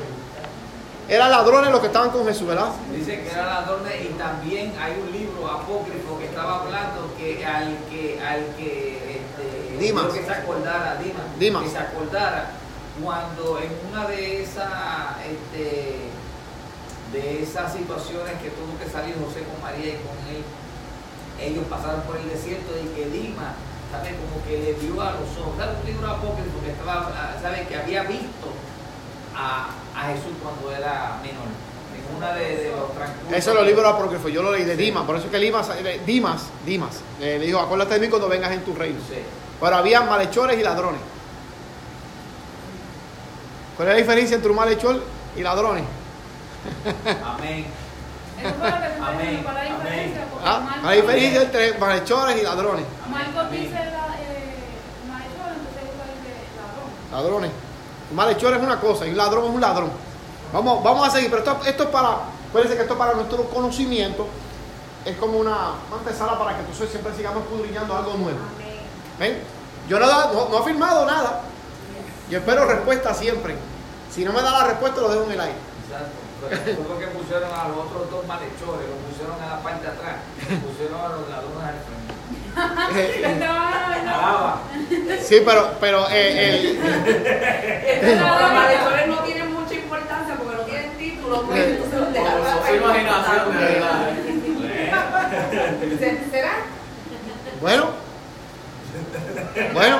Eran 1.08 1.30
ladrones 1.30 1.70
los 1.70 1.80
que 1.80 1.86
estaban 1.86 2.10
con 2.10 2.26
Jesús, 2.26 2.46
¿verdad? 2.46 2.68
Dice 2.94 3.22
que 3.22 3.30
eran 3.30 3.46
ladrones 3.46 3.94
y 4.02 4.08
también 4.12 4.74
hay 4.78 4.92
un 5.00 5.10
libro 5.10 5.31
apócrifo 5.52 6.18
que 6.18 6.26
estaba 6.26 6.62
hablando 6.62 7.14
que 7.16 7.44
al 7.44 7.76
que 7.90 8.20
al 8.20 8.44
que 8.56 9.20
este, 9.20 9.78
Dimas. 9.78 10.12
que 10.12 10.24
se 10.24 10.32
acordara 10.32 10.96
Dimas, 10.96 11.38
Dimas. 11.38 11.62
que 11.64 11.70
se 11.70 11.78
acordara 11.78 12.50
cuando 13.02 13.58
en 13.58 13.70
una 13.90 14.06
de 14.06 14.42
esas 14.42 15.16
este, 15.24 16.10
de 17.12 17.42
esas 17.42 17.72
situaciones 17.72 18.34
que 18.42 18.50
tuvo 18.50 18.78
que 18.78 18.88
salir 18.90 19.14
José 19.16 19.44
con 19.44 19.60
María 19.62 19.94
y 19.94 20.00
con 20.04 20.16
él 20.28 20.42
ellos 21.40 21.64
pasaron 21.68 22.02
por 22.02 22.16
el 22.16 22.28
desierto 22.28 22.72
y 22.78 22.86
que 22.94 23.08
Dimas 23.10 23.54
sabe 23.90 24.16
como 24.16 24.44
que 24.46 24.58
le 24.58 24.74
dio 24.74 25.00
a 25.00 25.12
los 25.12 25.28
ojos 25.36 25.56
¿sabe? 25.58 25.76
un 25.80 25.86
libro 25.86 26.08
apócrifo 26.08 26.60
que 26.64 26.70
estaba 26.70 27.10
ah, 27.12 27.36
sabe 27.40 27.66
que 27.66 27.76
había 27.76 28.04
visto 28.04 28.48
a, 29.34 29.68
a 29.94 30.00
Jesús 30.12 30.32
cuando 30.42 30.70
era 30.70 31.18
menor 31.22 31.48
en 31.48 31.71
una 32.16 32.32
de, 32.32 32.56
de 32.56 32.70
los 32.70 32.92
transcursos 32.94 33.36
Eso 33.36 33.50
es 33.50 33.56
los 33.56 33.66
libros 33.66 33.86
apócrifos, 33.86 34.32
yo 34.32 34.42
lo 34.42 34.52
leí 34.52 34.64
de 34.64 34.76
Dimas, 34.76 35.04
por 35.04 35.16
eso 35.16 35.26
es 35.26 35.30
que 35.30 35.38
Dimas, 35.38 35.70
eh, 35.70 36.00
Dimas, 36.04 36.42
Dimas 36.64 37.00
eh, 37.20 37.38
le 37.38 37.46
dijo, 37.46 37.58
acuérdate 37.58 37.94
de 37.94 38.00
mí 38.00 38.08
cuando 38.08 38.28
vengas 38.28 38.52
en 38.52 38.62
tu 38.62 38.74
reino. 38.74 38.98
Sí. 39.08 39.18
Pero 39.60 39.76
había 39.76 40.00
malhechores 40.02 40.58
y 40.58 40.62
ladrones. 40.62 41.00
¿Cuál 43.76 43.88
es 43.88 43.94
la 43.94 43.98
diferencia 43.98 44.36
entre 44.36 44.50
un 44.50 44.56
malhechor 44.56 45.02
y 45.36 45.42
ladrones? 45.42 45.84
Amén. 47.24 47.66
Amén, 48.44 49.44
amén. 49.46 50.14
Ah, 50.44 50.80
la 50.82 50.92
diferencia 50.92 51.42
entre 51.42 51.78
malhechores 51.78 52.40
y 52.40 52.42
ladrones. 52.42 52.84
Marcos 53.08 53.50
dice 53.52 53.70
la, 53.70 54.16
eh, 54.20 54.56
maestro, 55.08 55.44
entonces 55.46 55.86
ladrón. 56.56 56.90
Ladrones. 57.12 57.50
Un 58.10 58.16
malhechor 58.16 58.54
es 58.54 58.62
una 58.62 58.80
cosa 58.80 59.06
y 59.06 59.10
un 59.10 59.16
ladrón 59.16 59.44
es 59.44 59.50
un 59.50 59.60
ladrón. 59.60 59.90
Vamos, 60.52 60.82
vamos 60.82 61.08
a 61.08 61.10
seguir, 61.10 61.30
pero 61.30 61.42
esto, 61.42 61.60
esto 61.66 61.82
es 61.84 61.88
para, 61.88 62.16
acuérdense 62.48 62.76
que 62.76 62.82
esto 62.82 62.94
es 62.94 62.98
para 62.98 63.14
nuestro 63.14 63.44
conocimiento. 63.44 64.26
Es 65.04 65.16
como 65.16 65.38
una 65.38 65.74
antesala 65.92 66.38
para 66.38 66.56
que 66.56 66.62
nosotros 66.62 66.90
siempre 66.90 67.14
sigamos 67.16 67.42
escudriñando 67.44 67.96
algo 67.96 68.14
nuevo. 68.14 68.38
Amén. 68.54 68.72
¿Ven? 69.18 69.38
Yo 69.88 69.98
no, 69.98 70.06
no, 70.06 70.48
no 70.48 70.56
he 70.56 70.60
afirmado 70.60 71.06
nada. 71.06 71.40
Yo 72.30 72.38
espero 72.38 72.66
respuesta 72.66 73.12
siempre. 73.14 73.56
Si 74.10 74.24
no 74.24 74.32
me 74.32 74.42
da 74.42 74.50
la 74.52 74.64
respuesta, 74.68 75.00
lo 75.00 75.08
dejo 75.08 75.24
en 75.24 75.32
el 75.32 75.40
aire. 75.40 75.56
Exacto. 75.84 76.16
Pero 76.48 76.62
fue 76.62 76.84
porque 76.84 77.06
pusieron 77.06 77.50
a 77.52 77.68
los 77.68 77.78
otros 77.78 78.10
dos 78.10 78.26
malhechores, 78.26 78.88
los 78.88 78.98
pusieron 79.08 79.40
a 79.40 79.56
la 79.56 79.62
parte 79.62 79.86
de 79.86 79.92
atrás, 79.92 80.16
pusieron 80.64 81.00
a 81.00 81.08
los 81.08 81.28
ladrones 81.28 81.62
al 81.62 81.78
frente. 81.86 82.12
Estaban 83.32 84.08
Alaba. 84.08 84.62
Sí, 85.22 85.42
pero, 85.44 85.70
pero 85.80 86.06
eh, 86.10 86.78
los 88.18 88.52
malhechores 88.52 89.06
no 89.06 89.18
tienen 89.20 89.52
mucha 89.52 89.74
importancia 89.74 90.34
porque 90.36 90.56
no 90.56 90.64
tienen 91.40 91.46
título, 91.46 91.46
pues 91.46 91.60
entonces 91.66 92.00
los 92.00 92.12
dejaron 92.12 92.42
Con 92.42 92.52
su 92.52 92.58
atrás. 92.58 92.74
imaginación, 92.76 93.58
de 93.58 93.64
verdad. 93.64 94.08
¿Se- 95.98 96.30
¿Será? 96.30 96.52
bueno, 97.60 97.84
bueno, 99.72 99.98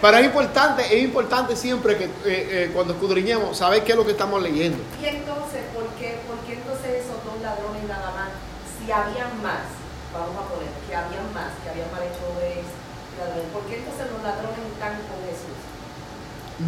pero 0.00 0.16
es 0.18 0.24
importante, 0.26 0.82
es 0.98 1.02
importante 1.04 1.56
siempre 1.56 1.96
que 1.96 2.04
eh, 2.04 2.10
eh, 2.26 2.70
cuando 2.74 2.92
escudriñemos, 2.94 3.56
saber 3.56 3.84
qué 3.84 3.92
es 3.92 3.98
lo 3.98 4.04
que 4.04 4.10
estamos 4.12 4.42
leyendo. 4.42 4.78
Y 5.00 5.06
entonces, 5.06 5.62
¿por 5.72 5.86
qué, 5.96 6.18
¿por 6.28 6.36
qué 6.44 6.54
entonces 6.54 7.04
esos 7.06 7.22
dos 7.24 7.40
ladrones 7.40 7.84
nada 7.88 8.10
más? 8.12 8.28
Si 8.76 8.90
habían 8.92 9.40
más, 9.42 9.64
vamos 10.12 10.36
a 10.36 10.44
poner, 10.52 10.68
que 10.88 10.94
habían 10.96 11.24
más, 11.32 11.52
que 11.64 11.70
habían 11.70 11.88
malhechores 11.94 12.60
y 12.66 13.14
ladrones, 13.16 13.48
¿por 13.54 13.62
qué 13.64 13.78
entonces 13.80 14.04
los 14.12 14.20
ladrones 14.20 14.60
están 14.74 14.92
con 15.08 15.18
Jesús? 15.24 15.56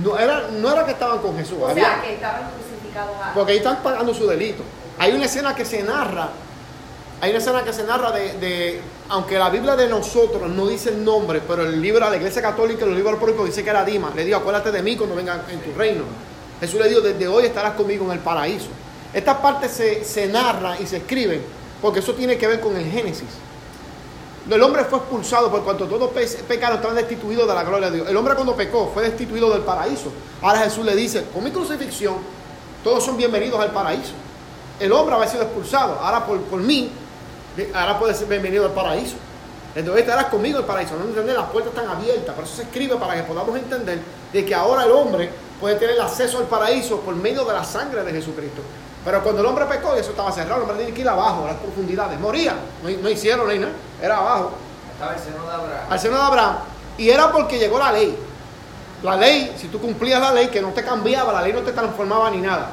No 0.02 0.18
era, 0.18 0.48
no 0.52 0.70
era 0.72 0.84
que 0.84 0.92
estaban 0.92 1.18
con 1.18 1.36
Jesús, 1.36 1.58
O 1.60 1.68
había- 1.68 1.84
sea, 1.84 2.02
que 2.02 2.14
estaban 2.14 2.42
crucificados 2.50 3.16
a... 3.22 3.34
porque 3.34 3.52
ahí 3.52 3.58
están 3.58 3.82
pagando 3.82 4.12
su 4.14 4.26
delito. 4.26 4.62
Hay 4.98 5.12
una 5.12 5.24
escena 5.26 5.54
que 5.54 5.64
se 5.64 5.82
narra, 5.82 6.28
hay 7.20 7.30
una 7.30 7.38
escena 7.38 7.62
que 7.62 7.72
se 7.72 7.84
narra 7.84 8.10
de, 8.12 8.32
de- 8.34 8.80
aunque 9.08 9.38
la 9.38 9.48
Biblia 9.50 9.76
de 9.76 9.88
nosotros 9.88 10.48
no 10.50 10.66
dice 10.66 10.90
el 10.90 11.04
nombre, 11.04 11.40
pero 11.46 11.62
el 11.62 11.80
libro 11.80 12.04
de 12.04 12.10
la 12.10 12.16
Iglesia 12.16 12.42
Católica, 12.42 12.84
los 12.84 12.94
libros 12.96 13.14
apócrifos 13.14 13.46
dice 13.46 13.62
que 13.64 13.70
era 13.70 13.84
Dimas. 13.84 14.14
Le 14.14 14.24
dijo, 14.24 14.38
acuérdate 14.38 14.72
de 14.72 14.82
mí 14.82 14.96
cuando 14.96 15.14
venga 15.16 15.42
en 15.50 15.60
tu 15.60 15.72
reino. 15.78 16.04
Jesús 16.60 16.80
le 16.80 16.88
dijo, 16.88 17.00
desde 17.00 17.28
hoy 17.28 17.44
estarás 17.46 17.74
conmigo 17.74 18.04
en 18.06 18.12
el 18.12 18.18
paraíso. 18.18 18.68
Esta 19.14 19.40
parte 19.40 19.68
se, 19.68 20.04
se 20.04 20.26
narra 20.26 20.78
y 20.80 20.86
se 20.86 20.98
escribe 20.98 21.40
porque 21.80 22.00
eso 22.00 22.14
tiene 22.14 22.36
que 22.36 22.46
ver 22.46 22.60
con 22.60 22.76
el 22.76 22.90
Génesis. 22.90 23.28
El 24.50 24.62
hombre 24.62 24.84
fue 24.84 24.98
expulsado 25.00 25.50
por 25.50 25.64
cuanto 25.64 25.86
todos 25.86 26.10
pe- 26.10 26.26
pecaron, 26.46 26.76
estaban 26.76 26.96
destituidos 26.96 27.48
de 27.48 27.54
la 27.54 27.64
gloria 27.64 27.90
de 27.90 27.96
Dios. 27.96 28.08
El 28.08 28.16
hombre 28.16 28.34
cuando 28.34 28.54
pecó 28.54 28.90
fue 28.94 29.02
destituido 29.02 29.50
del 29.50 29.62
paraíso. 29.62 30.12
Ahora 30.40 30.60
Jesús 30.60 30.84
le 30.84 30.94
dice, 30.94 31.24
con 31.34 31.42
mi 31.42 31.50
crucifixión, 31.50 32.14
todos 32.84 33.04
son 33.04 33.16
bienvenidos 33.16 33.58
al 33.60 33.72
paraíso. 33.72 34.12
El 34.78 34.92
hombre 34.92 35.16
había 35.16 35.26
sido 35.28 35.42
expulsado, 35.42 35.98
ahora 36.00 36.24
por, 36.24 36.38
por 36.42 36.60
mí, 36.60 36.90
ahora 37.74 37.98
puede 37.98 38.14
ser 38.14 38.28
bienvenido 38.28 38.66
al 38.66 38.72
paraíso. 38.72 39.16
Entonces 39.74 40.02
estarás 40.04 40.26
conmigo 40.26 40.58
el 40.60 40.64
paraíso. 40.64 40.94
No 40.96 41.04
entender, 41.06 41.34
las 41.36 41.50
puertas 41.50 41.74
están 41.74 41.88
abiertas. 41.90 42.34
Por 42.34 42.44
eso 42.44 42.54
se 42.56 42.62
escribe 42.62 42.96
para 42.96 43.14
que 43.16 43.24
podamos 43.24 43.56
entender 43.56 43.98
de 44.32 44.44
que 44.44 44.54
ahora 44.54 44.84
el 44.84 44.92
hombre 44.92 45.28
puede 45.60 45.74
tener 45.76 46.00
acceso 46.00 46.38
al 46.38 46.44
paraíso 46.44 47.00
por 47.00 47.14
medio 47.16 47.44
de 47.44 47.52
la 47.52 47.64
sangre 47.64 48.02
de 48.04 48.12
Jesucristo. 48.12 48.62
Pero 49.06 49.22
cuando 49.22 49.40
el 49.40 49.46
hombre 49.46 49.64
pecó, 49.66 49.96
y 49.96 50.00
eso 50.00 50.10
estaba 50.10 50.30
cerrado, 50.32 50.56
el 50.56 50.62
hombre 50.62 50.76
tenía 50.78 50.92
que 50.94 51.00
ir 51.00 51.08
abajo, 51.08 51.44
a 51.44 51.48
las 51.52 51.56
profundidades. 51.56 52.18
Moría, 52.20 52.54
no, 52.82 52.90
no 52.90 53.08
hicieron 53.08 53.48
ni 53.48 53.58
nada, 53.60 53.72
era 54.02 54.18
abajo 54.18 54.50
Estaba 54.92 55.14
el 55.14 55.18
seno 55.20 55.46
de 55.46 55.54
Abraham. 55.54 55.86
al 55.88 56.00
seno 56.00 56.16
de 56.16 56.22
Abraham. 56.22 56.56
Y 56.98 57.08
era 57.10 57.30
porque 57.32 57.58
llegó 57.58 57.78
la 57.78 57.92
ley. 57.92 58.18
La 59.02 59.14
ley, 59.16 59.54
si 59.58 59.68
tú 59.68 59.80
cumplías 59.80 60.20
la 60.20 60.32
ley, 60.32 60.48
que 60.48 60.60
no 60.60 60.70
te 60.70 60.82
cambiaba, 60.82 61.32
la 61.32 61.42
ley 61.42 61.52
no 61.52 61.60
te 61.60 61.70
transformaba 61.72 62.30
ni 62.30 62.38
nada. 62.38 62.70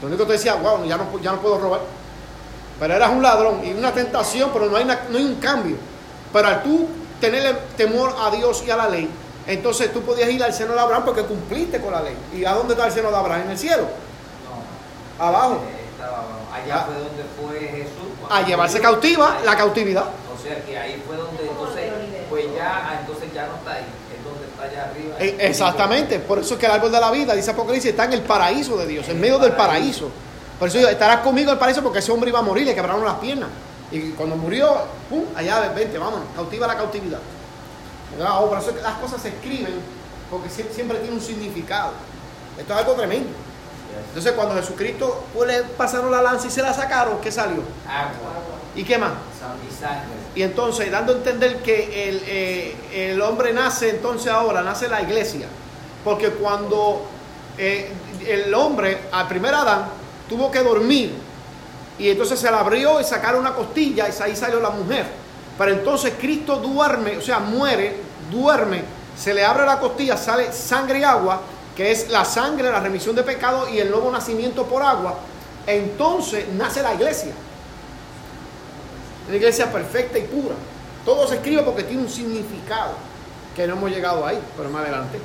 Lo 0.00 0.08
único 0.08 0.22
que 0.22 0.28
te 0.28 0.32
decía, 0.32 0.54
wow, 0.54 0.84
ya 0.84 0.96
no, 0.96 1.04
ya 1.20 1.32
no 1.32 1.38
puedo 1.40 1.58
robar. 1.58 1.80
Pero 2.80 2.94
eras 2.94 3.10
un 3.10 3.22
ladrón 3.22 3.60
y 3.64 3.72
una 3.72 3.92
tentación, 3.92 4.50
pero 4.52 4.66
no 4.66 4.76
hay, 4.76 4.84
na- 4.84 5.00
no 5.10 5.18
hay 5.18 5.24
un 5.24 5.34
cambio. 5.36 5.76
Pero 6.32 6.48
al 6.48 6.62
tú 6.62 6.88
tenerle 7.20 7.54
temor 7.76 8.14
a 8.18 8.30
Dios 8.30 8.62
y 8.66 8.70
a 8.70 8.76
la 8.76 8.88
ley, 8.88 9.08
entonces 9.46 9.92
tú 9.92 10.00
podías 10.02 10.30
ir 10.30 10.42
al 10.42 10.52
seno 10.54 10.72
de 10.72 10.80
Abraham 10.80 11.02
porque 11.04 11.22
cumpliste 11.24 11.80
con 11.80 11.92
la 11.92 12.00
ley. 12.02 12.16
¿Y 12.34 12.44
a 12.44 12.54
dónde 12.54 12.72
está 12.74 12.86
el 12.86 12.92
seno 12.92 13.10
de 13.10 13.16
Abraham? 13.16 13.42
En 13.42 13.50
el 13.50 13.58
cielo. 13.58 13.84
Abajo. 15.18 15.60
Eh, 15.66 16.02
abajo. 16.02 16.24
Allá 16.52 16.84
fue 16.86 16.94
donde 16.94 17.24
fue 17.40 17.68
Jesús. 17.68 18.08
A 18.30 18.42
llevarse 18.42 18.80
cautiva 18.80 19.36
Ahí. 19.38 19.44
la 19.44 19.56
cautividad. 19.56 20.04
O 20.04 20.42
sea 20.42 20.64
que 20.64 20.78
ahí 20.78 21.02
fue 21.06 21.16
donde 21.16 21.46
¿Cómo 21.46 21.66
entonces, 21.68 21.92
pues 22.28 22.44
ya, 22.56 22.88
ah, 22.88 22.96
entonces 23.00 23.32
ya 23.32 23.46
no 23.46 23.54
está 23.56 23.72
ahí, 23.74 23.84
es 24.16 24.24
donde 24.24 24.44
está 24.46 24.62
allá 24.64 24.90
arriba. 24.90 25.16
Eh, 25.20 25.36
Exactamente, 25.48 26.18
por 26.18 26.38
eso 26.40 26.54
es 26.54 26.60
que 26.60 26.66
el 26.66 26.72
árbol 26.72 26.90
de 26.90 26.98
la 27.00 27.10
vida, 27.10 27.34
dice 27.34 27.50
Apocalipsis, 27.52 27.90
está 27.90 28.04
en 28.06 28.14
el 28.14 28.22
paraíso 28.22 28.76
de 28.76 28.86
Dios, 28.86 29.08
en 29.08 29.20
medio 29.20 29.38
del 29.38 29.52
paraíso. 29.52 30.10
Por 30.58 30.68
eso 30.68 30.78
estarás 30.88 31.18
conmigo 31.18 31.48
en 31.50 31.54
el 31.54 31.58
paraíso 31.58 31.82
porque 31.82 32.00
ese 32.00 32.10
hombre 32.12 32.30
iba 32.30 32.38
a 32.40 32.42
morir, 32.42 32.66
le 32.66 32.74
quebraron 32.74 33.04
las 33.04 33.14
piernas. 33.16 33.48
Y 33.90 34.10
cuando 34.12 34.36
murió, 34.36 34.74
pum, 35.10 35.24
allá, 35.36 35.68
vente, 35.74 35.98
vámonos, 35.98 36.26
cautiva 36.34 36.66
la 36.66 36.76
cautividad. 36.76 37.18
Ah, 38.20 38.40
oh, 38.40 38.48
por 38.48 38.58
eso 38.58 38.70
es 38.70 38.76
que 38.76 38.82
las 38.82 38.94
cosas 38.94 39.20
se 39.22 39.28
escriben 39.28 39.74
porque 40.30 40.48
sie- 40.48 40.70
siempre 40.74 40.98
tiene 40.98 41.14
un 41.16 41.22
significado. 41.22 41.92
Esto 42.58 42.72
es 42.72 42.78
algo 42.78 42.92
tremendo. 42.94 43.28
Entonces 44.08 44.32
cuando 44.32 44.54
Jesucristo 44.54 45.24
pues, 45.34 45.48
le 45.48 45.62
pasaron 45.62 46.10
la 46.10 46.22
lanza 46.22 46.46
y 46.46 46.50
se 46.50 46.62
la 46.62 46.72
sacaron, 46.74 47.18
¿qué 47.20 47.32
salió? 47.32 47.62
Agua 47.88 48.42
¿Y 48.74 48.84
qué 48.84 48.98
más? 48.98 49.12
y 50.34 50.42
entonces, 50.42 50.90
dando 50.90 51.12
a 51.12 51.16
entender 51.16 51.58
que 51.58 52.08
el, 52.08 52.22
eh, 52.26 52.74
el 52.94 53.20
hombre 53.20 53.52
nace 53.52 53.90
entonces 53.90 54.32
ahora, 54.32 54.62
nace 54.62 54.88
la 54.88 55.02
iglesia. 55.02 55.46
Porque 56.04 56.30
cuando 56.30 57.04
eh, 57.58 57.90
el 58.26 58.52
hombre, 58.54 59.02
al 59.12 59.28
primer 59.28 59.54
Adán, 59.54 59.86
tuvo 60.28 60.50
que 60.50 60.60
dormir, 60.60 61.12
y 61.98 62.08
entonces 62.08 62.40
se 62.40 62.50
le 62.50 62.56
abrió 62.56 63.00
y 63.00 63.04
sacaron 63.04 63.40
una 63.40 63.54
costilla, 63.54 64.08
y 64.08 64.22
ahí 64.22 64.34
salió 64.34 64.58
la 64.60 64.70
mujer. 64.70 65.06
Pero 65.58 65.72
entonces 65.72 66.14
Cristo 66.18 66.56
duerme, 66.56 67.18
o 67.18 67.20
sea, 67.20 67.38
muere, 67.38 67.96
duerme, 68.30 68.82
se 69.16 69.34
le 69.34 69.44
abre 69.44 69.66
la 69.66 69.78
costilla, 69.78 70.16
sale 70.16 70.50
sangre 70.50 71.00
y 71.00 71.04
agua, 71.04 71.42
que 71.76 71.90
es 71.90 72.10
la 72.10 72.24
sangre, 72.24 72.70
la 72.70 72.80
remisión 72.80 73.16
de 73.16 73.22
pecado 73.22 73.68
y 73.68 73.78
el 73.78 73.90
nuevo 73.90 74.10
nacimiento 74.10 74.66
por 74.66 74.82
agua. 74.82 75.18
Entonces 75.66 76.46
nace 76.54 76.82
la 76.82 76.94
iglesia. 76.94 77.32
Una 79.28 79.36
iglesia 79.36 79.70
perfecta 79.72 80.18
y 80.18 80.22
pura. 80.22 80.54
Todo 81.04 81.26
se 81.26 81.36
escribe 81.36 81.62
porque 81.62 81.84
tiene 81.84 82.02
un 82.02 82.08
significado 82.08 82.92
que 83.56 83.66
no 83.66 83.74
hemos 83.74 83.90
llegado 83.90 84.26
ahí, 84.26 84.38
pero 84.56 84.68
más 84.70 84.82
adelante. 84.82 85.18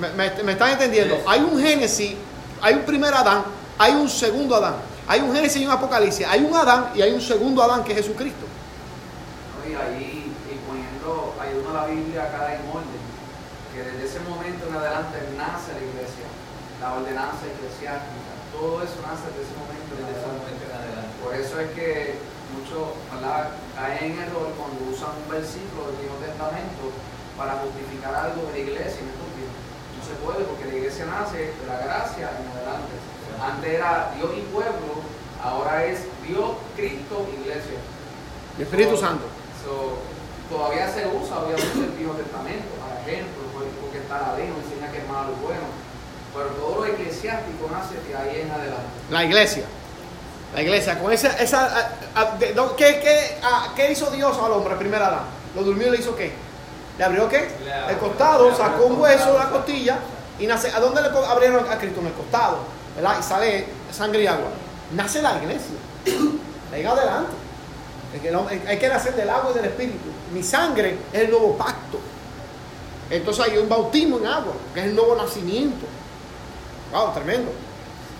¿Me, 0.00 0.08
me- 0.10 0.42
me 0.42 0.52
están 0.52 0.70
entendiendo? 0.72 1.18
Hay 1.26 1.40
un 1.40 1.60
Génesis, 1.60 2.14
hay 2.62 2.74
un 2.74 2.82
primer 2.82 3.12
Adán, 3.14 3.44
hay 3.78 3.92
un 3.94 4.08
segundo 4.08 4.54
Adán. 4.56 4.76
Hay 5.06 5.20
un 5.20 5.34
Génesis 5.34 5.62
y 5.62 5.64
un 5.66 5.72
Apocalipsis. 5.72 6.26
Hay 6.26 6.44
un 6.44 6.54
Adán 6.54 6.90
y 6.94 7.02
hay 7.02 7.12
un 7.12 7.20
segundo 7.20 7.62
Adán 7.62 7.82
que 7.82 7.92
es 7.92 7.98
Jesucristo. 7.98 8.46
Y 9.66 9.74
ahí, 9.74 10.32
y 10.50 10.68
poniendo, 10.68 11.34
ayudando 11.40 11.70
a 11.78 11.82
la 11.82 11.86
Biblia 11.88 12.30
cada 12.30 12.54
que 13.78 13.86
desde 13.94 14.04
ese 14.10 14.20
momento 14.26 14.66
en 14.66 14.74
adelante 14.74 15.22
nace 15.38 15.70
la 15.78 15.82
iglesia, 15.86 16.26
la 16.82 16.98
ordenanza 16.98 17.46
eclesiástica, 17.46 18.30
todo 18.50 18.82
eso 18.82 18.98
nace 19.06 19.30
desde 19.30 19.46
ese 19.46 19.54
momento. 19.54 19.86
Desde 19.94 20.18
ese 20.18 20.18
en 20.18 20.34
adelante. 20.34 20.42
momento 20.42 20.62
en 20.66 20.74
adelante. 20.74 21.12
Por 21.22 21.32
eso 21.38 21.54
es 21.62 21.68
que 21.78 22.18
muchos 22.58 22.84
caen 23.78 24.02
en 24.02 24.14
error 24.18 24.50
cuando 24.58 24.78
usan 24.90 25.14
un 25.14 25.28
versículo 25.30 25.94
del 25.94 25.96
Viejo 26.02 26.18
Testamento 26.18 26.90
para 27.38 27.62
justificar 27.62 28.10
algo 28.18 28.50
de 28.50 28.52
la 28.58 28.62
iglesia 28.66 28.98
en 28.98 29.08
estos 29.14 29.30
tiempos. 29.38 29.62
No 29.94 30.02
se 30.02 30.14
puede 30.26 30.42
porque 30.42 30.66
la 30.66 30.74
iglesia 30.74 31.06
nace 31.06 31.54
de 31.54 31.64
la 31.70 31.78
gracia 31.78 32.34
en 32.34 32.46
adelante. 32.50 32.94
Antes 33.38 33.70
era 33.78 34.10
Dios 34.18 34.30
y 34.34 34.42
pueblo, 34.50 35.06
ahora 35.38 35.86
es 35.86 36.02
Dios, 36.26 36.58
Cristo, 36.74 37.22
iglesia. 37.30 37.78
El 38.58 38.62
Espíritu 38.66 38.98
So- 38.98 39.02
Santo. 39.06 39.26
so, 39.62 40.02
todavía 40.50 40.90
se 40.90 41.06
usa, 41.06 41.38
obviamente, 41.46 41.78
el 41.78 41.94
Antiguo 41.94 42.14
Testamento, 42.18 42.66
para 42.82 42.98
ejemplo, 43.06 43.46
está 44.08 44.32
la 44.32 44.36
ley, 44.38 44.48
nos 44.48 44.64
enseña 44.64 44.90
que 44.90 44.98
es 44.98 45.08
malo 45.08 45.30
y 45.38 45.44
bueno. 45.44 45.60
Pero 46.34 46.46
todo 46.60 46.76
lo 46.76 46.86
eclesiástico 46.86 47.68
nace 47.70 47.94
de 48.06 48.16
ahí 48.16 48.40
en 48.42 48.50
adelante. 48.50 48.86
La 49.10 49.24
iglesia. 49.24 49.64
La 50.54 50.62
iglesia, 50.62 50.98
con 50.98 51.12
esa... 51.12 51.28
esa 51.38 51.66
a- 51.66 52.20
a- 52.20 52.36
de- 52.38 52.54
no, 52.54 52.74
¿qué, 52.76 53.00
qué, 53.02 53.38
a- 53.42 53.72
qué 53.76 53.92
hizo 53.92 54.10
Dios 54.10 54.36
al 54.42 54.52
hombre, 54.52 54.76
primera 54.76 55.06
Adán? 55.08 55.22
¿Lo 55.54 55.62
durmió 55.62 55.88
y 55.88 55.90
le 55.90 55.98
hizo 55.98 56.14
qué? 56.16 56.32
¿Le 56.96 57.04
abrió 57.04 57.28
qué? 57.28 57.48
Le 57.64 57.72
abrió- 57.72 57.90
El 57.90 57.98
costado, 57.98 58.50
le 58.50 58.56
sacó 58.56 58.84
un 58.86 59.00
hueso 59.00 59.36
la 59.38 59.50
costilla 59.50 59.98
y 60.38 60.46
nace... 60.46 60.70
¿A 60.70 60.80
dónde 60.80 61.02
le 61.02 61.08
abrieron 61.08 61.70
a 61.70 61.76
Cristo? 61.78 62.00
En 62.00 62.06
el 62.06 62.12
costado, 62.14 62.58
¿verdad? 62.96 63.16
Y 63.18 63.22
sale 63.22 63.66
sangre 63.92 64.22
y 64.22 64.26
agua. 64.26 64.48
Nace 64.94 65.20
la 65.20 65.36
iglesia. 65.36 65.76
Venga 66.72 66.92
adelante. 66.92 67.32
Hay 68.68 68.78
que 68.78 68.88
nacer 68.88 69.14
del 69.14 69.28
agua 69.28 69.50
y 69.50 69.54
del 69.54 69.66
espíritu. 69.66 70.08
Mi 70.32 70.42
sangre 70.42 70.96
es 71.12 71.20
el 71.22 71.30
nuevo 71.30 71.56
pacto. 71.58 71.98
Entonces 73.10 73.44
hay 73.44 73.58
un 73.58 73.68
bautismo 73.68 74.18
en 74.18 74.26
agua, 74.26 74.52
que 74.74 74.80
es 74.80 74.86
el 74.86 74.94
nuevo 74.94 75.16
nacimiento. 75.16 75.86
Wow, 76.92 77.12
tremendo. 77.14 77.50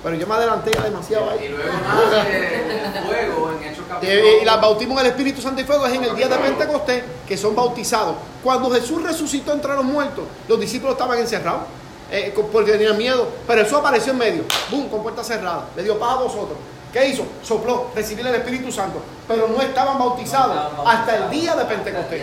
Pero 0.02 0.14
yo 0.14 0.26
me 0.26 0.34
adelanté 0.34 0.70
demasiado 0.70 1.30
ahí. 1.30 1.46
Y 1.46 1.48
luego 1.48 1.64
nace 1.72 3.02
fuego 3.02 3.52
en 3.52 3.68
Hechos 3.68 3.84
Y 4.02 4.06
el 4.06 4.60
bautismo 4.60 4.94
en 4.94 5.06
el 5.06 5.12
Espíritu 5.12 5.42
Santo 5.42 5.60
y 5.60 5.64
Fuego 5.64 5.86
es 5.86 5.94
en 5.94 6.04
el 6.04 6.14
día 6.14 6.28
de 6.28 6.36
Pentecostés 6.36 7.02
que 7.26 7.36
son 7.36 7.56
bautizados. 7.56 8.16
Cuando 8.42 8.70
Jesús 8.70 9.02
resucitó 9.02 9.52
entre 9.52 9.74
los 9.74 9.84
muertos, 9.84 10.24
los 10.46 10.60
discípulos 10.60 10.92
estaban 10.92 11.18
encerrados 11.18 11.62
eh, 12.10 12.32
porque 12.52 12.72
tenían 12.72 12.96
miedo. 12.96 13.28
Pero 13.46 13.62
Jesús 13.62 13.78
apareció 13.78 14.12
en 14.12 14.18
medio, 14.18 14.44
¡bum! 14.70 14.88
con 14.88 15.02
puerta 15.02 15.24
cerrada. 15.24 15.64
Le 15.76 15.82
dio 15.82 15.98
paz 15.98 16.12
a 16.12 16.22
vosotros. 16.22 16.58
¿Qué 16.92 17.08
hizo? 17.08 17.24
Sopló, 17.42 17.90
recibir 17.94 18.26
el 18.26 18.34
Espíritu 18.34 18.72
Santo. 18.72 19.00
Pero 19.26 19.48
no 19.48 19.60
estaban 19.60 19.98
bautizados 19.98 20.56
hasta 20.86 21.16
el 21.16 21.30
día 21.30 21.54
de 21.54 21.64
Pentecostés. 21.64 22.22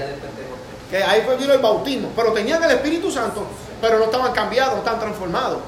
Que 0.89 1.03
ahí 1.03 1.21
fue 1.25 1.37
vino 1.37 1.53
el 1.53 1.59
bautismo. 1.59 2.11
Pero 2.15 2.31
tenían 2.33 2.63
el 2.63 2.71
Espíritu 2.71 3.11
Santo, 3.11 3.45
pero 3.81 3.97
no 3.97 4.05
estaban 4.05 4.33
cambiados, 4.33 4.73
no 4.73 4.79
estaban 4.79 4.99
transformados. 4.99 5.59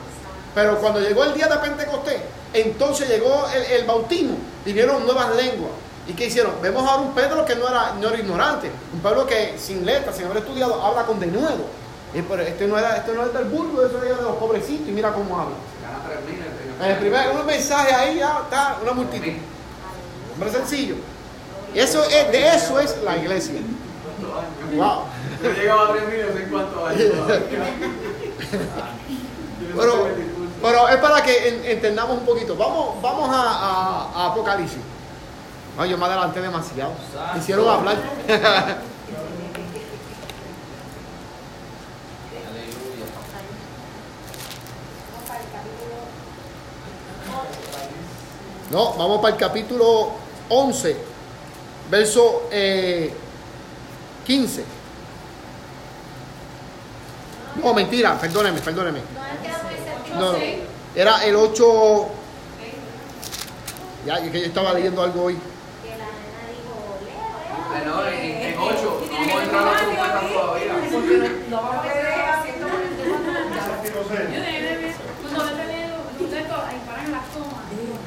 Pero 0.53 0.77
cuando 0.79 0.99
llegó 0.99 1.23
el 1.23 1.33
día 1.33 1.47
de 1.47 1.57
Pentecostés, 1.57 2.21
entonces 2.53 3.09
llegó 3.09 3.47
el, 3.53 3.63
el 3.79 3.85
bautismo, 3.85 4.37
vinieron 4.65 5.05
nuevas 5.05 5.35
lenguas. 5.35 5.71
¿Y 6.07 6.13
qué 6.13 6.27
hicieron? 6.27 6.53
Vemos 6.61 6.87
ahora 6.87 7.01
un 7.01 7.13
Pedro 7.13 7.45
que 7.45 7.55
no 7.55 7.67
era, 7.67 7.93
no 7.99 8.07
era 8.07 8.17
ignorante, 8.17 8.71
un 8.93 8.99
pueblo 9.01 9.27
que 9.27 9.55
sin 9.59 9.85
letras, 9.85 10.15
sin 10.15 10.25
haber 10.25 10.37
estudiado, 10.37 10.81
habla 10.81 11.05
con 11.05 11.19
denuedo. 11.19 11.65
Y, 12.13 12.21
pero 12.21 12.41
este 12.41 12.65
no 12.65 12.79
era, 12.79 12.95
este 12.97 13.13
no 13.13 13.25
es 13.25 13.33
del 13.33 13.45
burgo, 13.45 13.85
eso 13.85 14.01
era 14.01 14.15
de 14.15 14.23
los 14.23 14.37
pobrecitos, 14.37 14.87
y 14.87 14.91
mira 14.91 15.11
cómo 15.11 15.37
habla. 15.37 15.55
Gana 15.81 15.99
3.000 16.07 16.45
el 16.45 16.53
primer. 16.53 16.81
En 16.81 16.91
el 16.91 16.97
primer 16.97 17.41
un 17.41 17.45
mensaje 17.45 17.93
ahí 17.93 18.17
ya 18.19 18.39
está 18.43 18.77
una 18.81 18.93
multitud. 18.93 19.33
Hombre 20.33 20.51
sencillo. 20.51 20.95
Eso 21.75 22.03
es, 22.05 22.31
de 22.31 22.47
eso 22.47 22.79
es 22.79 22.95
la 23.03 23.17
iglesia. 23.17 23.59
Wow. 24.75 25.03
Yo 25.43 25.51
llegaba 25.51 25.83
a 25.83 25.93
3.000 25.93 26.27
no 26.27 26.33
sé 26.33 26.45
en. 26.47 26.91
Yo 26.93 27.15
no 27.15 27.27
Pero, 29.77 30.07
pero 30.61 30.89
es 30.89 30.97
para 30.97 31.21
que 31.23 31.47
en- 31.49 31.65
entendamos 31.65 32.17
un 32.17 32.25
poquito. 32.25 32.55
Vamos, 32.55 33.01
vamos 33.01 33.29
a, 33.29 33.41
a- 33.41 34.11
a 34.15 34.25
Apocalipsis. 34.31 34.79
Ay, 35.77 35.91
yo 35.91 35.97
me 35.97 36.05
adelanté 36.05 36.41
demasiado. 36.41 36.91
Me 37.33 37.39
hicieron 37.39 37.67
hablar. 37.69 37.97
No, 48.71 48.93
vamos 48.93 49.21
para 49.21 49.33
el 49.33 49.39
capítulo 49.39 50.09
11, 50.49 50.97
verso 51.89 52.43
eh, 52.51 53.13
15. 54.27 54.63
No, 57.63 57.73
mentira, 57.73 58.19
perdóneme, 58.19 58.59
perdóneme. 58.59 58.99
No, 59.15 59.21
era. 59.25 60.17
No, 60.19 60.31
no, 60.33 61.23
el 61.23 61.35
8. 61.35 62.07
Ya, 64.05 64.15
es 64.19 64.31
que 64.31 64.39
yo 64.41 64.45
estaba 64.47 64.73
leyendo 64.73 65.01
algo 65.01 65.23
hoy. 65.23 65.35
Que 65.35 65.89
la 65.91 65.95
nena 65.95 66.43
dijo, 66.51 66.75
Leo, 67.07 67.27
Leo. 67.47 67.67
Bueno, 67.67 68.07
en, 68.07 68.53
en 68.53 68.59
8, 68.59 69.01
Y 69.03 69.07
tiene 69.09 69.25
no 69.27 69.27
que 69.27 69.31
hemos 69.31 69.43
entrado 69.43 69.67
a 69.67 69.71
las 69.73 69.81
tomar, 69.81 69.95
trompetas 69.95 70.29
Dios 70.29 70.41
todavía. 70.41 70.73
Porque 70.91 71.17
no, 71.17 71.23
no 71.49 71.57
vamos 71.63 71.75
a 71.77 71.81
ver 71.87 72.05
a 72.07 72.43
144 72.43 73.33
ya. 73.55 73.63
Séptimo 73.67 73.99
Yo 74.03 74.07
sello. 74.07 74.29
de 74.29 74.37
de 74.37 74.75
ver, 74.77 74.95
cuando 75.23 75.39
vete 75.55 75.65
leo, 75.67 75.95
ustedes 76.19 76.47
to- 76.47 76.63
ahí 76.67 76.79
paran 76.87 77.11
las 77.11 77.25
tomas. 77.33 77.63
Séptimo- 77.67 77.99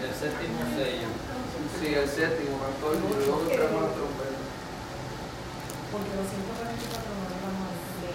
El 0.00 0.14
séptimo 0.14 0.60
sello. 0.76 1.08
Sí, 1.80 1.86
el 1.94 2.08
séptimo, 2.08 2.54
número, 2.60 3.24
luego 3.24 3.40
entramos 3.50 3.82
a 3.82 3.94
trompetas. 3.96 4.09
Porque 5.90 6.10
los 6.14 6.26
144 6.30 7.10
no 7.10 7.22
los 7.26 7.38
vamos 7.42 7.66
a 7.66 7.74
ver. 7.74 8.14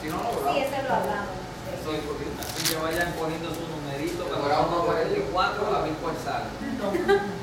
Si 0.00 0.06
no, 0.12 0.16
no, 0.20 0.28
Sí, 0.28 0.36
¿verdad? 0.38 0.56
ese 0.68 0.78
lo 0.88 0.92
hablamos. 0.94 1.36
Es 1.68 2.04
porque 2.04 2.24
así 2.38 2.60
que 2.68 2.76
vayan 2.82 3.10
poniendo 3.18 3.48
su 3.54 3.64
numerito. 3.68 4.22
Pero 4.24 4.36
Cuando 4.38 4.44
ahora 4.44 4.56
vamos 4.60 4.78
vamos 4.78 4.88
a 4.88 4.92
a 4.92 5.04
ver. 5.04 5.22
44, 5.24 5.72
la 5.72 5.80
vi 5.82 5.90
cuál 6.02 6.16
sale. 6.20 6.46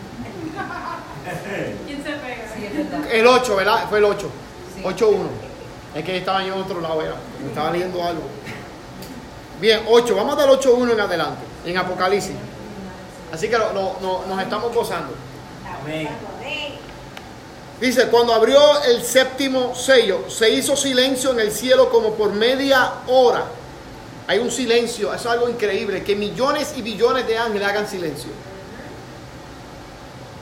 ¿Quién 1.85 2.03
se 2.03 2.11
pega? 2.11 2.45
Sí, 2.55 2.65
es 2.65 2.73
verdad. 2.91 3.11
El 3.11 3.27
8, 3.27 3.55
¿verdad? 3.55 3.89
Fue 3.89 3.97
el 3.97 4.05
8. 4.05 4.29
Sí. 4.75 4.81
8-1. 4.83 5.27
Es 5.95 6.03
que 6.03 6.17
estaba 6.17 6.43
yo 6.43 6.53
en 6.55 6.61
otro 6.61 6.81
lado, 6.81 7.01
era. 7.01 7.15
Estaba 7.47 7.71
leyendo 7.71 8.03
algo. 8.03 8.23
Bien, 9.59 9.81
8. 9.87 10.15
Vamos 10.15 10.37
del 10.37 10.49
8-1 10.49 10.91
en 10.93 10.99
adelante, 10.99 11.41
en 11.65 11.77
Apocalipsis. 11.77 12.35
Así 13.33 13.49
que 13.49 13.57
lo- 13.57 13.73
lo- 13.73 13.97
no- 14.01 14.25
nos 14.27 14.41
estamos 14.41 14.73
gozando. 14.73 15.13
Amén. 15.81 16.07
Dice, 17.79 18.07
cuando 18.07 18.33
abrió 18.33 18.83
el 18.83 19.03
séptimo 19.03 19.75
sello, 19.75 20.29
se 20.29 20.49
hizo 20.49 20.77
silencio 20.77 21.31
en 21.31 21.41
el 21.41 21.51
cielo 21.51 21.89
como 21.89 22.13
por 22.13 22.31
media 22.31 22.93
hora. 23.07 23.43
Hay 24.27 24.39
un 24.39 24.49
silencio, 24.49 25.13
es 25.13 25.25
algo 25.25 25.49
increíble, 25.49 26.03
que 26.03 26.15
millones 26.15 26.73
y 26.77 26.81
billones 26.81 27.27
de 27.27 27.37
ángeles 27.37 27.67
hagan 27.67 27.87
silencio. 27.87 28.29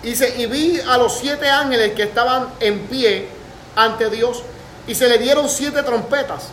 Dice, 0.03 0.35
y 0.37 0.45
vi 0.45 0.79
a 0.79 0.97
los 0.97 1.17
siete 1.17 1.49
ángeles 1.49 1.93
que 1.93 2.03
estaban 2.03 2.49
en 2.59 2.81
pie 2.81 3.27
ante 3.75 4.09
Dios 4.09 4.43
y 4.85 4.93
se 4.93 5.09
le 5.09 5.17
dieron 5.17 5.49
siete 5.49 5.81
trompetas. 5.81 6.49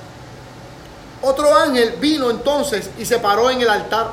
Otro 1.20 1.54
ángel 1.54 1.96
vino 2.00 2.30
entonces 2.30 2.88
y 2.98 3.04
se 3.04 3.18
paró 3.18 3.50
en 3.50 3.60
el 3.60 3.68
altar 3.68 4.12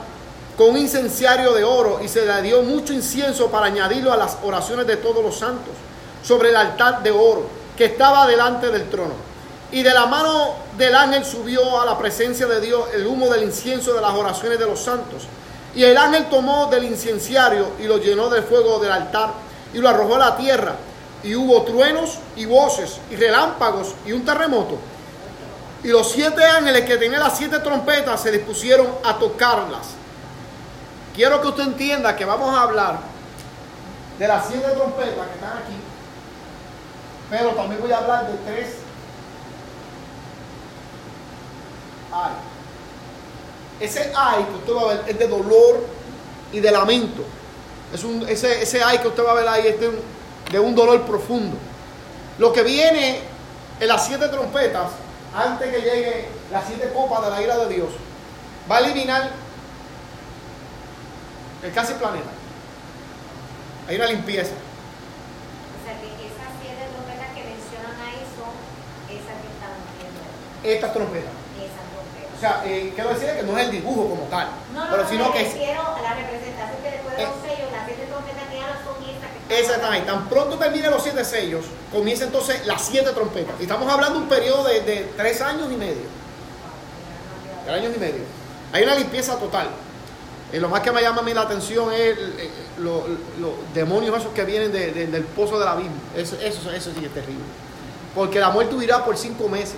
con 0.57 0.71
un 0.71 0.77
incenciario 0.77 1.53
de 1.53 1.63
oro 1.63 2.01
y 2.03 2.09
se 2.09 2.25
le 2.25 2.41
dio 2.41 2.61
mucho 2.63 2.91
incienso 2.91 3.49
para 3.49 3.67
añadirlo 3.67 4.11
a 4.11 4.17
las 4.17 4.37
oraciones 4.43 4.85
de 4.85 4.97
todos 4.97 5.23
los 5.23 5.37
santos 5.37 5.73
sobre 6.27 6.49
el 6.49 6.57
altar 6.57 7.01
de 7.03 7.11
oro 7.11 7.47
que 7.77 7.85
estaba 7.85 8.27
delante 8.27 8.69
del 8.69 8.89
trono. 8.89 9.13
Y 9.71 9.81
de 9.81 9.93
la 9.93 10.07
mano 10.07 10.55
del 10.77 10.93
ángel 10.93 11.23
subió 11.23 11.79
a 11.79 11.85
la 11.85 11.97
presencia 11.97 12.47
de 12.47 12.59
Dios 12.59 12.89
el 12.93 13.07
humo 13.07 13.29
del 13.29 13.43
incienso 13.43 13.93
de 13.93 14.01
las 14.01 14.13
oraciones 14.13 14.59
de 14.59 14.65
los 14.65 14.79
santos. 14.79 15.23
Y 15.73 15.83
el 15.83 15.95
ángel 15.97 16.27
tomó 16.29 16.67
del 16.67 16.83
incenciario 16.83 17.71
y 17.79 17.83
lo 17.83 17.97
llenó 17.97 18.29
del 18.29 18.43
fuego 18.43 18.79
del 18.79 18.91
altar 18.91 19.31
y 19.73 19.77
lo 19.77 19.87
arrojó 19.87 20.15
a 20.15 20.19
la 20.19 20.37
tierra. 20.37 20.75
Y 21.23 21.35
hubo 21.35 21.61
truenos 21.63 22.17
y 22.35 22.45
voces 22.45 22.99
y 23.09 23.15
relámpagos 23.15 23.93
y 24.05 24.11
un 24.11 24.25
terremoto. 24.25 24.77
Y 25.83 25.89
los 25.89 26.11
siete 26.11 26.43
ángeles 26.43 26.83
que 26.83 26.97
tenían 26.97 27.21
las 27.21 27.37
siete 27.37 27.59
trompetas 27.59 28.21
se 28.21 28.31
dispusieron 28.31 28.87
a 29.05 29.17
tocarlas. 29.17 29.87
Quiero 31.15 31.41
que 31.41 31.47
usted 31.47 31.63
entienda 31.63 32.15
que 32.15 32.25
vamos 32.25 32.53
a 32.53 32.63
hablar 32.63 32.99
de 34.19 34.27
las 34.27 34.45
siete 34.47 34.67
trompetas 34.71 35.27
que 35.27 35.33
están 35.35 35.57
aquí. 35.57 35.86
Pero 37.29 37.49
también 37.51 37.81
voy 37.81 37.91
a 37.91 37.97
hablar 37.97 38.27
de 38.27 38.37
tres 38.45 38.75
ay. 42.11 42.31
Ese 43.79 44.11
ay 44.15 44.43
que 44.43 44.55
usted 44.55 44.73
va 44.73 44.81
a 44.81 44.93
ver 44.95 45.03
es 45.07 45.19
de 45.19 45.27
dolor 45.27 45.85
y 46.51 46.59
de 46.59 46.71
lamento. 46.71 47.23
Es 47.93 48.03
un, 48.03 48.27
ese, 48.27 48.61
ese 48.61 48.83
ay 48.83 48.99
que 48.99 49.07
usted 49.07 49.23
va 49.23 49.31
a 49.31 49.35
ver 49.35 49.47
ahí 49.47 49.67
es 49.67 49.79
de 50.51 50.59
un, 50.59 50.75
dolor 50.75 51.01
profundo. 51.03 51.57
Lo 52.37 52.51
que 52.53 52.63
viene 52.63 53.21
en 53.79 53.87
las 53.87 54.05
siete 54.05 54.27
trompetas, 54.29 54.91
antes 55.35 55.69
que 55.69 55.81
llegue 55.81 56.27
las 56.51 56.65
siete 56.65 56.91
copas 56.93 57.23
de 57.23 57.29
la 57.29 57.41
ira 57.41 57.57
de 57.57 57.73
Dios, 57.73 57.89
va 58.69 58.77
a 58.77 58.79
eliminar 58.79 59.31
el 61.63 61.73
casi 61.73 61.93
planeta. 61.93 62.29
Hay 63.87 63.95
una 63.95 64.07
limpieza. 64.07 64.51
O 64.51 65.83
sea 65.85 65.93
esas 65.93 66.51
siete 66.61 66.91
trompetas 66.91 67.29
que 67.33 67.43
mencionan 67.43 67.95
ahí 68.03 68.19
son 68.35 68.51
esas 69.07 69.35
que 69.39 69.47
están 69.47 69.75
viendo. 69.95 70.21
Estas 70.63 70.93
trompetas. 70.93 71.31
O 72.35 72.39
sea, 72.39 72.61
eh, 72.65 72.91
quiero 72.93 73.09
decir 73.09 73.29
que 73.35 73.43
no 73.43 73.57
es 73.57 73.65
el 73.65 73.71
dibujo 73.71 74.09
como 74.09 74.21
tal, 74.29 74.47
No, 74.71 74.83
no, 74.85 74.91
pero 74.91 75.03
no, 75.03 75.09
sino 75.09 75.31
que 75.33 75.41
es 75.41 75.53
a 75.55 76.01
la 76.03 76.13
representación 76.13 76.81
que 76.83 76.91
después 76.91 77.17
de 77.17 77.23
los 77.23 77.31
Eh. 77.31 77.39
sellos, 77.49 77.71
las 77.71 77.85
siete 77.87 78.05
trompetas 78.05 78.43
que 78.51 78.59
hablan 78.61 78.77
son 78.85 79.09
estas 79.09 79.29
que 79.49 79.59
Exactamente. 79.59 80.05
Tan 80.05 80.29
pronto 80.29 80.57
termine 80.59 80.89
los 80.91 81.01
siete 81.01 81.25
sellos, 81.25 81.65
comienza 81.91 82.25
entonces 82.25 82.65
las 82.67 82.81
siete 82.85 83.09
trompetas. 83.11 83.55
Y 83.59 83.63
estamos 83.63 83.91
hablando 83.91 84.19
de 84.19 84.23
un 84.25 84.29
periodo 84.29 84.65
de, 84.65 84.81
de 84.81 85.11
tres 85.17 85.41
años 85.41 85.67
y 85.71 85.77
medio. 85.77 86.05
Tres 87.65 87.75
años 87.81 87.93
y 87.95 87.99
medio. 87.99 88.21
Hay 88.71 88.83
una 88.83 88.93
limpieza 88.95 89.35
total. 89.37 89.69
Y 90.53 90.57
lo 90.57 90.69
más 90.69 90.81
que 90.81 90.91
me 90.91 91.01
llama 91.01 91.21
a 91.21 91.23
mí 91.23 91.33
la 91.33 91.41
atención 91.41 91.91
es 91.91 92.17
lo- 92.77 93.05
los 93.39 93.51
demonios 93.73 94.15
esos 94.17 94.31
que 94.33 94.43
vienen 94.45 94.71
de- 94.71 94.91
de- 94.91 95.07
del 95.07 95.23
pozo 95.23 95.57
de 95.59 95.65
la 95.65 95.75
Biblia. 95.75 95.97
Eso, 96.15 96.35
eso, 96.39 96.71
eso 96.71 96.91
sí 96.97 97.03
es 97.03 97.13
terrible. 97.13 97.43
Porque 98.13 98.39
la 98.39 98.49
muerte 98.51 98.75
huirá 98.75 99.03
por 99.03 99.17
cinco 99.17 99.49
meses. 99.49 99.75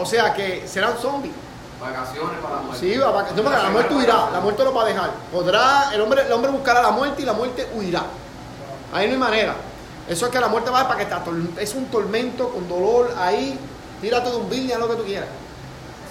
O 0.00 0.06
sea 0.06 0.32
que 0.32 0.66
serán 0.66 0.96
zombies. 0.98 1.34
Vacaciones 1.80 2.38
para 2.42 2.56
la 2.56 2.62
muerte. 2.62 2.80
Sí, 2.92 2.98
va, 2.98 3.10
va- 3.10 3.26
no, 3.34 3.42
la 3.42 3.70
muerte 3.70 3.94
huirá, 3.94 4.30
la 4.32 4.40
muerte 4.40 4.64
lo 4.64 4.74
va 4.74 4.82
a 4.82 4.86
dejar. 4.86 5.10
Podrá, 5.32 5.90
el 5.94 6.00
hombre, 6.00 6.22
el 6.26 6.32
hombre 6.32 6.50
buscará 6.50 6.82
la 6.82 6.90
muerte 6.90 7.22
y 7.22 7.24
la 7.24 7.32
muerte 7.32 7.68
huirá. 7.74 8.04
Ahí 8.92 9.06
no 9.06 9.12
hay 9.14 9.18
manera. 9.18 9.54
Eso 10.08 10.26
es 10.26 10.32
que 10.32 10.40
la 10.40 10.48
muerte 10.48 10.70
va 10.70 10.86
para 10.88 10.98
que 11.00 11.06
te 11.06 11.14
ator- 11.14 11.58
es 11.58 11.74
un 11.74 11.86
tormento 11.86 12.48
con 12.50 12.68
dolor 12.68 13.14
ahí. 13.18 13.58
Tírate 14.00 14.30
de 14.30 14.36
un 14.36 14.70
haz 14.72 14.78
lo 14.78 14.88
que 14.88 14.96
tú 14.96 15.04
quieras. 15.04 15.28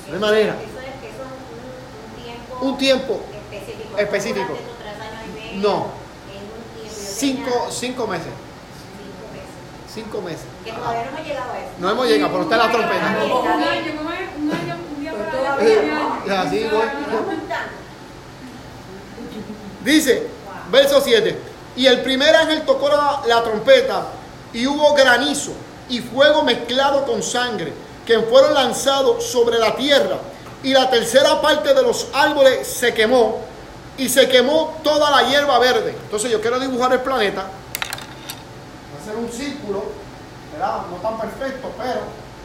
No 0.07 0.13
hay 0.15 0.19
manera. 0.19 0.53
Eso 0.53 0.79
es 0.79 1.01
que 1.01 1.09
eso 1.09 1.23
es 1.23 2.17
un, 2.17 2.19
un 2.19 2.23
tiempo 2.23 2.65
Un 2.65 2.77
tiempo, 2.77 3.21
específico. 3.51 3.97
específico. 3.97 4.47
Durante 4.47 4.63
tus 4.69 4.77
tres 4.79 4.93
años 5.01 5.21
y 5.27 5.39
medio, 5.55 5.69
No. 5.69 5.85
Es 6.29 6.41
un 6.41 6.81
tiempo. 6.81 7.49
Cinco, 7.49 7.49
tenía 7.51 7.71
cinco 7.71 8.07
meses. 8.07 8.33
Cinco 9.93 10.21
meses. 10.21 10.45
Que 10.63 10.71
todavía 10.71 11.05
no 11.05 11.09
hemos 11.09 11.27
llegado 11.27 11.51
a 11.51 11.59
eso. 11.59 11.69
No 11.79 11.89
hemos 11.89 12.07
llegado, 12.07 12.31
pero 12.31 12.43
está 12.43 12.55
en 12.55 12.61
la 12.61 12.71
trompeta. 12.71 13.05
Un 13.05 13.63
año, 13.63 13.93
un 14.37 14.51
año, 14.51 14.75
un 14.95 15.01
día 15.01 15.13
para 15.13 15.53
allá, 15.55 16.41
así, 16.41 16.67
voy. 16.71 16.87
Dice, 19.83 20.27
verso 20.71 21.01
7. 21.01 21.39
Y 21.75 21.85
el 21.85 22.01
primer 22.01 22.35
ángel 22.35 22.63
tocó 22.63 22.89
la, 22.89 23.21
la 23.27 23.43
trompeta 23.43 24.07
y 24.53 24.67
hubo 24.67 24.93
granizo 24.93 25.51
y 25.87 25.99
fuego 25.99 26.43
mezclado 26.43 27.05
con 27.05 27.23
sangre 27.23 27.73
que 28.05 28.19
fueron 28.19 28.53
lanzados 28.53 29.23
sobre 29.25 29.57
la 29.59 29.75
tierra. 29.75 30.17
Y 30.63 30.73
la 30.73 30.89
tercera 30.89 31.41
parte 31.41 31.73
de 31.73 31.81
los 31.81 32.07
árboles 32.13 32.67
se 32.67 32.93
quemó 32.93 33.39
y 33.97 34.09
se 34.09 34.27
quemó 34.27 34.77
toda 34.83 35.09
la 35.09 35.29
hierba 35.29 35.59
verde. 35.59 35.95
Entonces 36.03 36.31
yo 36.31 36.41
quiero 36.41 36.59
dibujar 36.59 36.91
el 36.93 36.99
planeta. 36.99 37.47
Hacer 39.09 39.23
un 39.23 39.31
círculo, 39.31 39.83
¿verdad? 40.53 40.81
No 40.91 40.97
tan 40.97 41.17
perfecto, 41.19 41.71
pero 41.75 42.01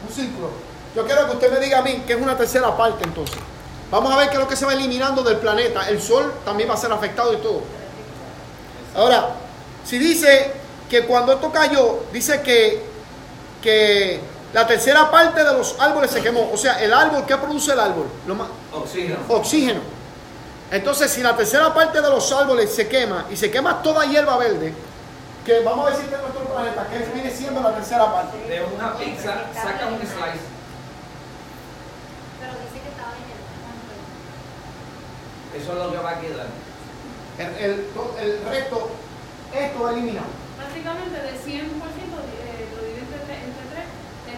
un 0.07 0.13
círculo. 0.13 0.49
Yo 0.95 1.05
quiero 1.05 1.27
que 1.27 1.33
usted 1.33 1.53
me 1.53 1.59
diga 1.63 1.79
a 1.79 1.81
mí 1.83 2.03
que 2.07 2.13
es 2.13 2.21
una 2.21 2.35
tercera 2.35 2.75
parte 2.75 3.03
entonces. 3.03 3.37
Vamos 3.91 4.11
a 4.11 4.17
ver 4.17 4.29
qué 4.29 4.33
es 4.35 4.39
lo 4.39 4.47
que 4.47 4.55
se 4.55 4.65
va 4.65 4.73
eliminando 4.73 5.21
del 5.21 5.37
planeta. 5.37 5.87
El 5.87 6.01
sol 6.01 6.33
también 6.43 6.67
va 6.67 6.73
a 6.73 6.77
ser 6.77 6.91
afectado 6.91 7.33
y 7.33 7.37
todo. 7.37 7.61
Ahora, 8.95 9.35
si 9.85 9.99
dice 9.99 10.53
que 10.89 11.05
cuando 11.05 11.33
esto 11.33 11.51
cayó, 11.51 11.99
dice 12.11 12.41
que, 12.41 12.83
que 13.61 14.19
la 14.51 14.65
tercera 14.65 15.11
parte 15.11 15.43
de 15.43 15.53
los 15.53 15.75
árboles 15.79 16.09
se 16.09 16.21
quemó. 16.21 16.49
O 16.51 16.57
sea, 16.57 16.81
el 16.81 16.91
árbol, 16.91 17.25
¿qué 17.27 17.37
produce 17.37 17.73
el 17.73 17.79
árbol? 17.79 18.07
Lo 18.25 18.33
más, 18.33 18.47
Oxígeno. 18.73 19.17
oxígeno. 19.27 19.81
Entonces, 20.71 21.11
si 21.11 21.21
la 21.21 21.35
tercera 21.37 21.71
parte 21.75 22.01
de 22.01 22.09
los 22.09 22.31
árboles 22.31 22.73
se 22.73 22.87
quema 22.87 23.27
y 23.29 23.35
se 23.35 23.51
quema 23.51 23.83
toda 23.83 24.05
hierba 24.05 24.35
verde, 24.37 24.73
que 25.45 25.59
vamos 25.61 25.87
a 25.87 25.91
decir 25.91 26.09
que 26.09 26.15
en 26.15 26.21
nuestro 26.21 26.43
planeta, 26.45 26.87
que 26.89 26.97
viene 27.13 27.29
siendo 27.29 27.61
la 27.61 27.75
tercera 27.75 28.11
parte. 28.11 28.35
De 28.49 28.63
una 28.65 28.97
pizza 28.97 29.45
saca 29.53 29.85
un 29.87 29.99
slice. 29.99 30.41
Pero 32.41 32.53
dice 32.65 32.81
que 32.81 32.89
estaba 32.89 33.11
en 33.13 33.29
el 33.29 33.37
Eso 35.61 35.71
es 35.71 35.77
lo 35.77 35.91
que 35.91 35.97
va 35.97 36.09
a 36.11 36.19
quedar. 36.19 36.47
El, 37.37 37.47
el- 37.63 37.85
el 38.19 38.41
resto, 38.49 38.89
esto 39.53 39.83
va 39.83 39.91
eliminado. 39.91 40.25
Prácticamente 40.57 41.15
de 41.19 41.31
100%, 41.37 41.45
eh, 41.45 42.65
lo 42.73 42.81
divide 42.81 43.01
entre 43.05 43.19
3, 43.29 43.37
entre 43.45 43.65
3 43.69 43.85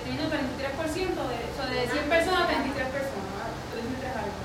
teniendo 0.04 0.28
33%, 0.28 1.24
de, 1.24 1.36
o 1.40 1.56
sea, 1.56 1.68
de 1.72 1.88
100 1.88 2.04
personas, 2.10 2.48
33 2.48 2.88
personas, 2.90 3.32
¿verdad? 3.32 3.52
33 3.72 4.12
algo. 4.12 4.36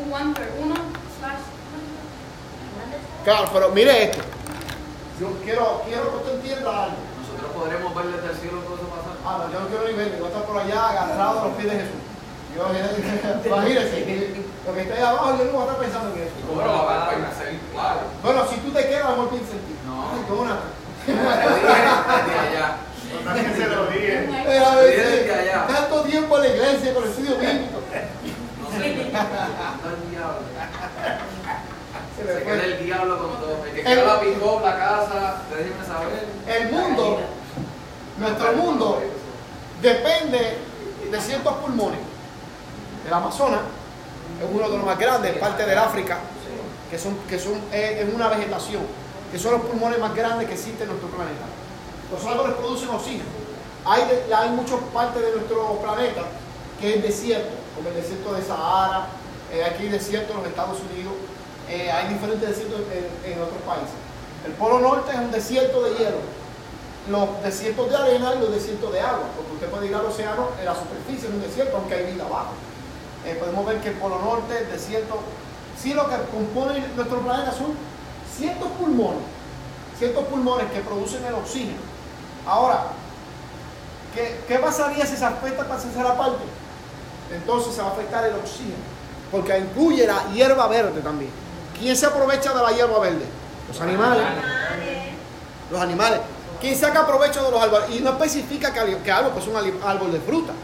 Un 0.00 0.08
one 0.12 0.32
third, 0.34 0.48
uno 0.64 0.74
slash. 1.20 1.44
Claro, 3.24 3.48
pero 3.52 3.68
mire 3.70 4.04
esto. 4.04 4.22
Yo 5.20 5.30
quiero, 5.44 5.82
quiero 5.86 6.10
que 6.10 6.16
usted 6.16 6.34
entienda 6.34 6.84
algo. 6.84 6.96
Nosotros 7.22 7.50
podremos 7.54 7.94
ver 7.94 8.06
desde 8.06 8.30
el 8.34 8.36
cielo 8.36 8.58
todo 8.66 8.74
eso 8.74 8.90
pasar. 8.90 9.14
Ah, 9.22 9.46
no, 9.46 9.52
yo 9.52 9.60
no 9.60 9.68
quiero 9.68 9.86
ni 9.86 9.94
verlo, 9.94 10.18
voy 10.18 10.26
a 10.26 10.28
estar 10.28 10.44
por 10.44 10.58
allá 10.58 10.88
agarrado 10.90 11.40
a 11.40 11.44
los 11.46 11.54
pies 11.54 11.70
de 11.70 11.76
Jesús. 11.78 12.02
Yo, 12.54 12.70
imagínense, 13.46 14.04
que 14.04 14.44
lo 14.66 14.74
que 14.74 14.80
está 14.82 14.94
ahí 14.94 15.02
abajo, 15.02 15.38
yo 15.38 15.44
no 15.44 15.52
voy 15.52 15.62
a 15.62 15.64
estar 15.64 15.78
pensando 15.78 16.14
en 16.14 16.22
eso. 16.22 16.34
Bueno, 16.54 16.70
va 16.86 16.94
a 16.94 17.10
a 17.10 17.10
claro. 17.10 18.00
Bueno, 18.22 18.46
si 18.50 18.56
tú 18.58 18.70
te 18.70 18.86
quedas, 18.86 19.06
amor, 19.06 19.28
piensa 19.30 19.52
en 19.54 19.62
ti. 19.66 19.74
No. 19.86 20.10
Ay, 20.10 20.22
allá. 22.50 22.76
Se 23.56 23.66
lo 23.66 23.86
dije. 23.86 25.54
A. 25.54 25.66
Tanto 25.66 26.02
tiempo 26.02 26.36
en 26.36 26.42
la 26.42 26.48
iglesia 26.48 26.94
con 26.94 27.04
el 27.04 27.10
estudio 27.10 27.38
bíblico. 27.38 27.78
No 28.62 28.70
sé. 28.78 29.12
Se 32.26 32.42
queda 32.42 32.64
el 32.64 32.84
diablo 32.84 33.18
con 33.18 33.30
todo. 33.40 33.64
El 33.66 33.72
que 33.72 33.80
El- 33.80 33.98
la 34.06 34.70
la 34.70 34.78
casa, 34.78 35.42
déjenme 35.50 35.84
saber. 35.86 36.26
El 36.46 36.72
mundo, 36.72 37.18
nuestro 38.18 38.52
mundo, 38.54 39.02
depende 39.82 40.58
de 41.10 41.20
ciertos 41.20 41.52
pulmones. 41.56 42.00
El 43.06 43.12
Amazonas 43.12 43.60
es 44.40 44.46
uno 44.50 44.68
de 44.68 44.76
los 44.78 44.86
más 44.86 44.98
grandes, 44.98 45.36
parte 45.38 45.66
del 45.66 45.78
África, 45.78 46.18
que 46.90 46.98
son, 46.98 47.16
que 47.28 47.38
son 47.38 47.60
es 47.72 48.14
una 48.14 48.28
vegetación, 48.28 48.82
que 49.30 49.38
son 49.38 49.52
los 49.52 49.60
pulmones 49.62 49.98
más 49.98 50.14
grandes 50.14 50.46
que 50.48 50.54
existen 50.54 50.82
en 50.84 50.88
nuestro 50.88 51.08
planeta. 51.10 51.44
Los 52.10 52.24
árboles 52.24 52.54
producen 52.56 52.88
oxígeno. 52.90 53.24
Hay, 53.84 54.02
de- 54.04 54.34
hay 54.34 54.48
muchas 54.50 54.78
partes 54.94 55.20
de 55.22 55.32
nuestro 55.32 55.78
planeta 55.82 56.22
que 56.80 56.94
es 56.96 57.02
desierto, 57.02 57.50
como 57.76 57.88
el 57.90 57.94
desierto 57.96 58.32
de 58.32 58.42
Sahara, 58.42 59.06
eh, 59.52 59.64
aquí 59.64 59.84
hay 59.84 59.88
desierto 59.90 60.32
en 60.32 60.38
los 60.38 60.46
Estados 60.48 60.78
Unidos, 60.90 61.12
eh, 61.68 61.90
hay 61.90 62.12
diferentes 62.12 62.48
desiertos 62.48 62.80
en, 63.24 63.40
otros 63.40 63.62
países. 63.66 63.94
El 64.46 64.52
Polo 64.52 64.80
Norte 64.80 65.12
es 65.12 65.18
un 65.18 65.30
desierto 65.30 65.82
de 65.82 65.90
hielo, 65.96 66.18
los 67.08 67.42
desiertos 67.42 67.88
de 67.88 67.96
arena 67.96 68.34
y 68.36 68.40
los 68.40 68.52
desiertos 68.52 68.92
de 68.92 69.00
agua, 69.00 69.24
porque 69.36 69.52
usted 69.54 69.68
puede 69.68 69.86
ir 69.86 69.94
al 69.94 70.04
océano 70.06 70.48
en 70.58 70.64
la 70.66 70.74
superficie, 70.74 71.28
en 71.28 71.36
un 71.36 71.42
desierto, 71.42 71.76
aunque 71.76 71.94
hay 71.94 72.12
vida 72.12 72.24
abajo. 72.24 72.52
Eh, 73.24 73.36
podemos 73.40 73.64
ver 73.64 73.80
que 73.80 73.88
el 73.88 73.94
Polo 73.94 74.18
Norte, 74.18 74.58
el 74.58 74.70
desierto, 74.70 75.18
sí 75.80 75.94
lo 75.94 76.08
que 76.08 76.16
compone 76.30 76.84
nuestro 76.94 77.20
planeta 77.20 77.52
son 77.52 77.74
ciertos 78.36 78.68
pulmones, 78.78 79.22
ciertos 79.98 80.24
pulmones 80.26 80.70
que 80.70 80.80
producen 80.80 81.24
el 81.24 81.34
oxígeno. 81.34 81.78
Ahora, 82.46 82.88
¿qué, 84.14 84.58
pasaría 84.58 85.06
si 85.06 85.16
se 85.16 85.24
afecta 85.24 85.64
para 85.66 85.80
tercera 85.80 86.16
parte? 86.16 86.44
Entonces 87.32 87.74
se 87.74 87.80
va 87.80 87.88
a 87.88 87.92
afectar 87.92 88.24
el 88.26 88.34
oxígeno, 88.34 88.76
porque 89.30 89.58
incluye 89.58 90.06
la 90.06 90.30
hierba 90.32 90.66
verde 90.68 91.00
también. 91.00 91.43
¿Quién 91.84 91.94
se 91.98 92.06
aprovecha 92.06 92.54
de 92.54 92.62
la 92.62 92.70
hierba 92.72 92.98
verde? 92.98 93.26
Los 93.68 93.78
animales. 93.78 94.24
Los 95.70 95.78
animales. 95.82 96.20
¿Quién 96.58 96.74
saca 96.78 97.06
provecho 97.06 97.44
de 97.44 97.50
los 97.50 97.60
árboles? 97.62 97.90
Y 97.90 98.00
no 98.00 98.12
especifica 98.12 98.72
que, 98.72 98.96
que 99.02 99.12
árbol 99.12 99.32
pues 99.34 99.46
un 99.46 99.54
árbol 99.84 100.10
de 100.10 100.18
fruta. 100.20 100.54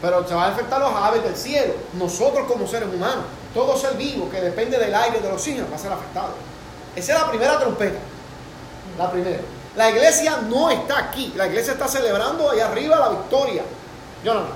Pero 0.00 0.28
se 0.28 0.32
va 0.36 0.44
a 0.44 0.48
afectar 0.52 0.78
los 0.80 0.94
aves 0.94 1.24
del 1.24 1.34
cielo. 1.34 1.74
Nosotros 1.94 2.46
como 2.46 2.68
seres 2.68 2.88
humanos. 2.94 3.24
Todo 3.52 3.76
ser 3.76 3.94
vivo 3.96 4.30
que 4.30 4.40
depende 4.40 4.78
del 4.78 4.94
aire, 4.94 5.18
del 5.18 5.32
oxígeno, 5.32 5.66
va 5.68 5.74
a 5.74 5.80
ser 5.80 5.90
afectado. 5.90 6.28
Esa 6.94 7.14
es 7.14 7.18
la 7.22 7.28
primera 7.28 7.58
trompeta. 7.58 7.98
La 8.98 9.10
primera. 9.10 9.40
La 9.74 9.90
iglesia 9.90 10.42
no 10.48 10.70
está 10.70 10.96
aquí. 10.96 11.32
La 11.34 11.48
iglesia 11.48 11.72
está 11.72 11.88
celebrando 11.88 12.48
allá 12.48 12.66
arriba 12.66 13.00
la 13.00 13.08
victoria. 13.08 13.64
Jonathan. 14.22 14.52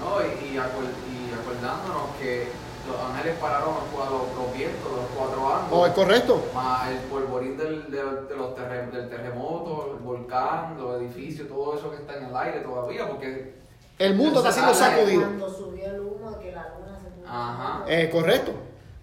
No, 0.00 0.16
acuer- 0.16 0.38
y 0.40 0.56
acordándonos 0.56 2.16
que 2.18 2.50
los 2.98 3.10
ángeles 3.10 3.36
pararon 3.38 3.74
los, 3.74 3.84
cuatro- 3.94 4.26
los 4.36 4.56
vientos, 4.56 4.90
los 4.92 5.06
cuatro 5.16 5.42
¿O 5.42 5.52
ángulos. 5.54 5.88
es 5.88 5.94
correcto? 5.94 6.42
Más 6.54 6.90
el 6.90 6.98
polvorín 6.98 7.56
del, 7.56 7.90
del- 7.90 8.28
de 8.28 8.36
los 8.36 8.54
terre- 8.54 8.90
del 8.90 9.08
terremoto, 9.08 9.94
el 9.96 10.02
volcán, 10.04 10.76
los 10.78 11.00
edificios, 11.00 11.48
todo 11.48 11.76
eso 11.78 11.90
que 11.90 11.96
está 11.98 12.16
en 12.16 12.24
el 12.26 12.36
aire 12.36 12.60
todavía, 12.60 13.08
porque 13.08 13.54
El 13.98 14.14
mundo 14.14 14.38
está 14.40 14.52
siendo 14.52 14.74
sacudido. 14.74 15.22
Cuando 15.22 15.48
subió 15.50 15.86
el 15.86 16.00
humo 16.00 16.38
que 16.38 16.52
la 16.52 16.68
luna 16.78 16.98
se 17.02 17.08
puso. 17.10 17.28
Ajá. 17.28 17.84
Eh, 17.88 18.08
correcto. 18.10 18.52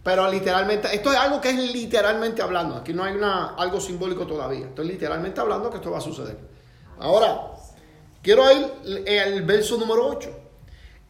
Pero 0.04 0.30
literalmente, 0.30 0.88
esto 0.94 1.12
es 1.12 1.18
algo 1.18 1.42
que 1.42 1.50
es 1.50 1.56
literalmente 1.74 2.42
hablando. 2.42 2.76
Aquí 2.76 2.94
no 2.94 3.04
hay 3.04 3.16
una, 3.16 3.56
algo 3.56 3.82
simbólico 3.82 4.28
todavía. 4.28 4.68
Estoy 4.68 4.88
literalmente 4.88 5.42
hablando 5.42 5.70
que 5.72 5.78
esto 5.78 5.90
va 5.90 5.98
a 5.98 6.02
suceder. 6.02 6.38
Ahora, 7.00 7.42
quiero 8.22 8.44
ir 8.52 9.20
al 9.20 9.42
verso 9.42 9.78
número 9.78 10.08
8. 10.08 10.30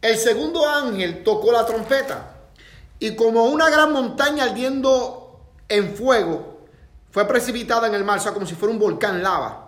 El 0.00 0.16
segundo 0.16 0.66
ángel 0.66 1.22
tocó 1.22 1.52
la 1.52 1.66
trompeta 1.66 2.35
y 2.98 3.14
como 3.14 3.44
una 3.44 3.68
gran 3.70 3.92
montaña 3.92 4.44
ardiendo 4.44 5.40
en 5.68 5.94
fuego, 5.94 6.60
fue 7.10 7.26
precipitada 7.26 7.86
en 7.86 7.94
el 7.94 8.04
mar, 8.04 8.18
o 8.18 8.20
sea, 8.22 8.32
como 8.32 8.46
si 8.46 8.54
fuera 8.54 8.72
un 8.72 8.78
volcán 8.78 9.22
lava. 9.22 9.62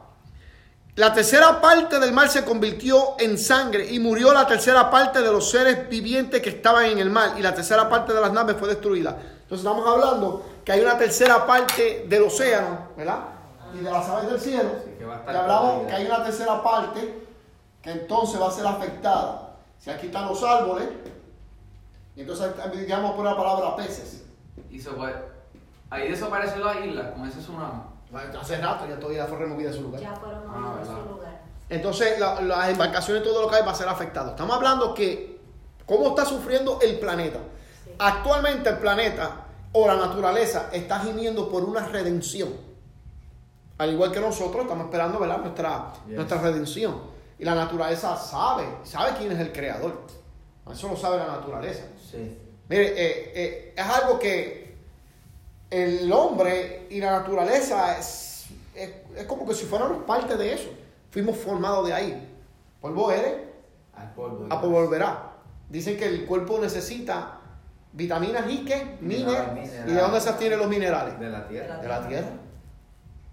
La 0.97 1.13
tercera 1.13 1.61
parte 1.61 2.01
del 2.01 2.13
mar 2.13 2.29
se 2.29 2.45
convirtió 2.45 3.15
en 3.19 3.39
sangre 3.39 3.89
y 3.89 4.01
murió 4.01 4.33
la 4.33 4.47
tercera 4.47 4.91
parte 4.91 5.21
de 5.23 5.31
los 5.31 5.49
seres 5.49 5.89
vivientes 5.89 6.43
que 6.43 6.51
estaban 6.51 6.87
en 6.87 6.99
el 6.99 7.09
mar 7.09 7.35
y 7.39 7.43
la 7.43 7.55
tercera 7.55 7.89
parte 7.89 8.13
de 8.13 8.21
las 8.21 8.33
naves 8.33 8.57
fue 8.59 8.69
destruida. 8.69 9.11
Entonces 9.43 9.65
estamos 9.65 9.87
hablando 9.87 10.45
que 10.65 10.73
hay 10.73 10.81
una 10.81 10.99
tercera 10.99 11.47
parte 11.47 12.07
del 12.09 12.23
océano, 12.25 12.89
¿verdad? 12.97 13.39
y 13.75 13.79
de 13.79 13.91
las 13.91 14.09
aves 14.09 14.31
del 14.31 14.41
cielo. 14.41 14.71
Sí, 14.85 14.91
que 14.99 15.05
va 15.05 15.17
a 15.17 15.19
estar 15.19 15.35
Y 15.35 15.39
hablamos 15.39 15.87
que 15.87 15.93
hay 15.93 16.07
una 16.07 16.25
tercera 16.25 16.63
parte 16.63 17.27
que 17.83 17.91
entonces 17.91 18.41
va 18.41 18.49
a 18.49 18.51
ser 18.51 18.67
afectada. 18.67 19.57
Se 19.79 19.97
quitan 19.99 20.27
los 20.27 20.43
árboles 20.43 20.89
y 22.19 22.23
entonces 22.23 22.51
digamos 22.75 23.15
por 23.15 23.25
la 23.25 23.37
palabra 23.37 23.77
peces. 23.77 24.25
Y 24.69 24.81
se 24.81 24.91
puede. 24.91 25.15
Ahí 25.89 26.11
desapareció 26.11 26.65
la 26.65 26.85
isla 26.85 27.13
con 27.15 27.25
ese 27.29 27.39
tsunami. 27.39 27.81
Hace 28.41 28.57
rato 28.61 28.87
ya 28.89 28.99
todavía 28.99 29.25
fue 29.27 29.39
removida 29.39 29.71
de 29.71 29.77
su 29.77 29.83
lugar. 29.83 30.01
Ya 30.01 30.17
fueron 30.17 30.43
Ah, 30.49 30.59
movidos 30.59 30.89
de 30.89 30.95
su 30.95 31.09
lugar. 31.09 31.41
Entonces 31.69 32.19
la- 32.19 32.41
las 32.41 32.69
embarcaciones, 32.71 33.23
todo 33.23 33.43
lo 33.43 33.49
que 33.49 33.55
hay 33.57 33.63
va 33.65 33.71
a 33.71 33.75
ser 33.77 33.89
afectado. 33.89 34.31
Estamos 34.31 34.57
hablando 34.57 34.95
que 34.95 35.41
cómo 35.87 36.09
está 36.09 36.25
sufriendo 36.25 36.81
el 36.83 36.99
planeta. 36.99 37.39
Sí. 37.85 37.93
Actualmente 38.01 38.69
el 38.71 38.79
planeta 38.79 39.45
o 39.73 39.87
la 39.87 39.95
naturaleza 39.97 40.71
está 40.73 40.99
gimiendo 40.99 41.49
por 41.49 41.63
una 41.63 41.87
redención. 41.87 42.49
Al 43.79 43.93
igual 43.93 44.11
que 44.11 44.19
nosotros 44.21 44.63
estamos 44.63 44.87
esperando 44.87 45.21
¿verdad? 45.21 45.39
Nuestra, 45.39 45.93
Yes. 46.09 46.17
nuestra 46.17 46.39
redención. 46.41 47.01
Y 47.39 47.45
la 47.45 47.55
naturaleza 47.55 48.17
sabe, 48.17 48.65
sabe 48.83 49.13
quién 49.17 49.31
es 49.31 49.39
el 49.39 49.53
creador. 49.53 50.01
Eso 50.73 50.89
lo 50.89 50.97
sabe 50.97 51.19
la 51.19 51.27
naturaleza. 51.29 51.85
Sí. 52.11 52.39
Mire, 52.69 52.87
eh, 52.89 53.33
eh, 53.35 53.75
es 53.77 53.85
algo 53.85 54.19
que 54.19 54.75
el 55.71 56.11
hombre 56.13 56.87
y 56.91 57.01
la 57.01 57.13
naturaleza 57.13 57.99
es, 57.99 58.47
es, 58.75 58.91
es 59.17 59.25
como 59.27 59.47
que 59.47 59.55
si 59.55 59.65
fuéramos 59.67 60.05
parte 60.05 60.37
de 60.37 60.53
eso. 60.55 60.69
Fuimos 61.11 61.37
formados 61.37 61.87
de 61.87 61.95
ahí. 61.95 62.29
Polvo 62.81 63.11
eres, 63.11 63.35
Al 63.95 64.13
polvo. 64.15 64.47
a 64.51 64.61
polvo 64.61 64.83
volverá. 64.83 65.33
Dicen 65.69 65.97
que 65.97 66.07
el 66.07 66.27
cuerpo 66.27 66.59
necesita 66.61 67.41
vitaminas 67.93 68.45
y? 68.51 68.59
Minerales. 68.59 69.01
Minerales. 69.01 69.71
¿Y 69.87 69.93
de 69.93 70.01
dónde 70.01 70.21
se 70.21 70.31
obtienen 70.31 70.59
los 70.59 70.69
minerales? 70.69 71.19
De 71.19 71.29
la 71.31 71.49
tierra. 71.49 71.79
De 71.79 71.89
la 71.89 72.07
tierra. 72.09 72.29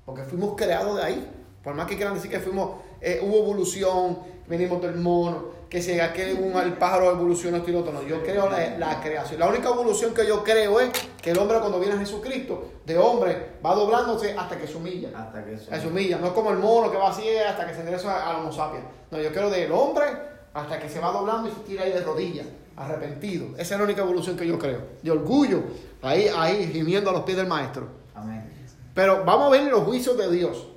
Porque 0.05 0.23
fuimos 0.23 0.55
creados 0.55 0.97
de 0.97 1.03
ahí. 1.03 1.31
Por 1.63 1.73
más 1.75 1.87
que 1.87 1.95
quieran 1.95 2.13
decir 2.13 2.29
que 2.29 2.39
fuimos, 2.39 2.81
eh, 3.01 3.19
hubo 3.23 3.39
evolución, 3.39 4.19
venimos 4.47 4.81
del 4.81 4.95
mono, 4.95 5.55
que 5.69 5.81
si 5.81 5.99
aquel 5.99 6.37
un, 6.39 6.55
el 6.61 6.73
pájaro 6.73 7.11
evolucionó 7.11 7.57
esto 7.57 7.69
y 7.69 7.73
lo 7.73 7.79
otro. 7.79 7.93
No, 7.93 8.03
yo 8.03 8.21
creo 8.23 8.49
la, 8.49 8.77
la 8.77 9.01
creación. 9.01 9.39
La 9.39 9.47
única 9.47 9.69
evolución 9.69 10.13
que 10.13 10.25
yo 10.25 10.43
creo 10.43 10.79
es 10.79 10.91
que 11.21 11.31
el 11.31 11.37
hombre 11.37 11.59
cuando 11.59 11.79
viene 11.79 11.95
a 11.95 11.97
Jesucristo, 11.97 12.71
de 12.85 12.97
hombre, 12.97 13.53
va 13.65 13.75
doblándose 13.75 14.35
hasta 14.37 14.57
que 14.57 14.67
se 14.67 14.77
humilla. 14.77 15.09
Hasta 15.15 15.43
que 15.43 15.55
eso. 15.55 15.71
Se 15.75 15.87
humilla. 15.87 16.17
No 16.19 16.27
es 16.27 16.33
como 16.33 16.51
el 16.51 16.57
mono 16.57 16.91
que 16.91 16.97
va 16.97 17.09
así 17.09 17.27
hasta 17.37 17.67
que 17.67 17.73
se 17.73 17.79
endereza 17.79 18.29
al 18.29 18.37
homo 18.37 18.51
sapiens. 18.51 18.85
No, 19.11 19.19
yo 19.19 19.31
creo 19.31 19.49
del 19.49 19.71
hombre 19.71 20.05
hasta 20.53 20.79
que 20.79 20.87
se 20.87 20.99
va 20.99 21.11
doblando 21.11 21.49
y 21.49 21.51
se 21.51 21.59
tira 21.61 21.83
ahí 21.83 21.91
de 21.91 22.01
rodillas, 22.01 22.47
arrepentido. 22.77 23.47
Esa 23.57 23.75
es 23.75 23.79
la 23.79 23.83
única 23.83 24.01
evolución 24.01 24.37
que 24.37 24.47
yo 24.47 24.57
creo. 24.57 24.81
De 25.01 25.11
orgullo, 25.11 25.63
ahí, 26.01 26.29
ahí, 26.33 26.69
gimiendo 26.71 27.09
a 27.09 27.13
los 27.13 27.23
pies 27.23 27.37
del 27.37 27.47
maestro. 27.47 27.87
Amén. 28.13 28.49
Pero 28.93 29.25
vamos 29.25 29.47
a 29.47 29.49
ver 29.49 29.63
los 29.69 29.83
juicios 29.83 30.17
de 30.17 30.31
Dios. 30.31 30.67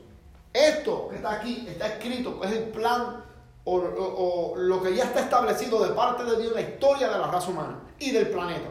Esto 0.53 1.09
que 1.09 1.17
está 1.17 1.35
aquí 1.35 1.69
está 1.71 1.87
escrito, 1.87 2.41
es 2.43 2.51
el 2.51 2.65
plan 2.65 3.28
o, 3.77 3.77
o- 3.77 4.53
o 4.53 4.57
lo 4.57 4.83
que 4.83 4.95
ya 4.95 5.05
está 5.05 5.21
establecido 5.21 5.83
de 5.85 5.91
parte 5.95 6.25
de 6.25 6.37
Dios 6.37 6.49
en 6.49 6.55
la 6.55 6.61
historia 6.63 7.09
de 7.09 7.19
la 7.19 7.27
raza 7.27 7.51
humana 7.51 7.81
y 7.99 8.11
del 8.11 8.29
planeta. 8.29 8.69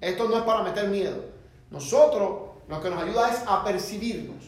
Esto 0.00 0.28
no 0.28 0.36
es 0.36 0.42
para 0.42 0.62
meter 0.62 0.88
miedo. 0.88 1.16
Nosotros 1.70 2.50
lo 2.68 2.80
que 2.80 2.90
nos 2.90 3.02
ayuda 3.02 3.30
es 3.30 3.42
a 3.46 3.64
percibirnos. 3.64 4.44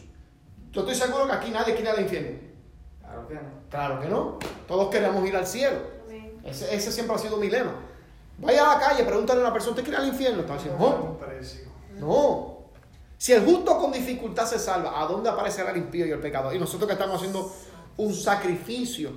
Yo 0.71 0.81
estoy 0.81 0.95
seguro 0.95 1.25
que 1.25 1.31
aquí 1.33 1.51
nadie 1.51 1.73
quiere 1.75 1.89
al 1.91 2.01
infierno. 2.01 2.39
Claro 3.01 3.27
que 3.27 3.33
no. 3.35 3.41
Claro 3.69 3.99
que 4.01 4.07
no. 4.07 4.39
Todos 4.67 4.89
queremos 4.89 5.25
ir 5.27 5.35
al 5.35 5.47
cielo. 5.47 5.77
Ese, 6.43 6.75
ese 6.75 6.91
siempre 6.91 7.15
ha 7.15 7.19
sido 7.19 7.37
mi 7.37 7.49
lema. 7.49 7.73
Vaya 8.37 8.69
a 8.69 8.73
la 8.75 8.79
calle, 8.85 9.03
pregúntale 9.05 9.39
a 9.39 9.43
una 9.45 9.53
persona, 9.53 9.71
¿usted 9.71 9.83
quiere 9.83 9.97
ir 9.99 10.03
al 10.03 10.09
infierno? 10.13 10.41
Está 10.41 10.53
diciendo, 10.55 10.77
no. 10.79 11.17
No. 11.99 12.55
Si 13.17 13.31
el 13.31 13.45
justo 13.45 13.77
con 13.79 13.93
dificultad 13.93 14.45
se 14.45 14.59
salva, 14.59 15.01
¿a 15.01 15.05
dónde 15.07 15.29
aparecerá 15.29 15.71
el 15.71 15.77
impío 15.77 16.05
y 16.05 16.11
el 16.11 16.19
pecador? 16.19 16.53
Y 16.53 16.59
nosotros 16.59 16.85
que 16.87 16.93
estamos 16.93 17.15
haciendo 17.15 17.49
un 17.97 18.13
sacrificio, 18.13 19.11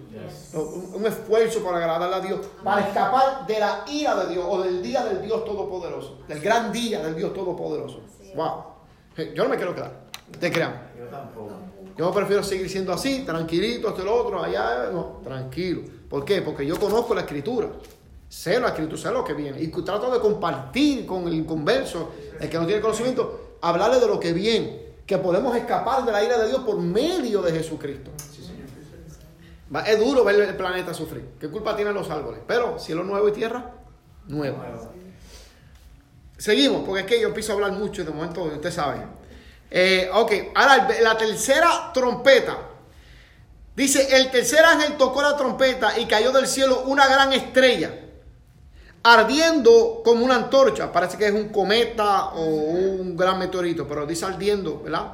un, 0.54 0.92
un 0.94 1.06
esfuerzo 1.06 1.62
para 1.62 1.78
agradarle 1.78 2.16
a 2.16 2.20
Dios, 2.20 2.46
para 2.62 2.82
escapar 2.82 3.46
de 3.46 3.58
la 3.58 3.84
ira 3.88 4.14
de 4.24 4.34
Dios 4.34 4.44
o 4.48 4.62
del 4.62 4.82
día 4.82 5.04
del 5.04 5.22
Dios 5.22 5.44
Todopoderoso, 5.44 6.18
del 6.28 6.40
gran 6.40 6.70
día 6.72 7.02
del 7.02 7.16
Dios 7.16 7.34
Todopoderoso. 7.34 8.00
Wow. 8.34 8.64
Yo 9.34 9.44
no 9.44 9.50
me 9.50 9.56
quiero 9.56 9.74
quedar. 9.74 10.06
Te 10.38 10.52
crean. 10.52 10.92
Yo 10.96 11.06
tampoco. 11.06 11.50
Yo 11.96 12.12
prefiero 12.12 12.44
seguir 12.44 12.70
siendo 12.70 12.92
así, 12.92 13.24
tranquilito, 13.24 13.88
esto 13.88 14.02
y 14.02 14.04
lo 14.04 14.14
otro, 14.14 14.40
allá, 14.40 14.88
no, 14.92 15.20
tranquilo. 15.24 15.82
¿Por 16.08 16.24
qué? 16.24 16.42
Porque 16.42 16.64
yo 16.64 16.78
conozco 16.78 17.12
la 17.12 17.22
escritura. 17.22 17.68
Sé 18.28 18.60
la 18.60 18.68
escritura, 18.68 18.96
sé 19.02 19.10
lo 19.10 19.24
que 19.24 19.32
viene. 19.32 19.60
Y 19.60 19.66
trato 19.68 20.08
de 20.12 20.20
compartir 20.20 21.04
con 21.04 21.26
el 21.26 21.34
inconverso, 21.34 22.10
el 22.38 22.48
que 22.48 22.56
no 22.56 22.66
tiene 22.66 22.80
conocimiento, 22.80 23.56
hablarle 23.60 23.98
de 23.98 24.06
lo 24.06 24.20
que 24.20 24.32
viene. 24.32 24.86
Que 25.04 25.18
podemos 25.18 25.56
escapar 25.56 26.04
de 26.04 26.12
la 26.12 26.22
ira 26.22 26.38
de 26.38 26.48
Dios 26.48 26.60
por 26.60 26.78
medio 26.78 27.42
de 27.42 27.50
Jesucristo. 27.50 28.12
Va- 29.74 29.82
Es 29.82 29.98
duro 29.98 30.24
ver 30.24 30.40
el 30.40 30.56
planeta 30.56 30.94
sufrir. 30.94 31.28
¿Qué 31.40 31.48
culpa 31.48 31.76
tienen 31.76 31.94
los 31.94 32.08
árboles? 32.10 32.40
Pero 32.46 32.78
cielo 32.78 33.04
nuevo 33.04 33.28
y 33.28 33.32
tierra 33.32 33.72
nueva. 34.26 34.64
Seguimos, 36.36 36.84
porque 36.86 37.00
es 37.02 37.06
que 37.06 37.20
yo 37.20 37.28
empiezo 37.28 37.52
a 37.52 37.54
hablar 37.56 37.72
mucho 37.72 38.02
y 38.02 38.04
de 38.04 38.10
momento 38.12 38.42
usted 38.44 38.70
sabe. 38.70 38.98
Eh, 39.70 40.08
ok, 40.12 40.32
ahora 40.54 40.88
la 41.02 41.16
tercera 41.18 41.90
trompeta. 41.92 42.56
Dice, 43.74 44.16
el 44.16 44.30
tercer 44.30 44.64
ángel 44.64 44.96
tocó 44.96 45.20
la 45.22 45.36
trompeta 45.36 45.98
y 45.98 46.06
cayó 46.06 46.32
del 46.32 46.46
cielo 46.46 46.82
una 46.86 47.06
gran 47.08 47.32
estrella, 47.32 47.92
ardiendo 49.02 50.00
como 50.04 50.24
una 50.24 50.36
antorcha. 50.36 50.90
Parece 50.92 51.16
que 51.16 51.26
es 51.26 51.32
un 51.32 51.48
cometa 51.50 52.26
o 52.30 52.44
un 52.44 53.16
gran 53.16 53.38
meteorito, 53.38 53.86
pero 53.86 54.06
dice 54.06 54.24
ardiendo, 54.24 54.80
¿verdad? 54.82 55.12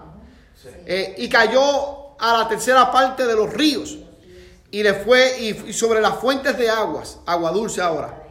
Eh, 0.86 1.14
y 1.18 1.28
cayó 1.28 2.18
a 2.18 2.38
la 2.38 2.48
tercera 2.48 2.90
parte 2.90 3.26
de 3.26 3.34
los 3.34 3.52
ríos 3.52 3.98
y 4.70 4.82
le 4.82 4.94
fue 4.94 5.40
y, 5.40 5.48
y 5.68 5.72
sobre 5.72 6.00
las 6.00 6.16
fuentes 6.16 6.56
de 6.58 6.68
aguas, 6.68 7.20
agua 7.26 7.52
dulce 7.52 7.80
ahora. 7.80 8.22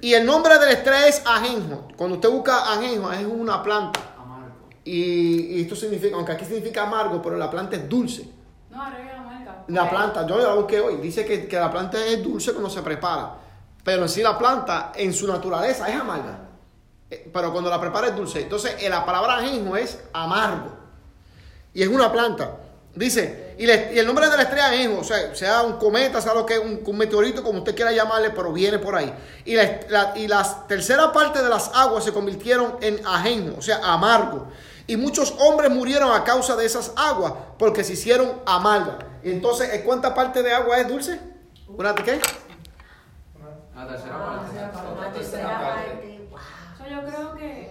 Y 0.00 0.12
el 0.12 0.26
nombre 0.26 0.58
de 0.58 0.66
la 0.66 0.72
estrella 0.72 1.06
es 1.06 1.22
ajenjo. 1.24 1.88
Cuando 1.96 2.16
usted 2.16 2.28
busca 2.28 2.72
ajenjo, 2.74 3.10
es 3.10 3.24
una 3.24 3.62
planta. 3.62 4.00
Amargo. 4.18 4.54
Y, 4.84 5.56
y 5.56 5.62
esto 5.62 5.74
significa, 5.74 6.16
aunque 6.16 6.32
aquí 6.32 6.44
significa 6.44 6.82
amargo, 6.82 7.22
pero 7.22 7.36
la 7.36 7.50
planta 7.50 7.76
es 7.76 7.88
dulce. 7.88 8.28
No, 8.70 8.76
la 8.76 9.22
marca. 9.22 9.64
La 9.68 9.88
planta, 9.88 10.26
yo 10.26 10.36
la 10.36 10.52
busqué 10.54 10.78
hoy, 10.80 10.96
dice 10.96 11.24
que, 11.24 11.48
que 11.48 11.56
la 11.56 11.70
planta 11.70 12.04
es 12.04 12.22
dulce 12.22 12.52
cuando 12.52 12.68
se 12.68 12.82
prepara. 12.82 13.34
Pero 13.82 14.02
en 14.02 14.08
sí 14.10 14.22
la 14.22 14.36
planta, 14.36 14.92
en 14.94 15.12
su 15.14 15.26
naturaleza, 15.26 15.88
es 15.88 15.98
amarga. 15.98 16.38
Eh, 17.10 17.30
Pero 17.32 17.52
cuando 17.52 17.70
la 17.70 17.80
prepara 17.80 18.08
es 18.08 18.16
dulce. 18.16 18.42
Entonces, 18.42 18.76
eh, 18.80 18.88
la 18.90 19.06
palabra 19.06 19.36
ajenjo 19.36 19.76
es 19.76 20.04
amargo. 20.12 20.70
Y 21.72 21.82
es 21.82 21.88
una 21.88 22.12
planta. 22.12 22.58
Dice, 22.96 23.54
y, 23.58 23.66
le- 23.66 23.92
y 23.92 23.98
el 23.98 24.06
nombre 24.06 24.28
de 24.30 24.36
la 24.36 24.44
estrella 24.44 24.66
ajenjo, 24.68 25.00
o 25.00 25.04
sea, 25.04 25.34
sea 25.34 25.62
un 25.62 25.78
cometa, 25.78 26.20
sea 26.20 26.32
lo 26.32 26.46
que 26.46 26.54
es, 26.54 26.60
un, 26.60 26.80
un 26.84 26.96
meteorito, 26.96 27.42
como 27.42 27.58
usted 27.58 27.74
quiera 27.74 27.90
llamarle, 27.90 28.30
pero 28.30 28.52
viene 28.52 28.78
por 28.78 28.94
ahí. 28.94 29.12
Y 29.44 29.56
la, 29.56 29.80
la- 29.88 30.12
y 30.16 30.28
la 30.28 30.66
tercera 30.68 31.12
parte 31.12 31.42
de 31.42 31.48
las 31.48 31.72
aguas 31.74 32.04
se 32.04 32.12
convirtieron 32.12 32.76
en 32.80 33.00
ajenjo, 33.04 33.58
o 33.58 33.62
sea, 33.62 33.78
amargo. 33.82 34.46
Y 34.86 34.96
muchos 34.96 35.34
hombres 35.40 35.70
murieron 35.70 36.12
a 36.12 36.22
causa 36.24 36.54
de 36.56 36.66
esas 36.66 36.92
aguas, 36.96 37.32
porque 37.58 37.82
se 37.82 37.94
hicieron 37.94 38.40
amargas. 38.46 38.98
Y 39.24 39.30
entonces, 39.32 39.72
¿eh, 39.72 39.82
¿cuánta 39.84 40.14
parte 40.14 40.42
de 40.42 40.52
agua 40.52 40.78
es 40.78 40.86
dulce? 40.86 41.18
¿Una 41.66 41.94
qué? 41.96 42.20
La 43.74 43.88
tercera 43.88 44.14
Ah, 44.14 44.40
parte. 44.46 45.00
la 45.00 45.12
tercera 45.12 45.58
parte. 45.60 46.28
Wow. 46.30 46.38
So, 46.78 46.84
yo 46.88 47.00
creo 47.10 47.34
que, 47.34 47.70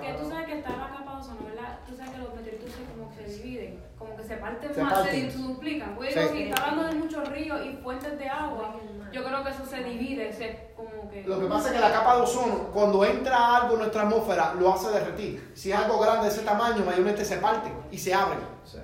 que 0.00 0.12
tú 0.14 0.28
sabes 0.28 0.46
que 0.46 0.58
está 0.58 0.70
la 0.70 0.88
capa 0.88 1.12
de 1.14 1.20
ozono, 1.20 1.44
¿verdad? 1.46 1.78
Tú 1.88 1.96
sabes 1.96 2.10
que 2.12 2.18
los 2.18 2.34
meteoritos 2.34 2.70
como 2.96 3.14
que 3.16 3.24
se 3.26 3.42
dividen, 3.42 3.80
como 4.14 4.22
que 4.22 4.28
se 4.28 4.36
parten 4.36 4.74
Se 4.74 4.82
más, 4.82 4.92
parten. 4.94 5.30
se 5.30 5.38
duplican. 5.38 5.94
Pues 5.96 6.14
Sí. 6.14 6.20
digo, 6.20 6.32
si 6.32 6.42
está 6.44 6.62
hablando 6.62 6.84
de 6.84 6.94
muchos 6.94 7.28
ríos 7.28 7.60
y 7.64 7.76
fuentes 7.82 8.18
de 8.18 8.28
agua, 8.28 8.74
yo 9.12 9.24
creo 9.24 9.44
que 9.44 9.50
eso 9.50 9.64
se 9.66 9.82
divide, 9.84 10.32
se, 10.32 10.72
como 10.76 11.08
que... 11.10 11.22
Lo 11.22 11.40
que 11.40 11.46
pasa 11.46 11.68
es 11.68 11.74
que 11.74 11.80
la 11.80 11.92
capa 11.92 12.16
de 12.16 12.22
ozono, 12.22 12.70
cuando 12.72 13.04
entra 13.04 13.56
algo 13.56 13.74
en 13.74 13.78
nuestra 13.80 14.02
atmósfera, 14.02 14.54
lo 14.58 14.72
hace 14.72 14.90
derretir. 14.90 15.52
Si 15.54 15.70
es 15.70 15.78
algo 15.78 15.98
grande 15.98 16.26
de 16.26 16.32
ese 16.32 16.42
tamaño, 16.42 16.84
mayormente 16.84 17.24
se 17.24 17.36
parte 17.38 17.72
y 17.90 17.98
se 17.98 18.12
abre. 18.14 18.38
Sí. 18.64 18.78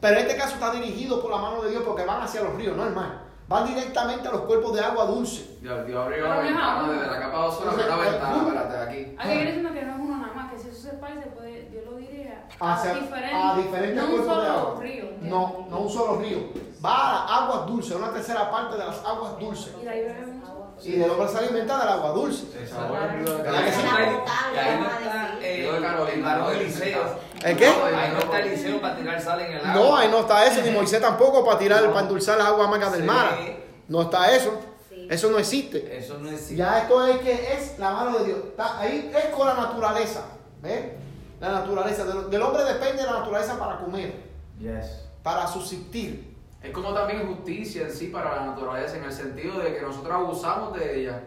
Pero 0.00 0.14
en 0.18 0.26
este 0.26 0.36
caso 0.36 0.54
está 0.54 0.70
dirigido 0.72 1.20
por 1.20 1.30
la 1.30 1.38
mano 1.38 1.62
de 1.62 1.70
Dios 1.70 1.82
porque 1.84 2.04
van 2.04 2.22
hacia 2.22 2.42
los 2.42 2.54
ríos, 2.54 2.76
no 2.76 2.82
al 2.84 2.94
mar. 2.94 3.26
Van 3.48 3.64
directamente 3.66 4.26
a 4.28 4.32
los 4.32 4.40
cuerpos 4.42 4.74
de 4.74 4.80
agua 4.80 5.04
dulce. 5.06 5.58
Dios, 5.62 5.86
Dios 5.86 6.04
abrió 6.04 6.28
la 6.28 6.38
ventana 6.40 6.88
desde 6.90 7.06
la 7.06 7.20
capa 7.20 7.38
de 7.42 7.44
ozono, 7.46 7.72
una 7.74 7.96
ventana, 7.96 8.36
espérate, 8.42 8.76
aquí. 8.78 9.16
Hay 9.18 9.28
que 9.28 9.40
ir 9.40 9.46
diciendo 9.46 9.72
que 9.72 9.82
no 9.82 9.92
es 9.94 9.98
uno 10.00 10.16
nada 10.16 10.32
más, 10.34 10.52
que 10.52 10.58
si 10.58 10.68
eso 10.68 10.80
se 10.90 10.96
puede, 10.96 11.14
Dios 11.14 11.26
lo 11.34 11.42
diría, 11.42 11.45
Hacia, 12.58 12.90
a 12.92 12.94
diferentes, 12.94 13.34
a 13.34 13.56
diferentes 13.56 13.96
no 13.96 14.04
un 14.08 14.10
cuerpos 14.16 14.42
de 14.42 14.48
agua. 14.48 14.74
río. 14.80 15.04
No, 15.20 15.66
no 15.70 15.78
un 15.80 15.90
solo 15.90 16.16
río. 16.20 16.38
Va 16.84 16.94
a 17.24 17.44
aguas 17.44 17.66
dulces, 17.66 17.96
una 17.96 18.12
tercera 18.12 18.50
parte 18.50 18.76
de 18.76 18.84
las 18.86 18.98
aguas 19.04 19.38
dulces. 19.38 19.72
Y 19.80 19.84
de 19.84 19.90
ahí. 19.90 20.42
Y 20.82 20.92
del 20.92 21.10
hombre 21.10 21.28
se 21.28 21.38
alimenta 21.38 21.78
del 21.78 21.88
agua 21.88 22.10
dulce. 22.10 22.44
El. 22.54 22.66
Y 24.54 24.58
ahí 24.58 24.78
no 24.80 24.86
está 25.76 26.12
el 26.12 26.22
varón 26.22 26.54
Eliseo. 26.56 27.02
¿El 27.44 27.56
qué? 27.56 27.70
Eliseo 28.42 28.80
para 28.80 28.96
tirar 28.96 29.20
sal 29.20 29.40
en 29.40 29.52
el 29.52 29.64
agua. 29.66 29.72
No, 29.74 29.96
ahí 29.96 30.08
no 30.10 30.20
está 30.20 30.46
eso, 30.46 30.62
ni 30.62 30.70
Moisés 30.70 31.00
tampoco 31.00 31.44
para 31.44 31.58
tirar, 31.58 31.82
No. 31.82 31.88
para 31.90 32.00
endulzar 32.02 32.38
las 32.38 32.46
aguas 32.48 32.68
amargas 32.68 32.92
del 32.92 33.02
Sí. 33.02 33.06
mar. 33.06 33.38
No 33.88 34.02
está 34.02 34.32
eso. 34.34 34.52
Eso 35.08 35.30
no 35.30 35.38
existe. 35.38 35.96
Eso 35.96 36.18
no 36.18 36.28
existe. 36.30 36.56
Ya 36.56 36.80
esto 36.80 37.06
es 37.06 37.18
que 37.18 37.52
es 37.54 37.78
la 37.78 37.90
mano 37.92 38.18
de 38.18 38.24
Dios. 38.24 38.38
Está 38.44 38.78
ahí 38.80 39.12
es 39.16 39.26
con 39.34 39.46
la 39.46 39.54
naturaleza. 39.54 40.24
¿Ves? 40.60 40.84
La 41.52 41.60
naturaleza. 41.60 42.04
Del, 42.04 42.30
del 42.30 42.42
hombre 42.42 42.64
depende 42.64 43.02
la 43.04 43.20
naturaleza 43.20 43.58
para 43.58 43.78
comer, 43.78 44.24
Yes. 44.58 45.08
para 45.22 45.46
subsistir. 45.46 46.34
Es 46.62 46.70
como 46.72 46.92
también 46.92 47.26
justicia 47.26 47.82
en 47.82 47.92
sí 47.92 48.08
para 48.08 48.36
la 48.36 48.46
naturaleza, 48.46 48.96
en 48.96 49.04
el 49.04 49.12
sentido 49.12 49.58
de 49.58 49.74
que 49.74 49.82
nosotros 49.82 50.12
abusamos 50.14 50.72
de 50.78 51.00
ella. 51.02 51.22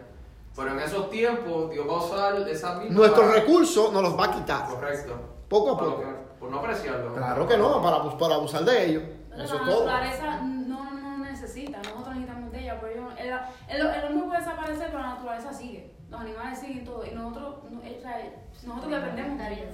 Pero 0.54 0.72
en 0.72 0.80
esos 0.80 1.08
tiempos 1.10 1.70
Dios 1.70 1.86
va 1.88 1.92
a 1.94 2.04
usar 2.04 2.48
esa 2.48 2.74
misma. 2.74 2.94
Nuestros 2.96 3.26
para- 3.26 3.40
recursos 3.40 3.92
nos 3.92 4.02
los 4.02 4.18
va 4.18 4.24
a 4.26 4.30
quitar. 4.32 4.68
Correcto. 4.68 5.14
Poco 5.48 5.70
a 5.72 5.78
poco. 5.78 6.00
que- 6.00 6.20
por 6.40 6.50
no 6.50 6.58
apreciarlo. 6.58 7.14
Claro 7.14 7.46
que 7.46 7.56
no, 7.58 7.82
para, 7.82 8.02
para 8.18 8.34
abusar 8.36 8.64
de 8.64 8.86
ellos. 8.86 9.02
Pero 9.30 9.42
Eso 9.44 9.58
la 9.58 9.64
naturaleza 9.66 10.40
no, 10.42 10.90
no 10.94 11.18
necesita, 11.18 11.78
nosotros 11.78 12.08
necesitamos 12.16 12.50
de 12.52 12.60
ella, 12.62 12.80
pero 12.80 12.92
ellos- 12.92 13.12
el, 13.18 13.76
el, 13.80 13.86
el 13.86 14.04
hombre 14.06 14.24
puede 14.26 14.38
desaparecer, 14.40 14.86
pero 14.90 14.98
la 15.00 15.08
naturaleza 15.14 15.52
sigue. 15.52 15.89
Los 16.10 16.20
animales 16.20 16.58
siguen 16.58 16.84
todo. 16.84 17.04
Y 17.06 17.14
nosotros, 17.14 17.56
no- 17.70 17.78
o 17.78 18.02
sea, 18.02 18.32
nosotros 18.66 18.90
dependemos 18.92 19.38
de 19.38 19.46
ella. 19.52 19.64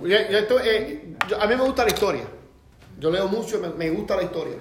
Yo- 0.00 0.30
yo 0.32 0.38
esto, 0.38 0.60
eh, 0.60 1.14
yo- 1.28 1.40
a 1.40 1.46
mí 1.46 1.54
me 1.56 1.62
gusta 1.62 1.84
la 1.84 1.90
historia. 1.90 2.24
Yo 2.98 3.10
leo 3.10 3.28
mucho, 3.28 3.58
me, 3.60 3.68
me 3.70 3.90
gusta 3.90 4.16
la 4.16 4.22
historia. 4.22 4.56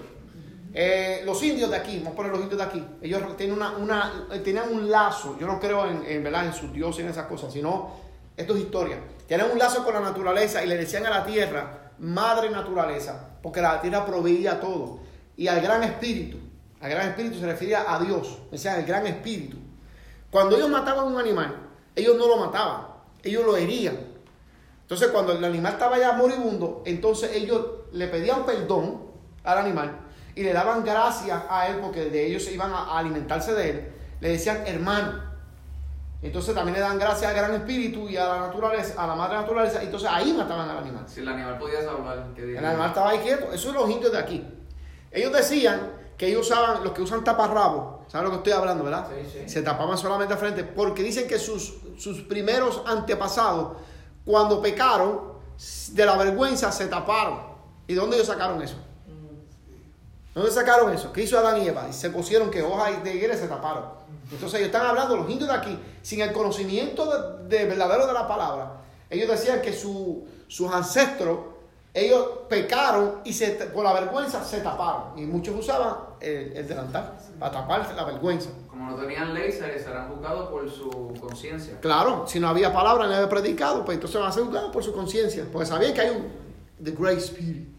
Eh, 0.73 1.21
los 1.25 1.41
indios 1.43 1.69
de 1.69 1.77
aquí, 1.77 1.97
vamos 1.99 2.13
a 2.13 2.15
poner 2.15 2.31
los 2.31 2.41
indios 2.41 2.57
de 2.57 2.63
aquí, 2.65 2.83
ellos 3.01 3.37
tienen 3.37 3.55
una, 3.55 3.77
una, 3.77 4.27
tenían 4.43 4.71
un 4.73 4.89
lazo, 4.89 5.37
yo 5.39 5.45
no 5.45 5.59
creo 5.59 5.85
en, 5.87 6.03
en, 6.07 6.23
¿verdad? 6.23 6.47
en 6.47 6.53
sus 6.53 6.73
dioses 6.73 7.01
y 7.01 7.03
en 7.03 7.09
esas 7.11 7.27
cosas, 7.27 7.53
sino 7.53 7.91
esto 8.35 8.55
es 8.55 8.61
historia. 8.61 8.97
Tienen 9.27 9.51
un 9.51 9.59
lazo 9.59 9.83
con 9.83 9.93
la 9.93 9.99
naturaleza 9.99 10.63
y 10.63 10.67
le 10.67 10.75
decían 10.75 11.05
a 11.05 11.11
la 11.11 11.25
tierra, 11.25 11.91
madre 11.99 12.49
naturaleza, 12.49 13.37
porque 13.43 13.61
la 13.61 13.79
tierra 13.81 14.03
proveía 14.03 14.59
todo. 14.59 14.99
Y 15.37 15.47
al 15.47 15.61
gran 15.61 15.83
espíritu, 15.83 16.39
al 16.81 16.89
gran 16.89 17.09
espíritu 17.09 17.37
se 17.39 17.45
refería 17.45 17.85
a 17.93 17.99
Dios, 17.99 18.39
decían 18.51 18.79
el 18.79 18.85
gran 18.87 19.05
espíritu. 19.05 19.57
Cuando 20.33 20.55
ellos 20.55 20.67
mataban 20.67 21.05
un 21.05 21.19
animal, 21.19 21.55
ellos 21.95 22.17
no 22.17 22.27
lo 22.27 22.37
mataban, 22.37 22.87
ellos 23.21 23.45
lo 23.45 23.55
herían. 23.55 23.99
Entonces, 24.81 25.09
cuando 25.09 25.33
el 25.33 25.45
animal 25.45 25.73
estaba 25.73 25.99
ya 25.99 26.13
moribundo, 26.13 26.81
entonces 26.87 27.35
ellos 27.35 27.63
le 27.91 28.07
pedían 28.07 28.43
perdón 28.43 28.99
al 29.43 29.59
animal 29.59 29.95
y 30.33 30.41
le 30.41 30.51
daban 30.51 30.83
gracias 30.83 31.39
a 31.47 31.67
él 31.67 31.77
porque 31.79 32.05
de 32.05 32.25
ellos 32.25 32.43
se 32.43 32.51
iban 32.51 32.71
a 32.73 32.97
alimentarse 32.97 33.53
de 33.53 33.69
él. 33.69 33.93
Le 34.21 34.29
decían 34.29 34.63
hermano. 34.65 35.21
Entonces 36.23 36.55
también 36.55 36.73
le 36.73 36.79
dan 36.79 36.97
gracias 36.97 37.29
al 37.29 37.37
gran 37.37 37.53
espíritu 37.53 38.09
y 38.09 38.17
a 38.17 38.25
la 38.25 38.39
naturaleza, 38.47 39.03
a 39.03 39.05
la 39.05 39.13
madre 39.13 39.35
naturaleza. 39.35 39.83
Entonces 39.83 40.09
ahí 40.11 40.33
mataban 40.33 40.67
al 40.67 40.79
animal. 40.79 41.03
Si 41.05 41.19
el 41.19 41.27
animal 41.27 41.59
podías 41.59 41.85
hablar, 41.85 42.29
¿qué? 42.35 42.57
El 42.57 42.65
animal 42.65 42.87
estaba 42.87 43.11
ahí 43.11 43.19
quieto. 43.19 43.53
Eso 43.53 43.69
es 43.69 43.75
los 43.75 43.87
indios 43.87 44.11
de 44.11 44.17
aquí. 44.17 44.43
Ellos 45.11 45.31
decían 45.31 46.01
que 46.17 46.27
ellos 46.27 46.47
usaban, 46.49 46.83
los 46.83 46.93
que 46.93 47.01
usan 47.01 47.23
taparrabos, 47.23 48.09
¿saben 48.11 48.25
lo 48.25 48.31
que 48.31 48.37
estoy 48.37 48.53
hablando, 48.53 48.83
verdad? 48.83 49.07
Sí, 49.09 49.29
sí. 49.43 49.49
Se 49.49 49.61
tapaban 49.61 49.97
solamente 49.97 50.33
al 50.33 50.39
frente 50.39 50.63
porque 50.63 51.01
dicen 51.03 51.27
que 51.27 51.39
sus, 51.39 51.73
sus 51.97 52.21
primeros 52.21 52.81
antepasados, 52.85 53.77
cuando 54.25 54.61
pecaron, 54.61 55.33
de 55.91 56.05
la 56.05 56.15
vergüenza 56.17 56.71
se 56.71 56.87
taparon. 56.87 57.39
¿Y 57.87 57.93
dónde 57.93 58.15
ellos 58.17 58.27
sacaron 58.27 58.61
eso? 58.61 58.75
¿Dónde 60.33 60.49
sacaron 60.51 60.91
eso? 60.93 61.11
¿Qué 61.13 61.21
hizo 61.23 61.37
Adán 61.37 61.61
y 61.61 61.67
Eva? 61.67 61.87
Y 61.89 61.93
se 61.93 62.09
pusieron 62.09 62.49
que 62.49 62.63
hojas 62.63 63.03
de 63.03 63.13
higuera 63.15 63.37
se 63.37 63.47
taparon. 63.47 63.83
Entonces 64.31 64.59
ellos 64.61 64.73
están 64.73 64.87
hablando, 64.87 65.15
los 65.15 65.29
indios 65.29 65.47
de 65.49 65.55
aquí, 65.55 65.79
sin 66.01 66.21
el 66.21 66.31
conocimiento 66.33 67.05
de, 67.45 67.57
de 67.57 67.65
verdadero 67.65 68.07
de 68.07 68.13
la 68.13 68.27
palabra. 68.27 68.77
Ellos 69.09 69.29
decían 69.29 69.61
que 69.61 69.71
su- 69.73 70.25
sus 70.47 70.71
ancestros, 70.73 71.37
ellos 71.93 72.27
pecaron 72.49 73.19
y 73.23 73.33
se, 73.33 73.51
por 73.51 73.83
la 73.83 73.93
vergüenza 73.93 74.43
se 74.43 74.61
taparon. 74.61 75.17
Y 75.17 75.25
muchos 75.25 75.55
usaban 75.55 75.95
el, 76.19 76.51
el 76.57 76.67
delantal 76.67 77.13
para 77.39 77.51
taparse 77.51 77.93
la 77.93 78.03
vergüenza. 78.03 78.49
Como 78.67 78.89
no 78.89 78.95
tenían 78.95 79.33
ley, 79.33 79.51
se 79.51 79.79
serán 79.79 80.09
juzgados 80.09 80.49
por 80.49 80.69
su 80.69 81.13
conciencia. 81.21 81.79
Claro, 81.81 82.25
si 82.27 82.39
no 82.39 82.47
había 82.47 82.73
palabra, 82.73 83.05
no 83.05 83.13
había 83.13 83.29
predicado, 83.29 83.85
pues 83.85 83.95
entonces 83.95 84.19
van 84.19 84.29
a 84.29 84.33
ser 84.33 84.43
juzgados 84.43 84.71
por 84.71 84.83
su 84.83 84.91
conciencia. 84.91 85.45
Porque 85.51 85.67
sabían 85.67 85.93
que 85.93 86.01
hay 86.01 86.09
un 86.09 86.83
The 86.83 86.91
Great 86.91 87.19
Spirit. 87.19 87.69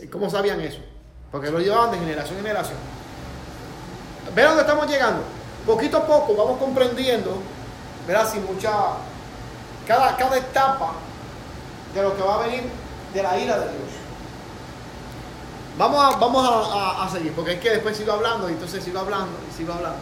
¿Y 0.00 0.06
cómo 0.06 0.30
sabían 0.30 0.60
eso? 0.60 0.78
Porque 1.32 1.50
lo 1.50 1.58
llevaban 1.58 1.90
de 1.90 1.98
generación 1.98 2.38
en 2.38 2.44
generación. 2.44 2.78
¿Ven 4.36 4.46
dónde 4.46 4.60
estamos 4.60 4.86
llegando? 4.86 5.22
Poquito 5.66 5.96
a 5.96 6.06
poco 6.06 6.36
vamos 6.36 6.58
comprendiendo, 6.58 7.38
¿verdad? 8.06 8.30
Sin 8.30 8.44
mucha. 8.44 8.70
Cada, 9.84 10.16
cada 10.16 10.38
etapa 10.38 10.92
de 11.92 12.02
lo 12.02 12.16
que 12.16 12.22
va 12.22 12.36
a 12.36 12.46
venir 12.46 12.83
de 13.14 13.22
la 13.22 13.38
ira 13.38 13.54
de 13.58 13.64
Dios. 13.68 13.90
Vamos 15.78 16.04
a, 16.14 16.16
vamos 16.18 16.46
a, 16.46 16.74
a- 17.02 17.04
a 17.06 17.10
seguir, 17.10 17.32
porque 17.32 17.52
es 17.54 17.60
que 17.60 17.70
después 17.70 17.96
sigo 17.96 18.12
hablando 18.12 18.48
y 18.48 18.52
entonces 18.52 18.82
sigo 18.84 18.98
hablando 19.00 19.32
y 19.50 19.56
sigo 19.56 19.72
hablando. 19.72 19.98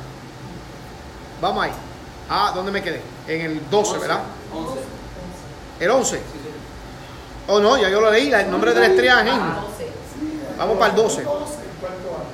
Vamos 1.40 1.64
ahí. 1.64 1.72
Ah, 2.28 2.52
¿dónde 2.54 2.70
me 2.72 2.82
quedé? 2.82 3.02
En 3.26 3.40
el 3.42 3.70
12, 3.70 3.98
¿verdad? 3.98 4.20
11. 4.54 4.80
El 5.80 5.90
11. 5.90 6.16
Sí, 6.16 6.22
sí. 6.22 6.50
Oh, 7.48 7.58
no, 7.60 7.76
ya 7.76 7.88
yo 7.88 8.00
lo 8.00 8.10
leí, 8.10 8.32
el 8.32 8.50
nombre 8.50 8.72
de 8.74 8.80
la 8.80 8.86
estrella 8.86 9.18
ángel. 9.18 9.40
Vamos 10.58 10.78
para 10.78 10.90
el 10.90 10.96
12. 10.96 11.20
El 11.20 11.24
cuarto 11.26 12.08
año. 12.16 12.24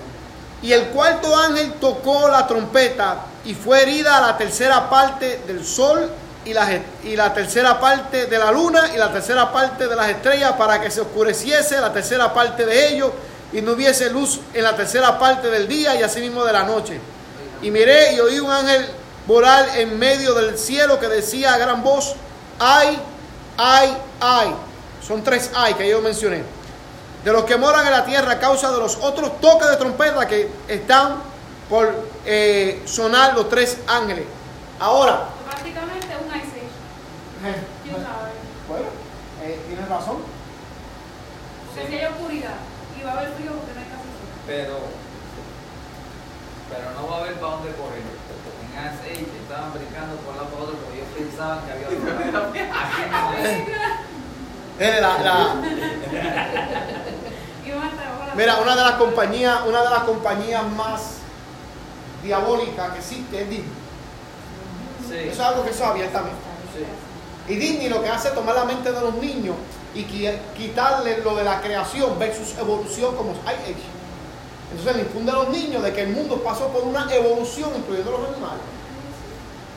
Y 0.62 0.72
el 0.72 0.86
cuarto 0.88 1.36
ángel 1.36 1.72
tocó 1.74 2.28
la 2.28 2.46
trompeta 2.46 3.18
y 3.44 3.54
fue 3.54 3.82
herida 3.82 4.20
la 4.20 4.36
tercera 4.36 4.90
parte 4.90 5.42
del 5.46 5.64
sol 5.64 6.10
y 6.44 6.52
la, 6.54 6.66
y 7.04 7.16
la 7.16 7.32
tercera 7.34 7.78
parte 7.80 8.26
de 8.26 8.38
la 8.38 8.50
luna 8.50 8.90
y 8.94 8.96
la 8.96 9.12
tercera 9.12 9.52
parte 9.52 9.86
de 9.86 9.96
las 9.96 10.08
estrellas 10.08 10.52
para 10.52 10.80
que 10.80 10.90
se 10.90 11.00
oscureciese 11.00 11.80
la 11.80 11.92
tercera 11.92 12.32
parte 12.32 12.64
de 12.64 12.88
ellos 12.88 13.12
y 13.52 13.60
no 13.60 13.72
hubiese 13.72 14.10
luz 14.10 14.40
en 14.54 14.62
la 14.62 14.76
tercera 14.76 15.18
parte 15.18 15.50
del 15.50 15.66
día 15.68 15.94
y 15.96 16.02
asimismo 16.02 16.44
de 16.44 16.52
la 16.52 16.64
noche. 16.64 17.00
Y 17.62 17.70
miré 17.70 18.14
y 18.14 18.20
oí 18.20 18.38
un 18.38 18.50
ángel 18.50 18.86
volar 19.26 19.78
en 19.78 19.98
medio 19.98 20.34
del 20.34 20.58
cielo 20.58 20.98
que 20.98 21.08
decía 21.08 21.54
a 21.54 21.58
gran 21.58 21.82
voz, 21.82 22.14
ay, 22.58 22.98
ay, 23.56 23.96
ay. 24.20 24.54
Son 25.06 25.22
tres 25.22 25.50
ay 25.54 25.74
que 25.74 25.88
yo 25.88 26.00
mencioné. 26.00 26.42
De 27.24 27.32
los 27.32 27.44
que 27.44 27.56
moran 27.56 27.84
en 27.86 27.92
la 27.92 28.04
tierra 28.04 28.32
a 28.32 28.38
causa 28.38 28.70
de 28.70 28.78
los 28.78 28.96
otros 28.96 29.40
toques 29.40 29.68
de 29.68 29.76
trompeta 29.76 30.26
que 30.26 30.48
están 30.68 31.16
por 31.68 31.92
eh, 32.24 32.82
sonar 32.86 33.34
los 33.34 33.48
tres 33.48 33.78
ángeles. 33.86 34.24
Ahora, 34.80 35.28
Prácticamente. 35.48 36.07
¿Quién 37.84 37.96
sabe? 37.96 38.30
bueno, 38.68 38.86
eh, 39.42 39.60
tienes 39.66 39.88
razón. 39.88 40.18
Porque 41.74 41.88
si 41.88 41.94
hay 41.94 42.04
oscuridad 42.06 42.58
y 42.98 43.02
va 43.04 43.10
a 43.12 43.18
haber 43.18 43.32
frío 43.34 43.52
porque 43.52 43.72
no 43.74 43.80
hay 43.80 43.86
casi 43.86 44.08
sol. 44.10 44.28
Pero, 44.46 44.74
pero 46.68 46.86
no 46.98 47.08
va 47.08 47.16
a 47.16 47.20
haber 47.20 47.34
para 47.34 47.52
dónde 47.52 47.72
correr. 47.78 48.02
En 48.02 48.78
AC 48.78 49.02
estaban 49.42 49.72
brincando 49.72 50.16
por 50.16 50.32
un 50.32 50.36
lado 50.38 50.48
por 50.50 50.60
otro 50.62 50.76
porque 50.76 50.98
ellos 50.98 51.10
pensaban 51.16 51.58
que 51.64 51.72
había 51.72 51.88
otro 51.94 52.32
lado. 52.32 52.50
Aquí 52.50 53.02
no 53.10 53.18
hay. 53.30 55.00
La- 55.00 55.18
la- 55.18 55.54
Y 57.66 57.70
van 57.72 57.82
a 57.82 57.88
estar 57.90 58.06
bajo 58.12 58.26
la 58.28 58.34
mira, 58.34 58.56
una 58.58 58.74
de 58.76 58.82
las 58.82 58.92
compañías, 58.92 59.60
una 59.66 59.82
de 59.82 59.90
las 59.90 60.02
compañías 60.04 60.64
más 60.72 61.00
diabólicas 62.22 62.90
que 62.92 62.98
existe 62.98 63.42
es 63.42 63.48
Disney. 63.50 63.72
Sí. 65.08 65.14
Eso 65.30 65.30
es 65.32 65.40
algo 65.40 65.64
que 65.64 65.70
eso 65.70 65.84
abiertamente. 65.86 66.36
Sí. 66.76 66.84
Y 67.48 67.54
Disney 67.56 67.88
lo 67.88 68.02
que 68.02 68.08
hace 68.08 68.28
es 68.28 68.34
tomar 68.34 68.54
la 68.54 68.64
mente 68.64 68.92
de 68.92 69.00
los 69.00 69.14
niños 69.14 69.56
y 69.94 70.04
qui- 70.04 70.36
quitarle 70.56 71.18
lo 71.18 71.34
de 71.34 71.44
la 71.44 71.60
creación 71.60 72.18
versus 72.18 72.56
evolución 72.58 73.16
como 73.16 73.32
hay 73.46 73.56
hecho. 73.66 73.88
Entonces 74.70 74.96
le 74.96 75.02
infunde 75.02 75.32
a 75.32 75.34
los 75.36 75.48
niños 75.48 75.82
de 75.82 75.92
que 75.94 76.02
el 76.02 76.10
mundo 76.10 76.36
pasó 76.42 76.68
por 76.68 76.82
una 76.82 77.12
evolución, 77.14 77.70
incluyendo 77.76 78.10
los 78.10 78.20
animales. 78.28 78.60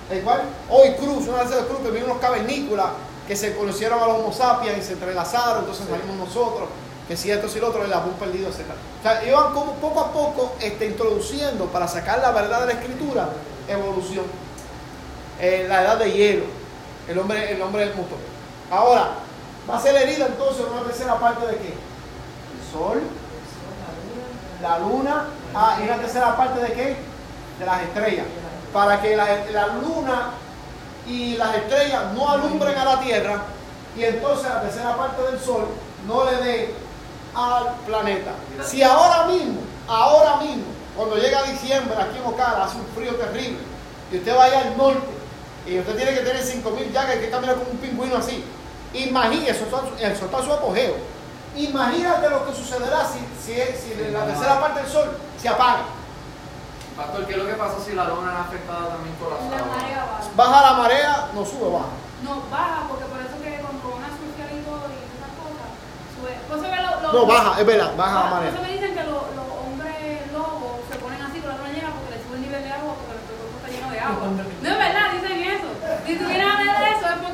El 0.09 0.21
cual 0.21 0.41
hoy 0.69 0.91
Cruz, 0.95 1.27
una 1.27 1.43
vez 1.43 1.49
de 1.51 1.57
Cruz, 1.65 1.79
que 1.81 1.91
vino 1.91 2.05
unos 2.07 2.17
cavernícolas 2.17 2.87
que 3.25 3.35
se 3.37 3.55
conocieron 3.55 3.99
a 4.03 4.07
los 4.07 4.17
Homo 4.19 4.33
sapiens 4.33 4.79
y 4.79 4.81
se 4.81 4.93
entrelazaron, 4.93 5.59
entonces 5.59 5.85
salimos 5.89 6.17
nosotros, 6.17 6.67
que 7.07 7.15
si 7.15 7.31
esto, 7.31 7.47
si 7.47 7.59
lo 7.61 7.69
otro, 7.69 7.85
el 7.85 7.93
abú 7.93 8.11
perdido, 8.13 8.49
etc. 8.49 8.65
O 8.99 9.03
sea, 9.03 9.25
iban 9.25 9.53
como 9.53 9.73
poco 9.75 10.01
a 10.01 10.11
poco 10.11 10.53
este, 10.59 10.87
introduciendo 10.87 11.65
para 11.67 11.87
sacar 11.87 12.19
la 12.19 12.31
verdad 12.31 12.61
de 12.67 12.73
la 12.73 12.79
escritura, 12.81 13.29
evolución. 13.69 14.25
Eh, 15.39 15.65
la 15.69 15.83
edad 15.83 15.97
de 15.97 16.11
hielo, 16.11 16.43
el 17.07 17.17
hombre, 17.17 17.51
el 17.51 17.61
hombre 17.61 17.87
del 17.87 17.95
motor. 17.95 18.17
Ahora, 18.69 19.09
va 19.69 19.77
a 19.77 19.81
ser 19.81 19.95
herida 19.95 20.27
entonces 20.27 20.65
una 20.71 20.83
tercera 20.83 21.19
parte 21.19 21.45
de 21.47 21.57
qué? 21.57 21.73
El 21.73 22.71
sol, 22.71 23.01
la 24.61 24.79
luna, 24.79 25.25
ah, 25.55 25.77
y 25.79 25.83
una 25.83 25.97
tercera 25.97 26.35
parte 26.37 26.61
de 26.61 26.73
qué? 26.73 26.97
De 27.59 27.65
las 27.65 27.81
estrellas. 27.81 28.25
Para 28.73 29.01
que 29.01 29.15
la, 29.15 29.25
la 29.51 29.67
luna 29.67 30.31
y 31.07 31.35
las 31.35 31.55
estrellas 31.55 32.13
no 32.15 32.29
alumbren 32.29 32.77
a 32.77 32.85
la 32.85 32.99
tierra 33.01 33.43
y 33.97 34.03
entonces 34.03 34.47
la 34.49 34.61
tercera 34.61 34.95
parte 34.95 35.21
del 35.23 35.39
sol 35.39 35.67
no 36.07 36.29
le 36.29 36.37
dé 36.37 36.75
al 37.35 37.75
planeta. 37.85 38.31
Si 38.63 38.81
ahora 38.81 39.25
mismo, 39.25 39.61
ahora 39.87 40.37
mismo, 40.37 40.63
cuando 40.95 41.17
llega 41.17 41.43
diciembre 41.43 41.95
aquí 41.99 42.17
en 42.17 42.25
Ocala 42.25 42.65
hace 42.65 42.77
un 42.77 42.85
frío 42.95 43.15
terrible 43.15 43.59
y 44.11 44.17
usted 44.17 44.35
vaya 44.35 44.59
al 44.59 44.77
norte 44.77 45.20
y 45.65 45.79
usted 45.79 45.95
tiene 45.95 46.13
que 46.13 46.21
tener 46.21 46.43
5.000 46.43 46.91
llagas 46.91 47.15
y 47.15 47.19
que 47.19 47.29
caminar 47.29 47.55
como 47.55 47.71
un 47.71 47.77
pingüino 47.77 48.17
así. 48.17 48.43
Imagínese, 48.93 49.51
eso, 49.51 49.81
eso 49.99 50.25
está, 50.25 50.43
su 50.43 50.51
apogeo. 50.51 50.95
Imagínate 51.55 52.29
lo 52.29 52.45
que 52.45 52.53
sucederá 52.53 53.05
si, 53.05 53.19
si, 53.43 53.53
si 53.77 54.11
la 54.11 54.25
tercera 54.25 54.59
parte 54.59 54.81
del 54.81 54.89
sol 54.89 55.17
se 55.37 55.49
apaga. 55.49 55.83
Pastor, 56.95 57.25
¿qué 57.25 57.33
es 57.33 57.37
lo 57.37 57.47
que 57.47 57.53
pasa 57.53 57.75
si 57.83 57.93
la 57.93 58.05
luna 58.05 58.33
es 58.33 58.39
afectada 58.47 58.89
también 58.89 59.15
por 59.15 59.31
la, 59.31 59.39
la 59.57 59.65
marea? 59.65 60.05
Baja. 60.05 60.29
baja 60.35 60.61
la 60.61 60.73
marea, 60.77 61.27
no 61.33 61.45
sube, 61.45 61.71
baja. 61.71 61.95
No, 62.23 62.43
baja, 62.51 62.83
porque 62.87 63.05
por 63.05 63.19
eso 63.19 63.35
que 63.39 63.63
con 63.63 63.79
coronas 63.79 64.11
surgiendo 64.19 64.71
y 64.91 64.97
esas 65.07 65.31
cosas, 65.39 65.67
sube. 66.15 66.35
Por 66.47 66.57
eso 66.59 66.67
no, 67.11 67.25
baja, 67.25 67.59
es 67.59 67.65
verdad, 67.65 67.95
baja, 67.95 68.23
la 68.23 68.29
marea. 68.29 68.51
Por 68.51 68.59
eso 68.59 68.67
me 68.67 68.73
dicen 68.73 68.93
que 68.95 69.03
los 69.03 69.23
hombres 69.65 70.31
lobos 70.31 70.83
se 70.91 70.95
ponen 70.99 71.21
así 71.21 71.39
con 71.39 71.49
la 71.51 71.57
luna 71.57 71.71
llena 71.71 71.91
porque 71.95 72.11
le 72.15 72.19
sube 72.23 72.35
el 72.35 72.41
nivel 72.43 72.63
de 72.63 72.71
agua 72.71 72.91
porque 72.95 73.11
el 73.15 73.23
cuerpo 73.27 73.55
está 73.59 73.67
lleno 73.71 73.87
de 73.91 73.99
agua 73.99 74.23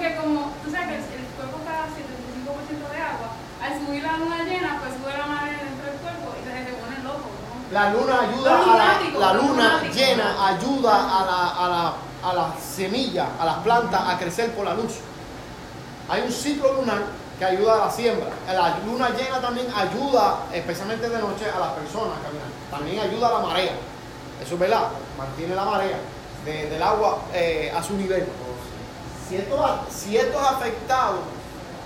porque 0.08 0.22
como 0.22 0.52
tú 0.64 0.72
sabes 0.72 0.88
que 0.88 1.16
el, 1.16 1.26
cuerpo 1.36 1.58
está 1.60 1.84
a 1.84 1.88
75% 1.88 2.92
de 2.92 3.02
agua, 3.02 3.30
al 3.62 3.86
subir 3.86 4.04
la 4.04 4.18
luna 4.18 4.44
llena, 4.44 4.80
pues 4.80 4.94
sube 4.96 5.18
la 5.18 5.26
marea 5.28 5.60
dentro 5.64 5.86
del 5.92 6.00
cuerpo 6.00 6.34
y 6.40 6.44
se 6.46 6.74
ponen 6.74 7.04
locos. 7.04 7.32
¿no? 7.44 7.74
La 7.74 7.92
luna 7.92 8.22
ayuda 8.22 8.64
a 8.64 8.78
la, 8.78 9.20
la 9.20 9.34
luna 9.34 9.82
llena 9.92 10.48
ayuda 10.48 10.94
a 10.96 11.26
la, 11.26 11.48
a 11.66 11.70
la, 11.70 11.94
a 12.30 12.34
la 12.34 12.54
semilla, 12.60 13.28
a 13.40 13.46
las 13.46 13.56
plantas 13.58 14.02
a 14.08 14.18
crecer 14.18 14.52
por 14.56 14.66
la 14.66 14.74
luz. 14.74 14.94
Hay 16.10 16.22
un 16.22 16.32
ciclo 16.32 16.74
lunar 16.74 17.02
que 17.38 17.46
ayuda 17.46 17.76
a 17.76 17.86
la 17.86 17.92
siembra. 17.92 18.30
La 18.48 18.78
luna 18.86 19.10
llena 19.10 19.42
también 19.42 19.68
ayuda, 19.76 20.46
especialmente 20.54 21.10
de 21.10 21.20
noche, 21.20 21.46
a 21.54 21.60
las 21.60 21.72
personas 21.74 22.18
a 22.18 22.24
caminar. 22.24 22.48
También 22.72 23.00
ayuda 23.00 23.28
a 23.28 23.34
la 23.34 23.48
marea. 23.48 23.74
Eso 24.42 24.54
es 24.54 24.60
verdad, 24.60 24.88
mantiene 25.18 25.54
la 25.54 25.66
marea 25.66 25.98
de- 26.46 26.70
del 26.70 26.82
agua 26.82 27.20
eh, 27.34 27.72
a 27.76 27.84
su 27.84 27.96
nivel. 27.96 28.26
Si 29.28 29.36
esto, 29.36 29.66
ha- 29.66 29.86
si 29.90 30.18
esto 30.18 30.40
es 30.40 30.48
afectado 30.48 31.20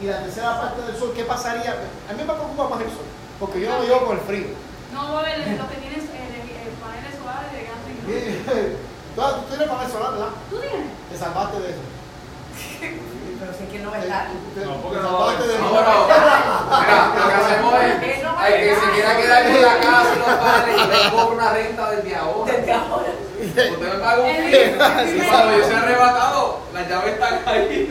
y 0.01 0.05
la 0.05 0.21
tercera 0.23 0.61
parte 0.61 0.81
del 0.83 0.95
sol, 0.97 1.11
¿qué 1.15 1.23
pasaría? 1.25 1.71
A 2.09 2.13
mí 2.13 2.17
me 2.19 2.23
preocupa 2.23 2.69
más 2.69 2.81
el 2.81 2.87
sol, 2.89 3.05
porque 3.39 3.61
yo 3.61 3.69
no 3.69 3.79
me 3.79 3.85
llevo 3.87 4.05
con 4.05 4.17
el 4.17 4.23
frío. 4.23 4.47
No 4.93 5.13
va 5.13 5.19
a 5.21 5.23
ver 5.23 5.37
los 5.39 5.67
que 5.69 5.77
tienen 5.77 5.99
eh, 6.01 6.69
paneles 6.81 7.15
solares 7.17 7.51
de 7.53 7.63
gas 7.65 8.77
Tú, 9.15 9.21
tú 9.21 9.55
tienes 9.57 9.67
para 9.67 9.89
solar, 9.89 10.11
¿verdad? 10.13 10.27
¿Tú 10.49 10.57
tienes? 10.59 10.87
Te 11.11 11.17
salvaste 11.17 11.59
de 11.61 11.69
eso. 11.69 11.79
Pero 13.41 13.53
sé 13.57 13.65
que 13.67 13.79
no 13.79 13.89
va 13.89 13.97
a 13.97 13.99
estar. 14.03 14.27
No, 14.29 14.75
porque 14.81 14.99
no 15.01 15.09
salvaste 15.09 15.47
de 15.47 15.57
No, 15.57 15.65
eso. 15.65 15.73
pero, 15.81 16.79
mira, 16.79 16.99
lo 17.17 17.27
que 17.27 17.33
hacemos 17.33 17.73
es, 17.73 17.91
el 17.91 17.99
que 18.69 18.75
se 18.75 18.91
quiera 18.91 19.17
quedar 19.17 19.45
en 19.47 19.61
la 19.61 19.79
casa 19.79 20.13
y 20.15 20.19
los 20.19 20.27
padres, 20.37 20.75
yo 20.77 20.85
le 20.87 21.09
cobro 21.09 21.35
una 21.35 21.51
renta 21.53 21.91
desde 21.91 22.15
ahora. 22.15 22.53
Desde 22.53 22.71
ahora. 22.73 23.11
Usted 23.41 23.77
me 23.77 23.87
paga 23.99 24.21
un 24.21 25.27
cuando 25.27 25.57
yo 25.57 25.63
sea 25.67 25.79
arrebatado, 25.81 26.59
las 26.73 26.89
llaves 26.89 27.13
están 27.13 27.41
ahí. 27.47 27.89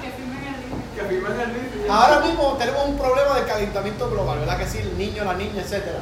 Que 0.00 1.02
firmen 1.02 1.40
el. 1.40 1.50
Que. 1.84 1.90
Ahora 1.90 2.20
mismo 2.20 2.56
tenemos 2.58 2.84
un 2.86 2.98
problema 2.98 3.34
de 3.40 3.44
calentamiento 3.46 4.10
global, 4.10 4.38
¿verdad? 4.40 4.58
Que 4.58 4.66
sí, 4.66 4.78
el 4.78 4.96
niño, 4.98 5.24
la 5.24 5.34
niña, 5.34 5.62
etcétera. 5.62 6.00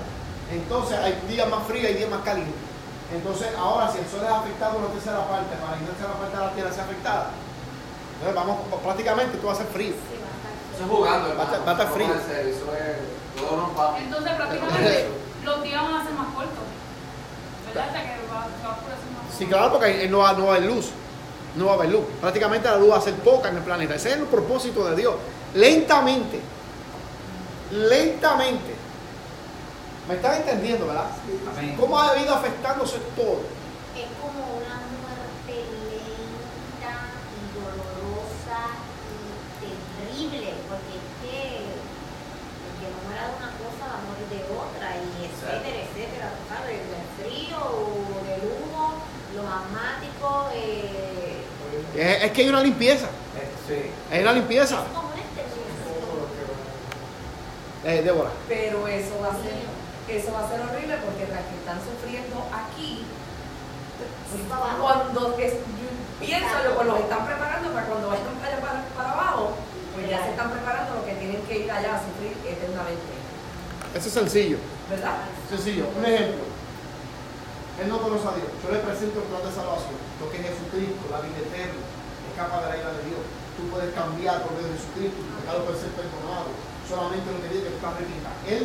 Entonces 0.52 0.98
hay 0.98 1.18
días 1.28 1.48
más 1.48 1.62
fríos 1.66 1.90
y 1.90 1.94
días 1.94 2.10
más 2.10 2.22
calientes. 2.22 2.54
Entonces 3.12 3.48
ahora 3.58 3.90
si 3.92 3.98
el 3.98 4.06
sol 4.08 4.20
es 4.24 4.30
afectado 4.30 4.76
en 4.78 4.84
una 4.84 4.92
tercera 4.94 5.24
parte, 5.28 5.56
para 5.56 5.76
la 5.76 5.86
tercera 5.86 6.12
parte 6.18 6.36
de 6.36 6.44
la 6.44 6.52
tierra 6.52 6.72
sea 6.72 6.84
afectada, 6.84 7.30
entonces 8.20 8.34
vamos, 8.34 8.56
prácticamente 8.84 9.38
tú 9.38 9.46
vas 9.46 9.58
a 9.58 9.62
hacer 9.62 9.72
frío. 9.72 9.92
Sí, 9.92 10.16
va 10.20 10.28
a 10.28 10.36
estar. 10.36 10.52
Eso 10.74 10.82
es 10.84 10.90
jugando, 10.90 11.24
Va 11.36 11.42
a 11.42 11.46
estar- 11.46 11.60
hermano. 11.60 11.66
va 11.66 11.70
a 11.70 11.76
estar 11.78 11.88
frío. 11.94 12.08
vamos. 13.48 14.00
Entonces 14.00 14.32
prácticamente 14.32 15.08
los 15.44 15.62
días 15.62 15.82
van 15.82 15.94
a 15.94 16.04
ser 16.04 16.12
más 16.14 16.28
cortos. 16.34 16.64
Sí, 19.36 19.46
claro, 19.46 19.72
porque 19.72 20.08
no 20.08 20.18
va, 20.18 20.32
no 20.32 20.46
va 20.46 20.54
a 20.54 20.56
haber 20.56 20.68
luz. 20.68 20.90
No 21.56 21.66
va 21.66 21.72
a 21.72 21.74
haber 21.76 21.90
luz. 21.90 22.04
Prácticamente 22.20 22.68
la 22.68 22.76
luz 22.76 22.90
va 22.90 22.98
a 22.98 23.00
ser 23.00 23.14
poca 23.14 23.48
en 23.48 23.56
el 23.56 23.62
planeta. 23.62 23.94
Ese 23.94 24.10
es 24.10 24.16
el 24.16 24.24
propósito 24.24 24.84
de 24.88 24.96
Dios. 24.96 25.14
Lentamente. 25.54 26.40
Lentamente. 27.70 28.74
¿Me 30.08 30.14
están 30.14 30.36
entendiendo, 30.36 30.86
verdad? 30.86 31.10
Amén. 31.52 31.76
¿Cómo 31.78 32.00
ha 32.00 32.16
ido 32.16 32.34
afectándose 32.34 32.96
todo? 33.14 33.44
Es 33.92 34.08
como 34.16 34.56
una 34.56 34.80
muerte 35.04 35.68
lenta 35.92 37.12
y 37.36 37.44
dolorosa 37.52 38.60
y 39.60 39.68
terrible, 40.00 40.54
porque 40.64 40.96
es 40.96 41.06
que 41.20 41.60
el 41.60 42.72
que 42.80 42.88
no 42.88 42.98
muera 43.04 43.28
de 43.28 43.36
una 43.36 43.52
cosa 43.60 43.84
va 43.84 44.00
a 44.00 44.06
morir 44.08 44.28
de 44.32 44.48
otra, 44.48 44.96
y 44.96 45.28
etcétera, 45.28 45.76
etcétera, 45.76 46.32
tú 46.40 46.42
¿sabes? 46.48 46.80
Del 46.88 47.04
frío, 47.20 47.60
del 48.24 48.48
humo, 48.48 49.04
los 49.36 49.44
asmáticos, 49.44 50.56
eh, 50.56 51.44
Es, 52.18 52.24
es 52.24 52.32
que 52.32 52.42
hay 52.42 52.48
una 52.48 52.62
limpieza. 52.62 53.06
Eh, 53.06 53.48
Sí. 53.68 53.74
Hay 54.10 54.22
una 54.22 54.32
limpieza. 54.32 54.76
es 54.80 54.92
como 54.96 55.10
este 55.12 55.44
Eh, 57.84 58.02
Débora. 58.02 58.30
Pero 58.48 58.88
eso 58.88 59.20
va 59.20 59.28
a 59.28 59.36
ser, 59.42 59.60
eso 60.08 60.32
va 60.32 60.40
a 60.44 60.48
ser 60.48 60.60
horrible 60.60 60.96
porque 61.04 61.28
las 61.30 61.44
que 61.44 61.56
están 61.60 61.78
sufriendo 61.84 62.48
aquí, 62.48 63.04
cuando 64.80 65.36
es, 65.38 65.52
yo, 65.52 66.74
pues 66.74 66.86
los 66.86 67.00
están 67.00 67.26
preparando 67.26 67.72
para 67.72 67.86
cuando 67.86 68.08
vayan 68.08 68.34
para 68.40 68.56
para, 68.60 68.84
para 68.96 69.12
abajo, 69.12 69.52
pues 69.94 70.08
ya 70.08 70.24
se 70.24 70.30
están 70.30 70.50
preparando 70.50 70.94
lo 70.96 71.04
que 71.04 71.14
tienen 71.14 71.42
que 71.42 71.58
ir 71.58 71.70
allá 71.70 71.96
a 71.96 72.00
sufrir 72.00 72.32
eternamente. 72.44 73.12
Eso 73.94 74.08
es 74.08 74.14
sencillo. 74.14 74.58
¿Verdad? 74.88 75.28
Sencillo. 75.48 75.84
Un 75.96 76.04
ejemplo. 76.04 76.44
Él 77.84 77.88
no 77.88 77.98
conoce 78.00 78.26
a 78.26 78.34
Dios. 78.34 78.48
Yo 78.64 78.72
le 78.72 78.80
presento 78.80 79.20
el 79.20 79.26
plan 79.28 79.44
de 79.44 79.52
salvación. 79.52 79.96
Lo 80.20 80.26
que 80.32 80.40
es 80.40 80.44
Jesucristo, 80.48 81.04
la 81.12 81.20
vida 81.20 81.38
eterna. 81.38 81.84
Escapa 82.38 82.62
de 82.62 82.70
la 82.70 82.76
ira 82.78 82.92
de 82.94 83.02
Dios. 83.10 83.18
Tú 83.58 83.66
puedes 83.66 83.90
cambiar 83.98 84.46
por 84.46 84.54
medio 84.54 84.70
de 84.70 84.78
Jesucristo. 84.78 85.18
Tu 85.26 85.42
pecado 85.42 85.58
puede 85.66 85.78
ser 85.82 85.90
perdonado. 85.98 86.54
Solamente 86.86 87.26
lo 87.34 87.42
que 87.42 87.50
dice 87.50 87.66
que 87.66 87.74
tú 87.74 87.82
estás. 87.82 88.38
Él, 88.46 88.62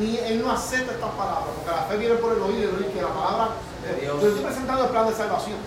ni, 0.00 0.16
él 0.16 0.40
no 0.40 0.48
acepta 0.48 0.96
estas 0.96 1.12
palabras. 1.12 1.52
Porque 1.52 1.76
la 1.76 1.84
fe 1.92 1.96
viene 2.00 2.16
por 2.16 2.32
el 2.32 2.40
oír 2.40 2.56
y 2.56 2.62
el 2.64 2.72
oír 2.72 2.88
que 2.88 3.04
la 3.04 3.12
palabra 3.12 3.60
De 3.84 4.00
Dios. 4.00 4.16
Yo 4.16 4.28
estoy 4.32 4.44
presentando 4.48 4.88
el 4.88 4.90
plan 4.96 5.04
de 5.04 5.12
salvación. 5.12 5.60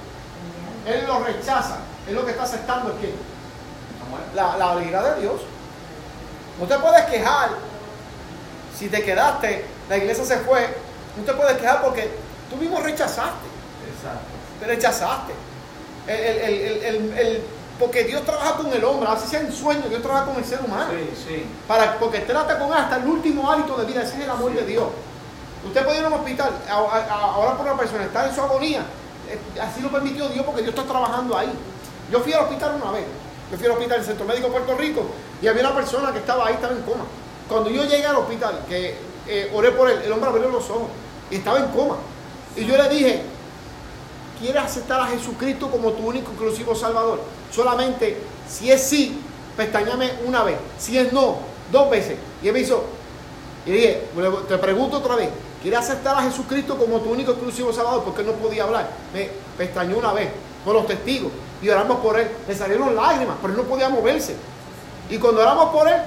Él 0.89 1.05
lo 1.05 1.21
rechaza. 1.21 1.85
Él 2.09 2.15
lo 2.17 2.25
que 2.25 2.31
está 2.33 2.49
aceptando 2.49 2.89
es 2.93 2.97
que 2.97 3.13
la, 4.33 4.57
la 4.57 4.81
ira 4.81 5.13
de 5.13 5.21
Dios. 5.21 5.45
No 6.57 6.65
te 6.65 6.79
puedes 6.79 7.05
quejar 7.05 7.49
si 8.73 8.89
te 8.89 9.03
quedaste, 9.03 9.65
la 9.87 9.97
iglesia 9.97 10.25
se 10.25 10.37
fue. 10.39 10.65
No 11.15 11.23
te 11.23 11.33
puedes 11.33 11.57
quejar 11.57 11.83
porque 11.83 12.09
tú 12.49 12.57
mismo 12.57 12.81
rechazaste. 12.81 13.45
Exacto. 13.85 14.33
Te 14.59 14.65
rechazaste. 14.65 15.44
El- 16.07 16.19
el- 16.19 16.37
el- 16.39 16.53
el- 16.61 16.83
el- 16.83 17.17
el- 17.19 17.43
porque 17.79 18.03
Dios 18.05 18.23
trabaja 18.23 18.55
con 18.55 18.71
el 18.71 18.83
hombre, 18.85 19.09
así 19.09 19.27
sea 19.27 19.41
en 19.41 19.51
sueño, 19.51 19.83
Dios 19.89 20.01
trabaja 20.01 20.25
con 20.25 20.37
el 20.37 20.45
ser 20.45 20.61
humano. 20.61 20.91
Sí, 20.91 21.23
sí. 21.27 21.45
Para, 21.67 21.97
porque 21.99 22.19
trata 22.19 22.57
con 22.57 22.71
hasta 22.71 22.97
el 22.97 23.05
último 23.07 23.51
hálito 23.51 23.75
de 23.77 23.85
vida, 23.85 24.01
ese 24.03 24.15
es 24.17 24.23
el 24.23 24.29
amor 24.29 24.53
de 24.53 24.65
Dios. 24.65 24.85
Usted 25.65 25.83
puede 25.83 25.97
ir 25.99 26.05
a 26.05 26.07
un 26.07 26.13
hospital, 26.13 26.51
ahora 26.69 27.57
por 27.57 27.65
una 27.65 27.75
persona, 27.77 28.05
está 28.05 28.29
en 28.29 28.35
su 28.35 28.41
agonía, 28.41 28.85
eh, 29.29 29.59
así 29.59 29.81
lo 29.81 29.89
permitió 29.89 30.29
Dios 30.29 30.45
porque 30.45 30.61
Dios 30.61 30.73
está 30.75 30.87
trabajando 30.87 31.37
ahí. 31.37 31.51
Yo 32.11 32.19
fui 32.21 32.31
al 32.33 32.41
hospital 32.43 32.79
una 32.81 32.91
vez, 32.91 33.03
yo 33.51 33.57
fui 33.57 33.65
al 33.65 33.71
hospital 33.73 33.97
del 33.97 34.05
Centro 34.05 34.25
Médico 34.25 34.47
de 34.47 34.53
Puerto 34.53 34.77
Rico 34.77 35.05
y 35.41 35.47
había 35.47 35.61
una 35.63 35.75
persona 35.75 36.13
que 36.13 36.19
estaba 36.19 36.47
ahí, 36.47 36.53
estaba 36.53 36.73
en 36.73 36.81
coma. 36.83 37.05
Cuando 37.49 37.69
yo 37.71 37.83
llegué 37.83 38.05
al 38.05 38.15
hospital, 38.17 38.61
que 38.69 38.95
eh, 39.27 39.51
oré 39.53 39.71
por 39.71 39.89
él, 39.89 39.99
el 40.05 40.11
hombre 40.11 40.29
abrió 40.29 40.49
los 40.49 40.69
ojos 40.69 40.87
y 41.29 41.37
estaba 41.37 41.57
en 41.59 41.67
coma. 41.69 41.97
Y 42.55 42.63
yo 42.65 42.77
le 42.77 42.87
dije, 42.89 43.23
¿quieres 44.39 44.63
aceptar 44.63 44.99
a 45.01 45.07
Jesucristo 45.07 45.69
como 45.69 45.91
tu 45.91 46.07
único 46.07 46.31
exclusivo 46.31 46.75
Salvador? 46.75 47.21
Solamente, 47.51 48.17
si 48.49 48.71
es 48.71 48.81
sí, 48.83 49.19
pestañame 49.55 50.11
una 50.25 50.43
vez. 50.43 50.57
Si 50.77 50.97
es 50.97 51.11
no, 51.13 51.37
dos 51.71 51.89
veces. 51.89 52.17
Y 52.43 52.47
él 52.47 52.53
me 52.53 52.59
hizo, 52.59 52.83
y 53.65 53.71
dije, 53.71 54.07
"Bueno, 54.13 54.37
te 54.39 54.57
pregunto 54.57 54.97
otra 54.97 55.15
vez, 55.15 55.29
¿quieres 55.61 55.79
aceptar 55.79 56.17
a 56.17 56.21
Jesucristo 56.23 56.77
como 56.77 56.99
tu 56.99 57.11
único 57.11 57.31
exclusivo 57.31 57.73
Salvador? 57.73 58.03
Porque 58.03 58.23
no 58.23 58.33
podía 58.33 58.63
hablar. 58.63 58.89
Me 59.13 59.29
pestañó 59.57 59.97
una 59.97 60.13
vez 60.13 60.29
con 60.63 60.73
los 60.73 60.87
testigos 60.87 61.31
y 61.61 61.69
oramos 61.69 61.99
por 61.99 62.19
él. 62.19 62.27
Le 62.47 62.55
salieron 62.55 62.95
lágrimas, 62.95 63.37
pero 63.41 63.53
él 63.53 63.57
no 63.59 63.63
podía 63.63 63.89
moverse. 63.89 64.35
Y 65.09 65.17
cuando 65.17 65.41
oramos 65.41 65.69
por 65.69 65.87
él, 65.87 66.01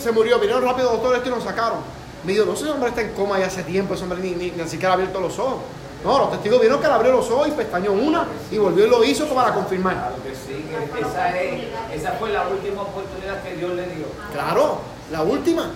se 0.00 0.12
murió. 0.12 0.38
Vinieron 0.38 0.62
rápido 0.62 0.90
doctores 0.92 1.22
y 1.24 1.30
nos 1.30 1.44
sacaron. 1.44 1.78
Me 2.24 2.32
dijo, 2.32 2.44
no, 2.44 2.54
ese 2.54 2.68
hombre 2.68 2.88
está 2.88 3.02
en 3.02 3.12
coma 3.12 3.38
ya 3.38 3.46
hace 3.46 3.62
tiempo, 3.62 3.94
ese 3.94 4.02
hombre 4.02 4.18
ni, 4.20 4.30
ni, 4.32 4.50
ni 4.50 4.68
siquiera 4.68 4.90
ha 4.90 4.94
abierto 4.94 5.20
los 5.20 5.38
ojos. 5.38 5.58
No, 6.04 6.18
los 6.18 6.30
testigos 6.32 6.60
vieron 6.60 6.80
que 6.80 6.86
le 6.86 6.92
abrió 6.92 7.12
los 7.12 7.28
ojos 7.30 7.48
y 7.48 7.50
pestañó 7.52 7.92
una 7.92 8.26
y 8.50 8.58
volvió 8.58 8.86
y 8.86 8.90
lo 8.90 9.02
hizo 9.02 9.26
para 9.34 9.52
confirmar. 9.54 9.94
Claro 9.94 10.22
que 10.22 10.34
sí, 10.34 10.64
que 10.94 11.00
esa, 11.00 11.36
es, 11.40 11.62
esa 12.00 12.12
fue 12.12 12.30
la 12.30 12.46
última 12.48 12.82
oportunidad 12.82 13.42
que 13.42 13.56
Dios 13.56 13.72
le 13.72 13.86
dio. 13.88 14.06
Claro, 14.32 14.78
la 15.10 15.22
última. 15.22 15.70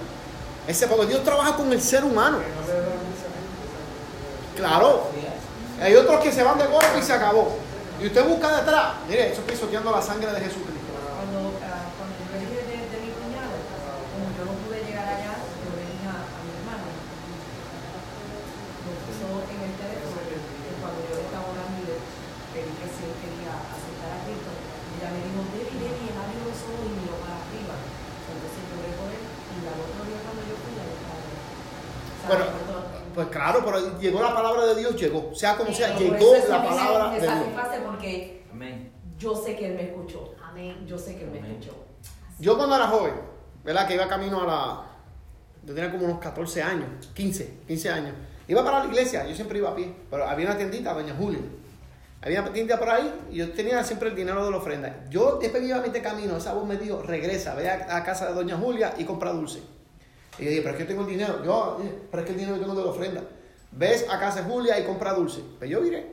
Ese, 0.68 0.86
porque 0.86 1.06
Dios 1.06 1.24
trabaja 1.24 1.56
con 1.56 1.72
el 1.72 1.80
ser 1.80 2.04
humano. 2.04 2.38
Claro. 4.56 5.08
Hay 5.80 5.94
otros 5.96 6.20
que 6.20 6.30
se 6.30 6.42
van 6.42 6.58
de 6.58 6.66
golpe 6.66 6.98
y 6.98 7.02
se 7.02 7.12
acabó. 7.14 7.56
Y 8.00 8.06
usted 8.06 8.24
busca 8.28 8.56
detrás. 8.60 8.92
Mire, 9.08 9.32
eso 9.32 9.42
pisoteando 9.42 9.90
la 9.90 10.02
sangre 10.02 10.30
de 10.32 10.40
Jesucristo. 10.40 10.78
Cuando, 11.16 11.56
ah, 11.64 11.88
cuando 11.96 12.12
yo 12.20 12.26
le 12.32 12.38
dije 12.44 12.60
de, 12.68 12.76
de 12.92 12.98
mi 13.00 13.10
cuñado, 13.16 13.56
como 14.12 14.28
yo 14.36 14.42
no 14.44 14.54
pude 14.68 14.84
llegar 14.84 15.08
allá, 15.08 15.32
yo 15.40 15.70
le 15.76 15.84
dije 15.88 16.06
a, 16.08 16.16
a 16.20 16.38
mi 16.44 16.50
hermano, 16.52 16.86
me 18.84 18.92
puso 19.04 19.26
en 19.48 19.58
el 19.68 19.72
teléfono 19.80 20.16
que 20.28 20.36
cuando 20.80 20.98
yo 21.08 21.12
le 21.16 21.24
estaba 21.28 21.44
orando 21.48 21.76
y 21.80 21.84
le 21.88 21.96
pedí 22.52 22.72
que 22.76 22.86
si 22.88 23.00
él 23.08 23.14
quería 23.20 23.52
aceptar 23.56 24.10
a 24.16 24.18
Cristo, 24.28 24.50
ella 25.00 25.08
me 25.16 25.20
dijo, 25.24 25.40
Debbie, 25.56 25.76
Debbie, 25.80 26.08
él 26.12 26.16
abrió 26.20 26.40
los 26.44 26.60
ojos 26.68 26.84
y 26.84 26.92
miró 27.00 27.16
para 27.20 27.36
arriba. 27.40 27.74
Entonces 28.28 28.60
yo 28.68 28.74
oré 28.80 28.90
por 29.00 29.08
él 29.12 29.24
y 29.24 29.60
al 29.64 29.76
otro 29.80 30.00
día 30.08 30.20
cuando 30.24 30.40
yo 30.44 30.56
fui, 30.60 30.72
ya 30.76 30.84
lo 30.88 30.92
estaba. 30.96 31.20
O 31.20 32.16
sea, 32.20 32.28
Pero, 32.32 32.42
por 32.52 32.64
todo- 32.68 32.88
pues 33.10 33.26
claro, 33.28 33.58
pero 33.64 33.76
llegó 34.00 34.22
la 34.22 34.34
palabra 34.34 34.66
de 34.66 34.74
Dios, 34.76 34.96
llegó. 34.96 35.34
Sea 35.34 35.56
como 35.56 35.72
sea, 35.72 35.96
llegó 35.96 36.34
eso 36.34 36.48
la 36.48 36.62
palabra 36.64 37.08
me 37.08 37.14
de 37.16 37.20
Dios. 37.22 37.32
satisface 37.34 37.80
porque 37.80 38.44
Amén. 38.52 38.92
yo 39.18 39.34
sé 39.36 39.56
que 39.56 39.66
él 39.66 39.74
me 39.74 39.82
escuchó. 39.84 40.34
Amén. 40.42 40.84
Yo 40.86 40.98
sé 40.98 41.16
que 41.16 41.24
él 41.24 41.30
me 41.30 41.38
Amén. 41.38 41.52
escuchó. 41.60 41.76
Yo 42.38 42.56
cuando 42.56 42.76
era 42.76 42.86
joven, 42.88 43.14
¿verdad? 43.64 43.86
Que 43.86 43.94
iba 43.94 44.08
camino 44.08 44.42
a 44.42 44.46
la, 44.46 44.84
Yo 45.64 45.74
tenía 45.74 45.90
como 45.90 46.06
unos 46.06 46.18
14 46.18 46.62
años, 46.62 46.88
15, 47.14 47.58
15 47.66 47.90
años. 47.90 48.14
Iba 48.48 48.64
para 48.64 48.80
la 48.80 48.86
iglesia, 48.86 49.26
yo 49.26 49.34
siempre 49.34 49.58
iba 49.58 49.70
a 49.70 49.74
pie, 49.76 49.94
pero 50.10 50.26
había 50.26 50.46
una 50.46 50.56
tiendita, 50.56 50.92
Doña 50.94 51.14
Julia. 51.14 51.38
Había 52.22 52.42
una 52.42 52.52
tiendita 52.52 52.78
por 52.78 52.90
ahí 52.90 53.12
y 53.30 53.36
yo 53.36 53.50
tenía 53.52 53.82
siempre 53.84 54.08
el 54.10 54.16
dinero 54.16 54.44
de 54.44 54.50
la 54.50 54.56
ofrenda. 54.56 55.04
Yo 55.08 55.38
después 55.40 55.62
iba 55.62 55.78
a 55.78 55.84
este 55.86 56.02
camino, 56.02 56.36
esa 56.36 56.52
voz 56.54 56.66
me 56.66 56.76
dijo, 56.76 57.00
regresa, 57.02 57.54
ve 57.54 57.68
a, 57.70 57.96
a 57.96 58.02
casa 58.04 58.26
de 58.26 58.34
Doña 58.34 58.56
Julia 58.56 58.94
y 58.98 59.04
compra 59.04 59.32
dulce. 59.32 59.60
Y 60.38 60.44
yo 60.44 60.50
dije, 60.50 60.62
pero 60.62 60.70
es 60.72 60.76
que 60.78 60.82
yo 60.84 60.88
tengo 60.88 61.02
el 61.02 61.08
dinero. 61.08 61.44
Yo, 61.44 61.78
eh, 61.82 61.98
pero 62.10 62.22
es 62.22 62.26
que 62.26 62.32
el 62.32 62.38
dinero 62.38 62.56
yo 62.56 62.62
tengo 62.62 62.74
de 62.74 62.84
la 62.84 62.90
ofrenda. 62.90 63.22
Ves 63.72 64.06
a 64.08 64.18
casa 64.18 64.42
de 64.42 64.50
Julia 64.50 64.78
y 64.78 64.84
compra 64.84 65.12
dulce. 65.14 65.42
Pues 65.58 65.70
yo 65.70 65.80
viré. 65.80 66.12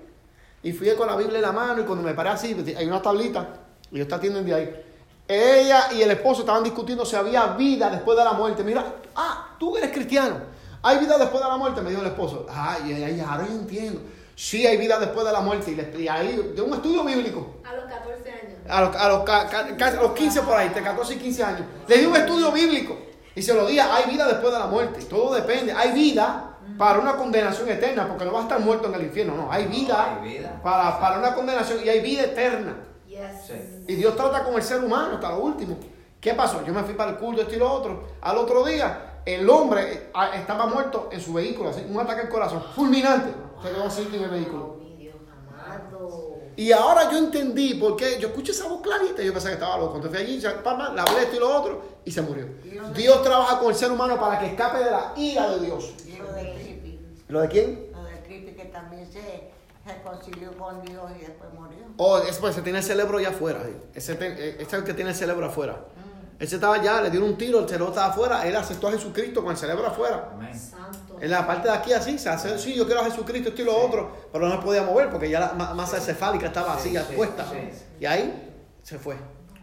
Y 0.64 0.74
fui 0.74 0.90
con 0.96 1.08
la 1.08 1.16
Biblia 1.16 1.38
en 1.38 1.44
la 1.44 1.52
mano 1.52 1.82
y 1.82 1.86
cuando 1.86 2.04
me 2.04 2.14
paré 2.14 2.30
así, 2.30 2.56
hay 2.78 2.86
una 2.86 3.02
tablita 3.02 3.48
y 3.92 3.98
yo 3.98 4.04
estaba 4.04 4.20
atienden 4.20 4.46
de 4.46 4.54
ahí. 4.54 4.84
Ella 5.28 5.92
y 5.94 6.02
el 6.02 6.12
esposo 6.12 6.42
estaban 6.42 6.64
discutiendo 6.64 7.06
si 7.06 7.16
había 7.16 7.48
vida 7.48 7.90
después 7.90 8.18
de 8.18 8.24
la 8.24 8.34
muerte. 8.34 8.64
Mira, 8.64 8.96
ah, 9.16 9.56
tú 9.60 9.76
eres 9.78 9.92
cristiano. 9.92 10.38
¿Hay 10.82 11.00
vida 11.00 11.18
después 11.18 11.44
de 11.44 11.50
la 11.50 11.58
muerte? 11.58 11.82
Me 11.82 11.90
dijo 11.90 12.02
el 12.02 12.08
esposo. 12.08 12.46
Ah, 12.50 12.78
y 12.86 12.92
ahí 12.94 13.20
ahora 13.20 13.46
yo 13.48 13.54
entiendo. 13.54 14.02
Sí, 14.36 14.66
hay 14.66 14.78
vida 14.78 15.00
después 15.00 15.26
de 15.26 15.34
la 15.34 15.42
muerte. 15.42 15.72
Y, 15.72 15.76
le, 15.76 15.94
y 16.00 16.08
ahí, 16.08 16.54
de 16.56 16.62
un 16.62 16.74
estudio 16.74 17.04
bíblico. 17.04 17.58
A 17.66 17.74
los 17.74 17.86
14 17.86 18.32
años. 18.32 18.54
A 18.70 18.82
los, 18.82 18.96
a 18.96 19.10
los, 19.10 19.30
a 19.30 20.02
los 20.02 20.12
15 20.14 20.42
por 20.42 20.54
ahí, 20.56 20.70
de 20.70 20.82
14 20.82 21.14
y 21.14 21.18
15 21.18 21.44
años. 21.44 21.62
Le 21.88 21.98
di 21.98 22.06
un 22.06 22.16
estudio 22.16 22.52
bíblico. 22.52 22.98
Y 23.38 23.44
se 23.44 23.54
lo 23.54 23.68
di, 23.68 23.78
hay 23.78 24.10
vida 24.10 24.26
después 24.26 24.52
de 24.52 24.58
la 24.58 24.66
muerte. 24.66 25.06
Todo 25.06 25.36
depende. 25.36 25.72
Hay 25.72 25.92
vida 25.92 26.58
para 26.76 26.98
una 26.98 27.16
condenación 27.16 27.70
eterna, 27.70 28.08
porque 28.08 28.26
no 28.26 28.34
va 28.34 28.40
a 28.40 28.44
estar 28.44 28.60
muerto 28.60 28.88
en 28.88 28.96
el 28.96 29.04
infierno. 29.04 29.36
No, 29.36 29.52
hay 29.52 29.68
vida, 29.68 30.18
hay 30.20 30.28
vida. 30.28 30.60
Para, 30.64 31.00
para 31.00 31.20
una 31.20 31.36
condenación 31.36 31.80
y 31.86 31.88
hay 31.88 32.02
vida 32.02 32.24
eterna. 32.24 32.76
Yes. 33.08 33.20
Sí. 33.46 33.86
Y 33.88 33.94
Dios 33.94 34.16
trata 34.16 34.44
con 34.44 34.56
el 34.56 34.64
ser 34.64 34.84
humano 34.84 35.16
hasta 35.16 35.30
lo 35.30 35.38
último. 35.38 35.78
¿Qué 36.20 36.34
pasó? 36.34 36.66
Yo 36.66 36.74
me 36.74 36.82
fui 36.82 36.96
para 36.96 37.12
el 37.12 37.18
culto, 37.18 37.44
esto 37.44 37.54
y 37.54 37.60
lo 37.60 37.72
otro. 37.72 38.08
Al 38.22 38.38
otro 38.38 38.66
día, 38.66 39.22
el 39.24 39.48
hombre 39.48 39.94
eh, 39.94 40.12
estaba 40.34 40.66
muerto 40.66 41.10
en 41.12 41.22
su 41.22 41.32
vehículo, 41.34 41.70
así, 41.70 41.86
un 41.88 42.00
ataque 42.00 42.22
al 42.22 42.30
corazón, 42.30 42.64
fulminante. 42.76 43.30
Se 43.62 43.70
quedó 43.70 43.84
así 43.84 44.10
en 44.12 44.24
el 44.24 44.30
vehículo. 44.32 44.78
Oh, 44.80 44.84
mi 44.84 44.96
Dios 44.96 45.16
amado. 45.32 46.40
Y 46.58 46.72
ahora 46.72 47.10
yo 47.12 47.20
entendí 47.20 47.76
por 47.76 47.96
qué. 47.96 48.18
Yo 48.20 48.30
escuché 48.30 48.52
esa 48.52 48.68
voz 48.68 48.82
clarita 48.82 49.22
y 49.22 49.28
yo 49.28 49.32
pensé 49.32 49.50
que 49.50 49.54
estaba 49.54 49.78
loco. 49.78 49.98
Entonces 49.98 50.20
fui 50.20 50.28
allí, 50.28 50.42
le 50.42 51.02
hablé 51.02 51.24
esto 51.24 51.36
y 51.36 51.40
lo 51.40 51.56
otro 51.56 51.84
y 52.04 52.12
se 52.12 52.22
murió. 52.24 52.48
Dios 52.96 53.22
trabaja 53.22 53.60
con 53.60 53.70
el 53.70 53.76
ser 53.76 53.92
humano 53.92 54.20
para 54.20 54.40
que 54.40 54.48
escape 54.48 54.80
de 54.80 54.92
la 54.92 55.14
ira 55.16 55.52
de 55.52 55.66
Dios. 55.66 55.94
Y 56.06 56.18
lo 56.18 56.34
de 56.34 56.54
Creepy. 56.54 57.00
¿Lo 57.28 57.42
de 57.42 57.48
quién? 57.48 57.92
Lo 57.94 58.04
de 58.04 58.24
Creepy 58.24 58.52
que 58.54 58.66
también 58.66 59.08
se 59.12 59.52
reconcilió 59.86 60.52
con 60.58 60.82
Dios 60.84 61.12
y 61.16 61.26
después 61.26 61.54
murió. 61.54 61.78
Oh, 61.98 62.18
es 62.18 62.38
pues, 62.38 62.56
se 62.56 62.64
tiene 62.64 62.80
el 62.80 62.84
cerebro 62.84 63.20
ya 63.20 63.30
afuera. 63.30 63.62
Ese, 63.94 64.14
eh, 64.14 64.56
ese 64.56 64.64
es 64.64 64.74
el 64.74 64.84
que 64.84 64.96
tiene 64.96 65.12
el 65.12 65.16
cerebro 65.16 65.46
afuera. 65.46 65.86
Ese 66.40 66.56
estaba 66.56 66.82
ya, 66.82 67.02
le 67.02 67.12
dieron 67.12 67.30
un 67.30 67.38
tiro, 67.38 67.60
el 67.60 67.68
cerebro 67.68 67.90
estaba 67.90 68.08
afuera. 68.08 68.48
Él 68.48 68.56
aceptó 68.56 68.88
a 68.88 68.92
Jesucristo 68.92 69.44
con 69.44 69.52
el 69.52 69.58
cerebro 69.58 69.86
afuera. 69.86 70.32
Amén. 70.34 70.60
Santo. 70.60 71.07
En 71.22 71.32
la 71.32 71.46
parte 71.48 71.68
de 71.68 71.74
aquí 71.74 71.94
así, 71.94 72.18
se 72.20 72.30
hace, 72.30 72.58
sí, 72.60 72.76
yo 72.76 72.86
quiero 72.86 73.02
a 73.02 73.06
Jesucristo, 73.06 73.50
esto 73.50 73.62
y 73.62 73.66
lo 73.66 73.78
otro, 73.78 74.12
pero 74.32 74.48
no 74.48 74.56
se 74.56 74.62
podía 74.62 74.84
mover 74.84 75.10
porque 75.10 75.30
ya 75.30 75.40
la 75.40 75.54
ma- 75.54 75.74
masa 75.74 75.98
encefálica 75.98 76.48
estaba 76.48 76.74
así, 76.76 76.90
Sí, 76.90 76.94
ya 76.96 77.04
sí, 77.06 77.14
puesta. 77.16 77.46
sí. 77.50 77.58
Y 78.00 78.06
ahí 78.06 78.52
se 78.84 78.98
fue. 79.00 79.16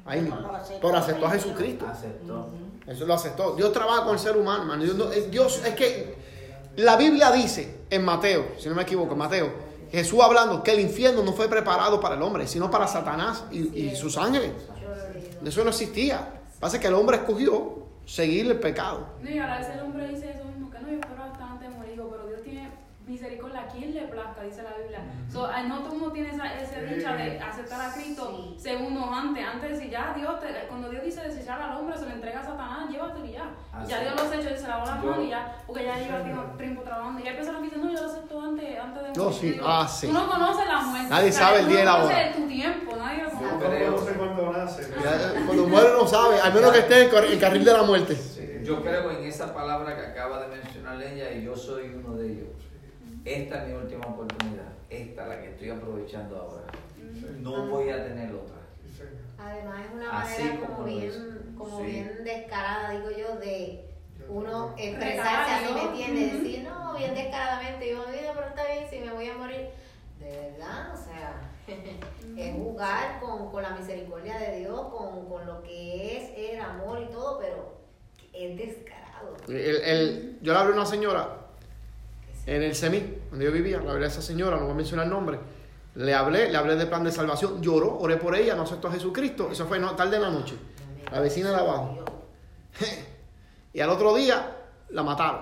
Ahí 0.04 0.20
mismo. 0.20 0.36
Pero 0.82 0.96
aceptó. 0.96 1.26
A 1.26 1.30
Jesucristo. 1.30 1.86
Aceptó. 1.86 2.50
Eso 2.86 3.06
lo 3.06 3.14
aceptó. 3.14 3.54
Dios 3.56 3.72
trabaja 3.72 4.04
con 4.04 4.12
el 4.14 4.18
ser 4.18 4.36
humano, 4.36 4.62
hermano. 4.62 4.82
Dios, 4.84 4.96
no- 4.96 5.10
es- 5.10 5.30
Dios 5.30 5.62
es 5.64 5.74
que 5.74 6.14
la 6.76 6.96
Biblia 6.96 7.30
dice 7.30 7.80
en 7.88 8.04
Mateo, 8.04 8.48
si 8.58 8.68
no 8.68 8.74
me 8.74 8.82
equivoco, 8.82 9.12
en 9.12 9.18
Mateo, 9.18 9.50
Jesús 9.90 10.20
hablando 10.20 10.62
que 10.62 10.72
el 10.72 10.80
infierno 10.80 11.22
no 11.22 11.32
fue 11.32 11.48
preparado 11.48 12.00
para 12.00 12.16
el 12.16 12.22
hombre, 12.22 12.46
sino 12.48 12.70
para 12.70 12.86
Satanás 12.88 13.44
y, 13.50 13.60
y 13.78 13.94
he 14.36 14.40
leído. 14.40 14.54
Eso 15.44 15.62
no 15.62 15.70
existía. 15.70 16.40
Pasa 16.58 16.80
que 16.80 16.88
el 16.88 16.94
hombre 16.94 17.16
escogió 17.18 17.84
seguir 18.04 18.50
el 18.50 18.58
pecado. 18.58 19.06
No, 19.20 19.30
y 19.30 19.38
hombre 19.80 20.08
dice 20.08 20.30
eso 20.30 20.44
mismo, 20.44 20.70
que 20.70 20.78
no, 20.80 20.88
yo 20.88 20.94
espero 20.98 21.22
hasta 21.24 21.44
antes 21.52 21.70
de 21.70 21.76
morir, 21.76 21.92
digo, 21.92 22.08
pero 22.10 22.26
Dios 22.26 22.42
tiene 22.42 22.70
misericordia 23.06 23.60
a 23.62 23.66
quien 23.68 23.94
le 23.94 24.02
plazca, 24.02 24.42
dice 24.42 24.62
la 24.62 24.72
Biblia. 24.80 25.00
So, 25.30 25.44
ah, 25.46 25.62
no 25.62 25.80
todo 25.80 25.92
el 25.92 25.98
mundo 25.98 26.12
tiene 26.12 26.30
esa, 26.30 26.46
esa 26.60 26.80
dicha 26.80 27.14
de 27.16 27.38
aceptar 27.38 27.80
a 27.90 27.92
Cristo 27.92 28.54
Sí. 28.56 28.62
segundos 28.62 29.04
antes, 29.12 29.44
antes 29.46 29.62
de 29.62 29.68
decir, 29.76 29.90
ya 29.90 30.14
Dios, 30.16 30.40
te- 30.40 30.66
cuando 30.68 30.88
Dios 30.88 31.02
dice 31.04 31.20
desechar 31.22 31.60
al 31.60 31.76
hombre, 31.76 31.98
se 31.98 32.06
lo 32.06 32.12
entrega 32.12 32.40
a 32.40 32.44
Satanás, 32.44 32.88
llévatelo 32.90 33.26
y 33.26 33.32
ya. 33.32 33.50
Así 33.72 33.90
ya 33.90 34.00
Dios 34.00 34.14
los 34.14 34.30
ha 34.32 34.34
hecho 34.36 34.54
y 34.54 34.56
se 34.58 34.68
lavó 34.68 34.86
las 34.86 35.02
Yo- 35.02 35.10
manos 35.10 35.24
y 35.24 35.28
ya, 35.28 35.56
porque 35.66 35.84
ya 35.84 35.98
lleva 35.98 36.22
tiempo, 36.22 36.42
tiempo 36.56 36.82
trabajando. 36.82 37.20
Y 37.24 37.28
hay 37.28 37.36
personas 37.36 37.60
que 37.60 37.64
dicen, 37.66 37.80
no, 37.84 37.92
yo 37.92 38.00
lo 38.02 38.06
acepto 38.10 38.40
antes, 38.42 38.78
antes 38.78 39.02
de 39.02 39.08
No, 39.12 39.24
morir. 39.24 39.38
sí. 39.38 39.46
Yo 39.48 39.52
digo, 39.54 39.66
Ah, 39.68 39.88
sí. 39.88 40.06
Tú 40.06 40.12
no 40.12 40.26
conoces 40.30 40.66
la 40.66 40.80
muerte. 40.80 41.08
Nadie 41.10 41.32
sabe 41.32 41.58
el 41.58 41.64
tú 41.66 41.70
día 41.72 41.82
y 41.82 41.84
la 41.84 41.90
no 41.98 42.04
hora. 42.04 42.14
conoces 42.14 42.36
tu 42.36 42.48
tiempo, 42.48 42.96
nadie 42.96 43.22
lo 43.22 43.28
Yo 43.30 43.36
conoce. 43.36 43.54
No 43.54 43.60
creo, 43.60 43.94
conoce 43.94 44.12
cuando 44.14 44.52
nace. 44.52 44.82
Ya, 45.02 45.42
Cuando 45.46 45.66
muere 45.68 45.88
no 45.92 46.06
sabe, 46.06 46.40
al 46.40 46.54
menos 46.54 46.72
que 46.72 46.78
esté 46.78 46.96
en 46.98 47.04
el 47.04 47.10
car- 47.10 47.24
el 47.24 47.38
carril 47.40 47.64
de 47.64 47.72
la 47.72 47.82
muerte. 47.82 48.16
yo 48.64 48.80
creo 48.82 49.10
en 49.10 49.24
esa 49.24 49.52
palabra 49.52 49.94
que 49.94 50.06
acaba 50.06 50.40
de 50.40 50.56
mencionar 50.56 51.02
ella 51.02 51.30
y 51.32 51.42
yo 51.44 51.54
soy 51.54 51.92
uno 52.02 52.16
de 52.16 52.26
ellos. 52.32 52.48
Esta 53.24 53.62
es 53.62 53.68
mi 53.68 53.74
última 53.74 54.06
oportunidad. 54.06 54.66
Esta 54.90 55.22
es 55.22 55.28
la 55.28 55.40
que 55.40 55.48
estoy 55.50 55.70
aprovechando 55.70 56.36
ahora. 56.38 56.66
No 57.40 57.66
voy 57.68 57.88
a 57.90 58.04
tener 58.06 58.34
otra. 58.34 58.54
Además 59.38 59.86
es 59.86 59.92
una 59.94 60.20
Así 60.20 60.42
manera 60.42 60.66
como 60.66 60.84
bien, 60.84 61.54
como 61.58 61.78
Sí. 61.78 61.84
bien 61.86 62.24
descarada, 62.24 62.90
digo 62.92 63.10
yo, 63.10 63.36
de 63.36 63.84
uno 64.28 64.74
expresarse 64.78 65.52
así, 65.52 65.64
¿me 65.64 65.70
Regalarlo. 65.70 65.90
entiendes? 65.90 66.32
Decir, 66.42 66.62
no, 66.64 66.96
bien 66.96 67.14
descaradamente, 67.14 67.90
yo 67.90 68.06
vida, 68.06 68.32
pero 68.34 68.46
está 68.48 68.66
bien, 68.72 68.84
si 68.88 68.98
me 69.00 69.12
voy 69.12 69.28
a 69.28 69.36
morir. 69.36 69.68
De 70.20 70.26
verdad, 70.30 70.94
o 70.94 70.96
sea, 70.96 71.40
es 72.36 72.54
jugar 72.54 73.20
con, 73.20 73.50
con 73.50 73.62
la 73.62 73.70
misericordia 73.70 74.38
de 74.38 74.60
Dios, 74.60 74.80
con, 74.92 75.28
con 75.28 75.46
lo 75.46 75.62
que 75.62 76.16
es 76.18 76.52
el 76.52 76.60
amor 76.60 77.00
y 77.02 77.06
todo, 77.12 77.38
pero 77.38 77.74
es 78.32 78.56
descarado. 78.56 79.36
El- 79.48 79.56
el- 79.82 80.38
yo 80.42 80.52
le 80.52 80.58
hablé 80.58 80.72
a 80.72 80.76
una 80.76 80.86
señora 80.86 81.40
en 82.46 82.62
el 82.62 82.74
SEMI, 82.74 83.18
donde 83.30 83.44
yo 83.44 83.52
vivía, 83.52 83.80
le 83.80 83.90
hablé 83.90 84.04
a 84.04 84.08
esa 84.08 84.22
señora, 84.22 84.56
no 84.56 84.64
voy 84.64 84.72
a 84.72 84.76
mencionar 84.76 85.06
el 85.06 85.10
nombre. 85.10 85.38
Le 85.94 86.12
hablé, 86.12 86.50
le 86.50 86.56
hablé 86.56 86.76
del 86.76 86.88
plan 86.88 87.04
de 87.04 87.12
salvación, 87.12 87.62
lloró, 87.62 87.98
oré 87.98 88.16
por 88.16 88.34
ella, 88.34 88.54
no 88.54 88.62
aceptó 88.62 88.88
a 88.88 88.92
Jesucristo. 88.92 89.48
Eso 89.50 89.66
fue 89.66 89.78
no, 89.78 89.94
tarde 89.94 90.16
en 90.16 90.22
la 90.22 90.30
noche. 90.30 90.56
La 91.12 91.20
vecina 91.20 91.50
de 91.50 91.56
abajo. 91.56 92.04
Y 93.72 93.80
al 93.80 93.90
otro 93.90 94.14
día 94.14 94.56
la 94.90 95.02
mataron. 95.02 95.40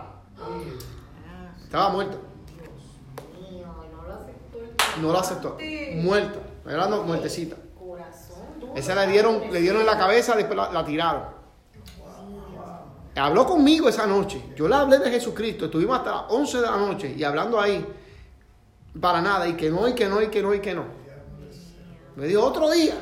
Estaba 1.62 1.90
muerta. 1.90 2.16
Dios 2.46 3.50
mío, 3.50 3.66
y 3.84 3.94
no 3.94 4.02
lo 4.08 4.14
aceptó 4.14 4.58
el 4.58 5.02
No 5.02 5.12
la 5.12 5.20
aceptó. 5.20 5.58
Muerta. 5.96 6.38
Era 6.66 6.88
no, 6.88 7.02
muertecita. 7.02 7.56
Esa 8.74 8.94
le 8.94 9.12
dieron, 9.12 9.52
le 9.52 9.60
dieron 9.60 9.80
en 9.80 9.86
la 9.86 9.98
cabeza, 9.98 10.34
después 10.34 10.56
la, 10.56 10.72
la 10.72 10.82
tiraron. 10.82 11.24
Habló 13.14 13.44
conmigo 13.46 13.88
esa 13.88 14.06
noche. 14.06 14.42
Yo 14.56 14.68
le 14.68 14.74
hablé 14.74 14.98
de 14.98 15.10
Jesucristo. 15.10 15.66
Estuvimos 15.66 15.98
hasta 15.98 16.10
las 16.12 16.22
11 16.30 16.56
de 16.58 16.62
la 16.66 16.76
noche 16.76 17.14
y 17.16 17.22
hablando 17.24 17.60
ahí. 17.60 17.86
Para 19.00 19.20
nada. 19.20 19.46
Y 19.48 19.54
que 19.54 19.70
no, 19.70 19.86
y 19.88 19.94
que 19.94 20.08
no, 20.08 20.20
y 20.22 20.28
que 20.28 20.42
no, 20.42 20.54
y 20.54 20.60
que 20.60 20.74
no. 20.74 20.84
Me 22.16 22.26
dijo 22.26 22.42
otro 22.42 22.70
día. 22.70 22.94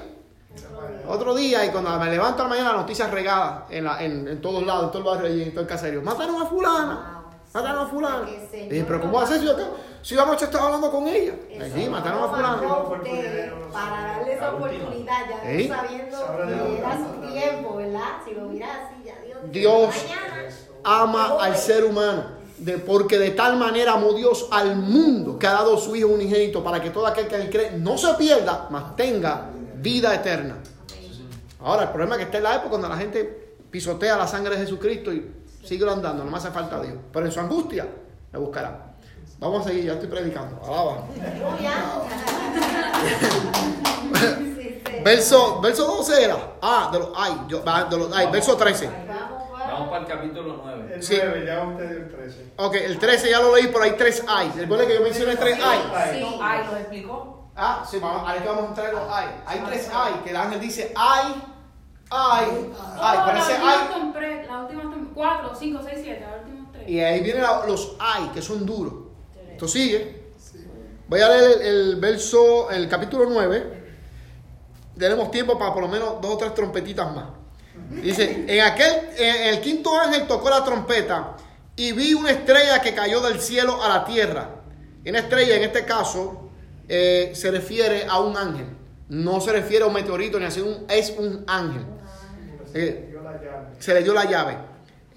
Otro 1.06 1.34
día. 1.34 1.64
Y 1.64 1.70
cuando 1.70 1.96
me 1.98 2.11
levanto 2.11 2.42
a 2.42 2.44
la 2.44 2.48
mañana, 2.50 2.72
noticias 2.72 3.11
regadas 3.11 3.64
en, 3.70 3.84
la- 3.84 4.02
en, 4.02 4.26
en 4.26 4.40
todos 4.40 4.64
lados, 4.64 4.84
en 4.86 4.90
todo 4.90 4.98
el 4.98 5.04
barrio 5.18 5.36
y 5.36 5.42
en 5.44 5.50
todo 5.52 5.61
el 5.62 5.66
caserío. 5.66 6.02
Mataron 6.02 6.40
a 6.42 6.46
fulana. 6.46 7.16
Mataron 7.54 7.86
a 7.86 7.88
fulana. 7.88 8.28
Y 8.52 8.68
dije, 8.68 8.84
pero 8.86 9.00
¿cómo 9.00 9.20
hacer 9.20 9.40
si 9.40 9.46
yo, 9.46 9.56
te- 9.56 9.66
si 10.02 10.14
yo 10.14 10.22
anoche 10.22 10.44
estaba 10.44 10.66
hablando 10.66 10.90
con 10.90 11.06
ella? 11.08 11.34
Eso 11.50 11.74
Sí, 11.76 11.88
mataron 11.88 12.18
a 12.18 12.26
no 12.26 12.28
fulana. 12.34 12.56
mandó 12.56 12.84
Por 12.88 12.98
usted 12.98 13.11
dinero, 13.12 13.68
Para 13.72 14.06
darle 14.06 14.32
esa 14.34 14.44
La 14.46 14.52
oportunidad, 14.54 15.28
ya 15.28 15.50
¿Eh? 15.50 15.68
sabiendo 15.68 16.16
que 16.46 16.78
era 16.78 16.88
va 16.88 16.92
a 16.92 16.98
su 16.98 17.32
tiempo, 17.32 17.76
¿verdad? 17.76 18.08
Si 18.24 18.34
lo 18.34 18.46
hubiera 18.46 18.68
así, 18.86 18.99
Dios. 19.51 19.95
Ama 20.84 21.36
al 21.41 21.57
ser 21.57 21.84
humano. 21.84 22.41
De, 22.59 22.76
porque 22.76 23.18
de 23.18 23.30
tal 23.30 23.57
manera 23.57 23.95
amó 23.95 24.12
Dios 24.12 24.47
al 24.51 24.76
mundo 24.76 25.38
que 25.38 25.47
ha 25.47 25.53
dado 25.53 25.78
su 25.78 25.97
Hijo 25.97 26.09
unigénito 26.09 26.62
para 26.62 26.80
que 26.80 26.91
todo 26.91 27.07
aquel 27.07 27.26
que 27.26 27.36
él 27.36 27.49
cree 27.49 27.70
no 27.78 27.97
se 27.97 28.12
pierda, 28.14 28.68
mas 28.70 28.95
tenga 28.97 29.47
vida 29.76 30.14
eterna. 30.14 30.57
Ahora, 31.61 31.84
el 31.84 31.88
problema 31.88 32.16
es 32.16 32.18
que 32.18 32.24
está 32.24 32.38
en 32.38 32.45
la 32.45 32.55
época 32.57 32.70
cuando 32.70 32.88
la 32.88 32.97
gente 32.97 33.55
pisotea 33.70 34.16
la 34.16 34.26
sangre 34.26 34.57
de 34.57 34.62
Jesucristo 34.62 35.12
y 35.12 35.30
sigue 35.64 35.88
andando, 35.88 36.22
no 36.24 36.30
me 36.30 36.36
hace 36.36 36.51
falta 36.51 36.80
Dios. 36.82 36.97
Pero 37.12 37.26
en 37.26 37.32
su 37.32 37.41
angustia 37.41 37.88
me 38.32 38.38
buscará. 38.38 38.95
Vamos 39.38 39.64
a 39.64 39.70
seguir, 39.70 39.84
ya 39.84 39.95
estoy 39.95 40.09
predicando. 40.09 40.61
Alaba. 40.62 41.05
Verso, 45.03 45.61
verso 45.61 45.86
12 45.86 46.24
era. 46.24 46.36
Ah, 46.61 46.91
de 46.93 46.99
los 46.99 47.09
ay, 47.16 47.32
yo, 47.49 47.61
de 47.61 47.97
los 47.97 48.12
ay, 48.12 48.28
verso 48.30 48.57
13. 48.57 48.88
Vamos, 49.81 49.89
para 49.91 50.03
el 50.03 50.07
capítulo 50.20 50.61
9. 50.64 50.95
El 50.95 51.03
Sí. 51.03 51.18
9, 51.22 51.45
ya 51.47 51.62
usted 51.66 51.89
dio 51.89 51.99
el 51.99 52.09
13. 52.11 52.53
Ok, 52.57 52.74
el 52.76 52.99
13 52.99 53.31
ya 53.31 53.41
lo 53.41 53.55
leí, 53.57 53.66
por 53.68 53.83
ahí 53.83 53.95
3 53.97 54.24
ay. 54.28 54.53
Recuerden 54.57 54.89
que 54.89 54.95
yo 54.95 55.01
mencioné 55.03 55.37
3 55.37 55.59
ay. 55.62 55.81
Ay. 55.95 56.20
No, 56.20 56.39
ay, 56.43 56.61
lo 56.70 56.76
explicó. 56.76 57.51
Ah, 57.57 57.85
sí, 57.91 57.99
vamos, 57.99 58.22
ahora 58.28 58.41
que 58.43 58.49
vamos 58.49 58.64
a 58.64 58.68
entrar 58.68 58.89
en 58.89 58.95
los 58.95 59.03
ay. 59.11 59.26
Hay 59.47 59.59
tres 59.66 59.91
ay, 59.93 60.12
que 60.24 60.31
el 60.31 60.37
ángel 60.37 60.61
dice 60.61 60.93
ay, 60.97 61.35
ay, 62.11 62.47
ay, 63.01 63.18
Oh, 63.20 63.22
pero 63.26 63.37
la 63.37 63.43
ese 63.43 63.53
última 63.55 63.72
ay. 63.72 63.89
son 63.93 64.12
tres, 64.12 64.47
la 64.47 64.61
última 64.62 64.83
son 64.83 65.11
cuatro, 65.14 65.55
cinco, 65.55 65.81
seis, 65.85 65.99
siete, 66.03 66.20
la 66.26 66.37
última 66.39 66.68
tres. 66.72 66.89
Y 66.89 67.01
ahí 67.01 67.20
vienen 67.20 67.43
los 67.66 67.97
ay, 67.99 68.31
que 68.33 68.41
son 68.41 68.64
duros. 68.64 68.95
Esto 69.51 69.68
sigue. 69.68 70.20
Voy 71.09 71.20
a 71.20 71.28
leer 71.28 71.61
el, 71.61 71.66
el 71.66 71.97
verso, 71.97 72.70
el 72.70 72.89
capítulo 72.89 73.26
9. 73.28 73.81
Tenemos 74.97 75.31
tiempo 75.31 75.59
para 75.59 75.74
por 75.74 75.83
lo 75.83 75.89
menos 75.89 76.20
dos 76.20 76.35
o 76.35 76.39
tres 76.39 76.55
trompetitas 76.55 77.12
más. 77.14 77.24
Dice, 77.91 78.45
en 78.47 78.61
aquel, 78.61 79.11
en 79.18 79.55
el 79.55 79.61
quinto 79.61 79.99
ángel 79.99 80.26
tocó 80.26 80.49
la 80.49 80.64
trompeta 80.64 81.36
y 81.76 81.93
vi 81.93 82.14
una 82.14 82.30
estrella 82.30 82.80
que 82.80 82.95
cayó 82.95 83.20
del 83.20 83.41
cielo 83.41 83.82
a 83.82 83.88
la 83.88 84.05
tierra. 84.05 84.49
Una 85.05 85.18
estrella 85.18 85.57
en 85.57 85.62
este 85.64 85.84
caso 85.84 86.51
eh, 86.88 87.32
se 87.34 87.51
refiere 87.51 88.07
a 88.09 88.20
un 88.20 88.36
ángel. 88.36 88.66
No 89.09 89.41
se 89.41 89.51
refiere 89.53 89.84
a 89.84 89.88
un 89.88 89.93
meteorito 89.95 90.38
ni 90.38 90.45
así, 90.47 90.61
un, 90.61 90.86
es 90.88 91.12
un 91.18 91.45
ángel. 91.49 91.84
Eh, 92.74 93.12
se 93.80 93.93
le 93.95 94.03
dio 94.05 94.14
la 94.14 94.24
llave. 94.24 94.57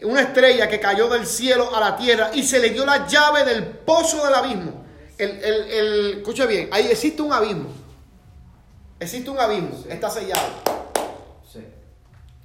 Una 0.04 0.22
estrella 0.22 0.68
que 0.68 0.80
cayó 0.80 1.08
del 1.10 1.28
cielo 1.28 1.76
a 1.76 1.80
la 1.80 1.96
tierra 1.96 2.32
y 2.34 2.44
se 2.44 2.60
le 2.60 2.72
dio 2.72 2.86
la 2.86 3.06
llave 3.08 3.46
del 3.46 3.66
pozo 3.66 4.26
del 4.26 4.34
abismo. 4.34 4.84
El, 5.18 5.30
el, 5.30 5.72
el- 5.72 6.18
escuche 6.18 6.46
bien, 6.48 6.70
ahí 6.72 6.88
existe 6.88 7.22
un 7.22 7.32
abismo. 7.32 7.70
Existe 9.00 9.30
un 9.30 9.40
abismo, 9.40 9.84
está 9.88 10.10
sellado. 10.10 10.42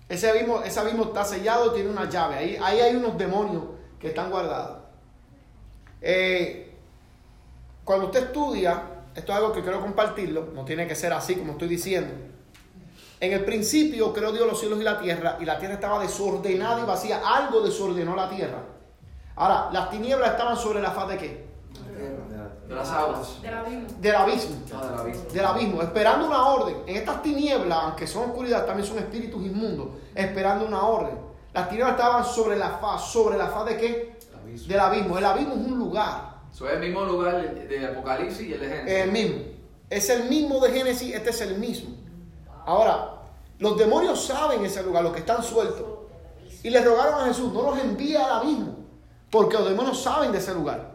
Ese 0.09 0.31
abismo, 0.31 0.63
ese 0.63 0.81
abismo 0.81 1.05
está 1.05 1.25
sellado 1.25 1.73
tiene 1.73 1.91
una 1.91 2.09
llave. 2.09 2.37
Ahí, 2.37 2.59
ahí 2.63 2.81
hay 2.81 2.97
unos 2.97 3.19
demonios 3.19 3.65
que 4.01 4.09
están 4.09 4.31
guardados. 4.31 4.79
Eh, 6.01 6.75
cuando 7.85 8.07
usted 8.07 8.25
estudia, 8.25 8.83
esto 9.15 9.33
es 9.33 9.39
algo 9.39 9.53
que 9.53 9.63
quiero 9.63 9.81
compartirlo, 9.81 10.49
no 10.55 10.65
tiene 10.65 10.87
que 10.87 10.95
ser 10.95 11.13
así 11.13 11.35
como 11.35 11.53
estoy 11.53 11.69
diciendo. 11.69 12.15
En 13.21 13.33
el 13.33 13.45
principio 13.45 14.13
creó 14.13 14.33
Dios 14.33 14.47
los 14.47 14.61
cielos 14.61 14.81
y 14.81 14.85
la 14.85 15.01
tierra, 15.01 15.39
y 15.41 15.45
la 15.45 15.59
tierra 15.59 15.75
estaba 15.75 16.01
desordenada 16.01 16.81
y 16.81 16.85
vacía. 16.85 17.21
Algo 17.25 17.61
desordenó 17.61 18.15
la 18.15 18.31
tierra. 18.31 18.63
Ahora, 19.35 19.71
las 19.73 19.91
tinieblas 19.91 20.31
estaban 20.31 20.57
sobre 20.57 20.81
la 20.81 20.93
faz 20.93 21.09
de 21.09 21.19
qué? 21.19 21.47
De 22.69 22.75
las 22.75 22.91
aguas. 22.91 23.41
Del 23.43 23.55
abismo. 24.14 24.57
No, 24.71 24.85
de 24.85 24.97
la 24.97 25.03
vista. 25.05 25.33
del 25.33 25.45
abismo, 25.45 25.83
esperando 25.83 26.27
una 26.27 26.49
orden. 26.49 26.77
En 26.87 26.97
estas 26.97 27.23
tinieblas, 27.23 27.79
aunque 27.83 28.07
son 28.07 28.31
oscuridad, 28.31 28.66
también 28.66 28.87
son 28.87 28.99
espíritus 28.99 29.43
inmundos, 29.43 29.89
esperando 30.14 30.66
una 30.66 30.83
orden. 30.83 31.19
Las 31.55 31.69
tinieblas 31.69 31.97
estaban 31.97 32.25
sobre 32.25 32.57
la 32.57 32.79
faz, 32.79 33.11
sobre 33.11 33.39
la 33.39 33.47
faz 33.49 33.66
de 33.66 33.77
qué? 33.79 34.19
Del 34.66 34.81
abismo. 34.81 35.16
El 35.16 35.25
abismo 35.25 35.55
es 35.55 35.66
un 35.66 35.79
lugar, 35.79 36.35
Eso 36.53 36.69
es 36.69 36.75
el 36.75 36.81
mismo 36.81 37.05
lugar 37.05 37.55
de 37.55 37.87
Apocalipsis 37.87 38.47
y 38.49 38.53
el 38.53 38.61
de 38.61 38.69
Génesis. 38.69 38.93
es 38.93 39.05
el 39.05 39.12
mismo. 39.12 39.43
Es 39.91 40.11
el 40.11 40.25
mismo 40.29 40.61
de 40.61 40.71
Génesis, 40.71 41.14
este 41.14 41.31
es 41.31 41.41
el 41.41 41.59
mismo. 41.59 41.97
Ahora, 42.66 43.14
los 43.59 43.79
demonios 43.79 44.23
saben 44.25 44.62
ese 44.64 44.83
lugar, 44.83 45.03
los 45.03 45.12
que 45.12 45.21
están 45.21 45.43
sueltos. 45.43 45.87
Y 46.62 46.69
le 46.71 46.83
rogaron 46.83 47.21
a 47.23 47.27
Jesús, 47.27 47.53
no 47.53 47.62
los 47.62 47.79
envíe 47.79 48.16
al 48.16 48.31
abismo, 48.31 48.77
porque 49.31 49.57
los 49.57 49.69
demonios 49.69 50.03
saben 50.03 50.33
de 50.33 50.39
ese 50.39 50.53
lugar. 50.53 50.93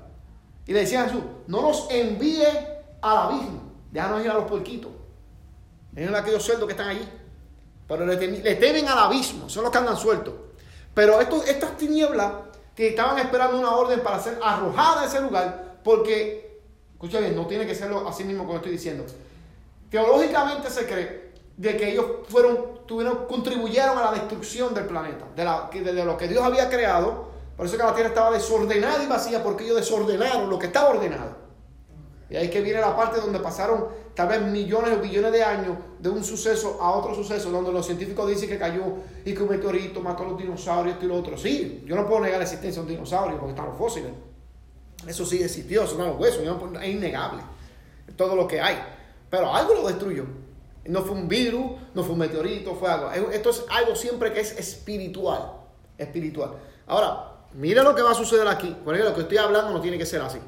Y 0.68 0.74
le 0.74 0.82
decían 0.82 1.06
a 1.06 1.06
Jesús, 1.08 1.24
no 1.48 1.62
los 1.62 1.88
envíe 1.90 2.46
al 3.02 3.18
abismo, 3.18 3.62
déjanos 3.92 4.24
ir 4.24 4.32
a 4.32 4.36
los 4.36 4.46
puerquitos. 4.46 4.92
Miren 5.92 6.16
aquellos 6.16 6.44
cerdos 6.44 6.66
que 6.66 6.72
están 6.72 6.90
allí. 6.90 7.08
Pero 7.88 8.06
le, 8.06 8.16
le 8.16 8.56
temen 8.56 8.88
al 8.88 8.98
abismo, 8.98 9.50
son 9.50 9.64
los 9.64 9.72
que 9.72 9.78
andan 9.78 9.98
sueltos. 9.98 10.34
Pero 10.94 11.20
estos, 11.20 11.48
estas 11.48 11.78
tinieblas 11.78 12.32
que 12.76 12.90
estaban 12.90 13.20
esperando 13.20 13.60
una 13.60 13.76
orden 13.76 14.02
para 14.02 14.20
ser 14.20 14.40
arrojadas 14.42 15.04
a 15.04 15.06
ese 15.06 15.22
lugar, 15.22 15.78
porque, 15.84 16.62
escucha 16.94 17.20
bien, 17.20 17.36
no 17.36 17.46
tiene 17.46 17.68
que 17.68 17.76
serlo 17.76 18.08
así 18.08 18.24
mismo 18.24 18.46
como 18.46 18.58
estoy 18.58 18.72
diciendo. 18.72 19.06
Teológicamente 19.90 20.70
se 20.70 20.86
cree 20.88 21.34
de 21.58 21.78
que 21.78 21.92
ellos 21.92 22.06
fueron, 22.30 22.86
tuvieron, 22.88 23.26
contribuyeron 23.28 23.98
a 23.98 24.06
la 24.06 24.12
destrucción 24.14 24.74
del 24.74 24.86
planeta, 24.86 25.26
de, 25.36 25.44
la, 25.44 25.70
de 25.72 26.06
lo 26.06 26.18
que 26.18 26.28
Dios 26.28 26.44
había 26.44 26.70
creado. 26.70 27.33
Por 27.56 27.66
eso 27.66 27.78
que 27.78 27.84
la 27.84 27.94
tierra 27.94 28.10
estaba 28.10 28.32
desordenada 28.32 29.04
y 29.04 29.08
vacía, 29.08 29.44
porque 29.44 29.64
ellos 29.64 29.78
desordenaron 29.78 30.50
lo 30.50 30.58
que 30.58 30.68
estaba 30.68 30.90
ordenado. 30.90 31.44
Y 32.30 32.36
ahí 32.36 32.46
es 32.46 32.52
que 32.52 32.62
viene 32.62 32.82
la 32.82 32.96
parte 32.96 33.22
donde 33.22 33.40
pasaron 33.40 33.90
tal 34.16 34.28
vez 34.28 34.42
millones 34.42 34.98
o 34.98 35.02
billones 35.02 35.32
de 35.32 35.44
años 35.44 35.78
de 36.00 36.10
un 36.10 36.24
suceso 36.24 36.80
a 36.82 36.92
otro 36.92 37.14
suceso, 37.14 37.52
donde 37.52 37.72
los 37.72 37.86
científicos 37.86 38.28
dicen 38.28 38.50
que 38.50 38.58
cayó 38.58 38.82
y 39.24 39.34
que 39.34 39.44
un 39.44 39.50
meteorito 39.50 40.02
mató 40.02 40.24
a 40.24 40.28
los 40.28 40.38
dinosaurios, 40.38 40.96
esto 40.96 41.06
y 41.06 41.10
lo 41.10 41.18
otro. 41.18 41.38
Sí, 41.38 41.84
yo 41.86 41.96
no 41.96 42.08
puedo 42.08 42.22
negar 42.22 42.40
la 42.40 42.46
existencia 42.46 42.82
de 42.82 42.88
un 42.88 42.94
dinosaurio 42.94 43.38
porque 43.38 43.52
están 43.52 43.68
los 43.68 43.78
fósiles. 43.78 44.12
Eso 45.08 45.26
sí 45.26 45.44
existió, 45.44 45.86
son 45.86 46.08
los 46.08 46.20
huesos, 46.20 46.44
no 46.44 46.80
es 46.80 46.90
innegable. 46.90 47.44
Todo 48.16 48.36
lo 48.36 48.48
que 48.48 48.60
hay. 48.60 48.78
Pero 49.30 49.54
algo 49.54 49.76
lo 49.76 49.88
destruyó. 49.88 50.26
No 50.86 51.02
fue 51.02 51.16
un 51.16 51.28
virus, 51.28 51.72
no 51.94 52.04
fue 52.04 52.14
un 52.14 52.20
meteorito, 52.20 52.76
fue 52.76 52.90
algo. 52.90 53.10
Esto 53.32 53.50
es 53.50 53.66
algo 53.70 53.96
siempre 53.96 54.34
que 54.34 54.42
es 54.42 54.58
espiritual. 54.58 55.54
Espiritual. 55.98 56.54
Ahora, 56.88 57.33
mira 57.56 57.84
lo 57.84 57.96
que 57.96 58.02
va 58.02 58.12
a 58.12 58.16
suceder 58.16 58.48
aquí. 58.48 58.76
Por 58.84 58.94
ejemplo, 58.94 59.12
lo 59.12 59.16
que 59.16 59.22
estoy 59.24 59.38
hablando 59.38 59.72
no 59.72 59.82
tiene 59.82 59.98
que 59.98 60.06
ser 60.06 60.22
así. 60.22 60.40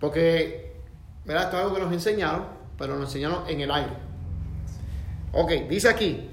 Porque, 0.00 0.76
¿verdad? 1.24 1.44
Esto 1.44 1.56
es 1.56 1.62
algo 1.62 1.74
que 1.74 1.82
nos 1.82 1.92
enseñaron, 1.92 2.46
pero 2.78 2.96
nos 2.96 3.08
enseñaron 3.08 3.48
en 3.48 3.60
el 3.60 3.70
aire. 3.70 3.92
Ok, 5.32 5.50
dice 5.68 5.88
aquí. 5.88 6.30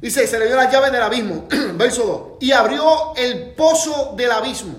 Dice, 0.00 0.26
se 0.26 0.38
le 0.38 0.46
dio 0.46 0.56
la 0.56 0.70
llave 0.70 0.90
del 0.90 1.02
abismo, 1.02 1.48
verso 1.74 2.38
2. 2.40 2.42
Y 2.42 2.52
abrió 2.52 3.14
el 3.16 3.54
pozo 3.54 4.14
del 4.16 4.30
abismo. 4.30 4.74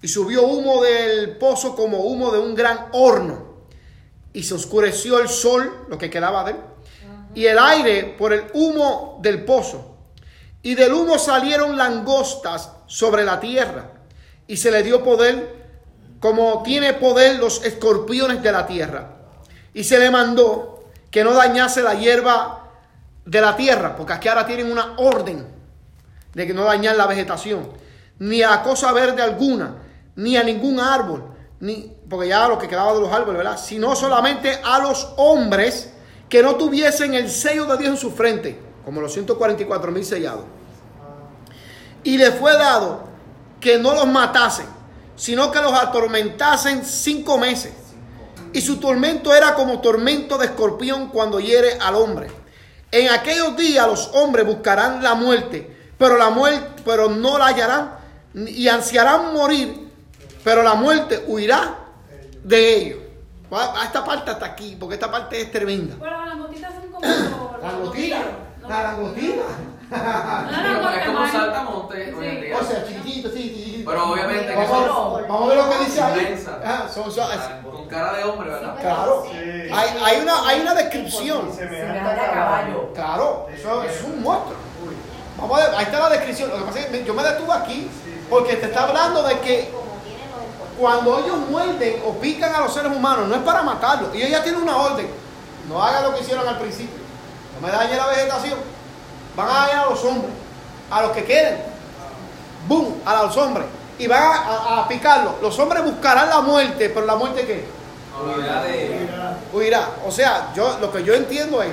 Y 0.00 0.08
subió 0.08 0.42
humo 0.46 0.82
del 0.82 1.36
pozo 1.36 1.74
como 1.74 1.98
humo 1.98 2.30
de 2.30 2.38
un 2.38 2.54
gran 2.54 2.88
horno. 2.92 3.48
Y 4.32 4.42
se 4.42 4.54
oscureció 4.54 5.18
el 5.20 5.28
sol, 5.28 5.86
lo 5.88 5.98
que 5.98 6.08
quedaba 6.08 6.44
de 6.44 6.52
él. 6.52 6.56
Y 7.34 7.46
el 7.46 7.58
aire 7.58 8.14
por 8.18 8.32
el 8.32 8.44
humo 8.54 9.18
del 9.22 9.44
pozo. 9.44 9.97
Y 10.62 10.74
del 10.74 10.92
humo 10.92 11.18
salieron 11.18 11.76
langostas 11.76 12.72
sobre 12.86 13.24
la 13.24 13.40
tierra. 13.40 13.92
Y 14.46 14.56
se 14.56 14.70
le 14.70 14.82
dio 14.82 15.04
poder 15.04 15.58
como 16.20 16.62
tiene 16.62 16.94
poder 16.94 17.38
los 17.38 17.64
escorpiones 17.64 18.42
de 18.42 18.52
la 18.52 18.66
tierra. 18.66 19.16
Y 19.72 19.84
se 19.84 19.98
le 19.98 20.10
mandó 20.10 20.84
que 21.10 21.24
no 21.24 21.32
dañase 21.32 21.82
la 21.82 21.94
hierba 21.94 22.70
de 23.24 23.40
la 23.40 23.56
tierra, 23.56 23.94
porque 23.94 24.14
aquí 24.14 24.28
ahora 24.28 24.46
tienen 24.46 24.70
una 24.70 24.94
orden 24.96 25.46
de 26.34 26.46
que 26.46 26.54
no 26.54 26.64
dañar 26.64 26.96
la 26.96 27.06
vegetación, 27.06 27.68
ni 28.18 28.42
a 28.42 28.62
cosa 28.62 28.92
verde 28.92 29.22
alguna, 29.22 29.76
ni 30.16 30.36
a 30.36 30.42
ningún 30.42 30.80
árbol, 30.80 31.24
ni 31.60 31.92
porque 32.08 32.28
ya 32.28 32.48
lo 32.48 32.58
que 32.58 32.68
quedaba 32.68 32.94
de 32.94 33.00
los 33.00 33.12
árboles, 33.12 33.38
¿verdad? 33.38 33.58
Sino 33.58 33.94
solamente 33.94 34.60
a 34.64 34.78
los 34.78 35.12
hombres 35.16 35.92
que 36.28 36.42
no 36.42 36.56
tuviesen 36.56 37.14
el 37.14 37.30
sello 37.30 37.66
de 37.66 37.78
Dios 37.78 37.90
en 37.90 37.96
su 37.96 38.10
frente, 38.10 38.60
como 38.88 39.02
los 39.02 39.12
144 39.12 39.92
mil 39.92 40.02
sellados. 40.02 40.44
Y 42.04 42.16
le 42.16 42.32
fue 42.32 42.54
dado 42.54 43.04
que 43.60 43.76
no 43.76 43.92
los 43.92 44.06
matasen, 44.06 44.64
sino 45.14 45.50
que 45.50 45.60
los 45.60 45.74
atormentasen 45.74 46.82
cinco 46.86 47.36
meses. 47.36 47.74
Y 48.54 48.62
su 48.62 48.78
tormento 48.78 49.34
era 49.34 49.52
como 49.52 49.82
tormento 49.82 50.38
de 50.38 50.46
escorpión 50.46 51.08
cuando 51.08 51.38
hiere 51.38 51.74
al 51.78 51.96
hombre. 51.96 52.28
En 52.90 53.10
aquellos 53.10 53.58
días 53.58 53.86
los 53.86 54.08
hombres 54.14 54.46
buscarán 54.46 55.02
la 55.02 55.14
muerte, 55.14 55.76
pero 55.98 56.16
la 56.16 56.30
muerte, 56.30 56.80
pero 56.82 57.10
no 57.10 57.36
la 57.36 57.48
hallarán 57.48 57.90
y 58.32 58.68
ansiarán 58.68 59.34
morir, 59.34 59.90
pero 60.42 60.62
la 60.62 60.72
muerte 60.76 61.24
huirá 61.26 61.76
de 62.42 62.74
ellos. 62.74 62.98
A 63.50 63.82
Esta 63.84 64.02
parte 64.02 64.30
hasta 64.30 64.46
aquí, 64.46 64.78
porque 64.80 64.94
esta 64.94 65.10
parte 65.10 65.38
es 65.42 65.52
tremenda. 65.52 65.96
Pero 66.00 66.10
las 66.16 66.28
langostitas 66.28 66.72
son 66.72 66.90
como. 66.90 67.06
los- 67.06 67.62
La 67.62 67.72
que 69.88 71.06
como 71.06 71.12
no 71.12 71.20
un 71.20 71.24
hay- 71.24 71.32
saltamonte 71.32 72.14
hoy 72.14 72.26
en 72.26 72.34
Sí. 72.36 72.40
día. 72.42 72.56
O 72.60 72.64
sea, 72.64 72.86
chiquitito, 72.86 73.28
sí, 73.30 73.42
chiquitito. 73.54 73.90
Pero 73.90 74.10
obviamente 74.12 74.46
que 74.46 74.54
Vamos, 74.54 74.68
son 74.86 75.28
vamos 75.28 75.42
a 75.42 75.46
ver 75.54 75.56
lo 75.64 75.70
que 75.70 75.78
dice 75.84 76.02
ahí. 76.02 76.18
Inmensa. 76.20 76.58
Ah, 76.64 76.86
son- 76.92 77.10
son- 77.10 77.28
con 77.70 77.88
cara 77.88 78.12
de 78.14 78.24
hombre, 78.24 78.50
¿verdad? 78.50 78.76
claro. 78.80 79.24
Sí. 79.30 79.38
Hay, 79.38 79.88
hay 80.04 80.20
una, 80.20 80.46
hay 80.48 80.60
una 80.60 80.74
descripción. 80.74 81.52
Semejante 81.54 81.86
Semejante 81.86 82.20
a 82.20 82.24
a 82.24 82.34
caballo. 82.34 82.92
Claro, 82.94 83.46
eso 83.54 83.82
es 83.84 84.02
un 84.04 84.22
monstruo. 84.22 84.56
Vamos 85.38 85.58
a 85.60 85.66
ver, 85.66 85.74
ahí 85.76 85.84
está 85.84 86.00
la 86.00 86.10
descripción. 86.10 86.50
Lo 86.50 86.56
que 86.56 86.62
pasa 86.64 86.78
es 86.80 86.86
que 86.86 87.04
yo 87.04 87.14
me 87.14 87.22
detuve 87.22 87.52
aquí 87.52 87.90
porque 88.28 88.56
te 88.56 88.66
está 88.66 88.82
hablando 88.84 89.22
de 89.22 89.38
que 89.38 89.70
cuando 90.78 91.18
ellos 91.18 91.38
muerden 91.50 92.02
o 92.06 92.12
pican 92.14 92.54
a 92.54 92.60
los 92.60 92.74
seres 92.74 92.94
humanos, 92.94 93.26
no 93.28 93.34
es 93.36 93.42
para 93.42 93.62
matarlos. 93.62 94.14
Y 94.14 94.18
ellos 94.18 94.30
ya 94.32 94.42
tienen 94.42 94.62
una 94.62 94.76
orden. 94.76 95.08
No 95.68 95.82
hagan 95.82 96.02
lo 96.04 96.14
que 96.14 96.20
hicieron 96.20 96.46
al 96.46 96.58
principio. 96.58 97.07
No 97.60 97.66
me 97.66 97.72
dañen 97.72 97.96
la 97.96 98.06
vegetación. 98.06 98.58
Van 99.36 99.48
a 99.48 99.52
dañar 99.66 99.86
a 99.86 99.90
los 99.90 100.04
hombres, 100.04 100.32
a 100.90 101.02
los 101.02 101.12
que 101.12 101.24
queden. 101.24 101.58
¡Boom! 102.66 103.00
A 103.04 103.22
los 103.22 103.36
hombres. 103.36 103.66
Y 103.98 104.06
van 104.06 104.22
a, 104.22 104.34
a- 104.36 104.80
a 104.84 104.88
picarlos. 104.88 105.34
Los 105.42 105.58
hombres 105.58 105.82
buscarán 105.84 106.28
la 106.28 106.40
muerte, 106.40 106.90
pero 106.90 107.06
la 107.06 107.16
muerte 107.16 107.44
qué? 107.46 107.64
Mira, 109.00 109.38
huirá. 109.52 109.88
O 110.06 110.10
sea, 110.10 110.52
yo 110.54 110.78
lo 110.80 110.90
que 110.92 111.02
yo 111.04 111.14
entiendo 111.14 111.62
es 111.62 111.70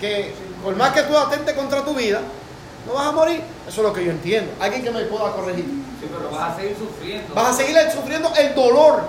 que 0.00 0.34
por 0.62 0.74
más 0.76 0.92
que 0.92 1.02
tú 1.02 1.16
atentes 1.16 1.54
contra 1.54 1.82
tu 1.84 1.94
vida, 1.94 2.20
no 2.86 2.94
vas 2.94 3.06
a 3.08 3.12
morir. 3.12 3.42
Eso 3.68 3.80
es 3.82 3.86
lo 3.86 3.92
que 3.92 4.04
yo 4.04 4.10
entiendo. 4.10 4.52
Alguien 4.60 4.82
que 4.82 4.90
me 4.90 5.02
pueda 5.04 5.32
corregir. 5.32 5.64
Sí, 6.00 6.08
pero 6.10 6.30
vas 6.30 6.52
a 6.52 6.56
seguir 6.56 6.76
sufriendo. 6.78 7.34
Vas 7.34 7.48
a 7.50 7.52
seguir 7.54 7.76
sufriendo 7.92 8.32
el 8.36 8.54
dolor. 8.54 9.02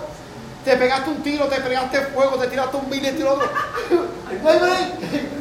Te 0.65 0.75
pegaste 0.77 1.09
un 1.09 1.23
tiro, 1.23 1.45
te 1.47 1.59
pegaste 1.59 2.01
fuego, 2.07 2.35
te 2.37 2.47
tiraste 2.47 2.77
un 2.77 2.89
billete 2.89 3.19
y 3.19 3.23
lo 3.23 3.33
otro. 3.33 3.47
No 4.43 4.49
hay 4.49 4.59
break. 4.59 5.40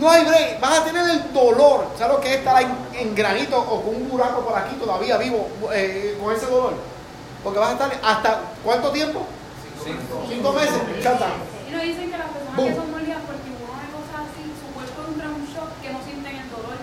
No 0.00 0.10
hay 0.10 0.24
break. 0.24 0.60
Vas 0.60 0.78
a 0.80 0.84
tener 0.84 1.08
el 1.10 1.32
dolor. 1.32 1.86
¿Sabes 1.98 2.14
lo 2.16 2.20
que 2.20 2.28
es 2.32 2.38
estar 2.38 2.56
ahí 2.56 2.66
en 2.94 3.14
granito 3.14 3.58
o 3.58 3.82
con 3.82 3.94
un 3.96 4.08
buraco 4.08 4.40
por 4.42 4.56
aquí 4.56 4.74
todavía 4.76 5.16
vivo 5.16 5.48
eh, 5.72 6.16
con 6.22 6.34
ese 6.34 6.46
dolor? 6.46 6.74
Porque 7.42 7.58
vas 7.58 7.70
a 7.70 7.72
estar 7.72 7.90
hasta 8.02 8.40
¿cuánto 8.64 8.90
tiempo? 8.90 9.26
Cinco. 9.84 10.24
Cinco 10.28 10.52
meses. 10.52 10.80
Chata. 11.02 11.26
Y 11.68 11.72
nos 11.72 11.82
dicen 11.82 12.10
que 12.10 12.18
las 12.18 12.28
personas 12.28 12.56
Boom. 12.56 12.68
que 12.68 12.74
son 12.76 12.90
mordidas 12.90 13.20
por 13.26 13.34
tiburones 13.36 13.84
y 13.88 13.92
cosas 13.92 14.26
así, 14.26 14.42
su 14.58 14.66
cuerpo 14.74 14.98
entra 15.12 15.26
en 15.26 15.34
un 15.34 15.46
shock 15.46 15.70
que 15.82 15.90
no 15.92 15.98
sienten 16.04 16.36
el 16.36 16.50
dolor. 16.50 16.78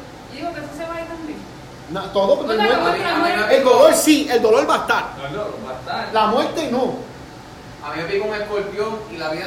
Na- 1.91 2.11
todo, 2.11 2.37
porque 2.37 2.53
O 2.53 2.55
sea, 2.55 2.65
el, 2.65 2.71
que 2.71 2.77
muerte- 2.81 2.89
vuestra 2.99 3.11
a 3.13 3.17
mí 3.17 3.23
me 3.23 3.37
muerte- 3.37 3.57
el 3.57 3.63
dolor 3.63 3.93
sí, 3.93 4.27
el 4.31 4.41
dolor 4.41 4.67
va 4.69 4.75
a 4.75 4.77
estar. 4.79 5.03
No, 5.17 5.29
no, 5.37 5.43
va 5.65 5.71
a 5.71 5.79
estar. 5.79 6.13
La 6.13 6.27
muerte 6.27 6.69
no. 6.71 6.93
A 7.85 7.93
mí 7.95 8.01
me 8.01 8.03
pica 8.09 8.25
un 8.25 8.33
escorpión 8.33 8.97
y 9.13 9.17
la 9.17 9.29
vida 9.29 9.43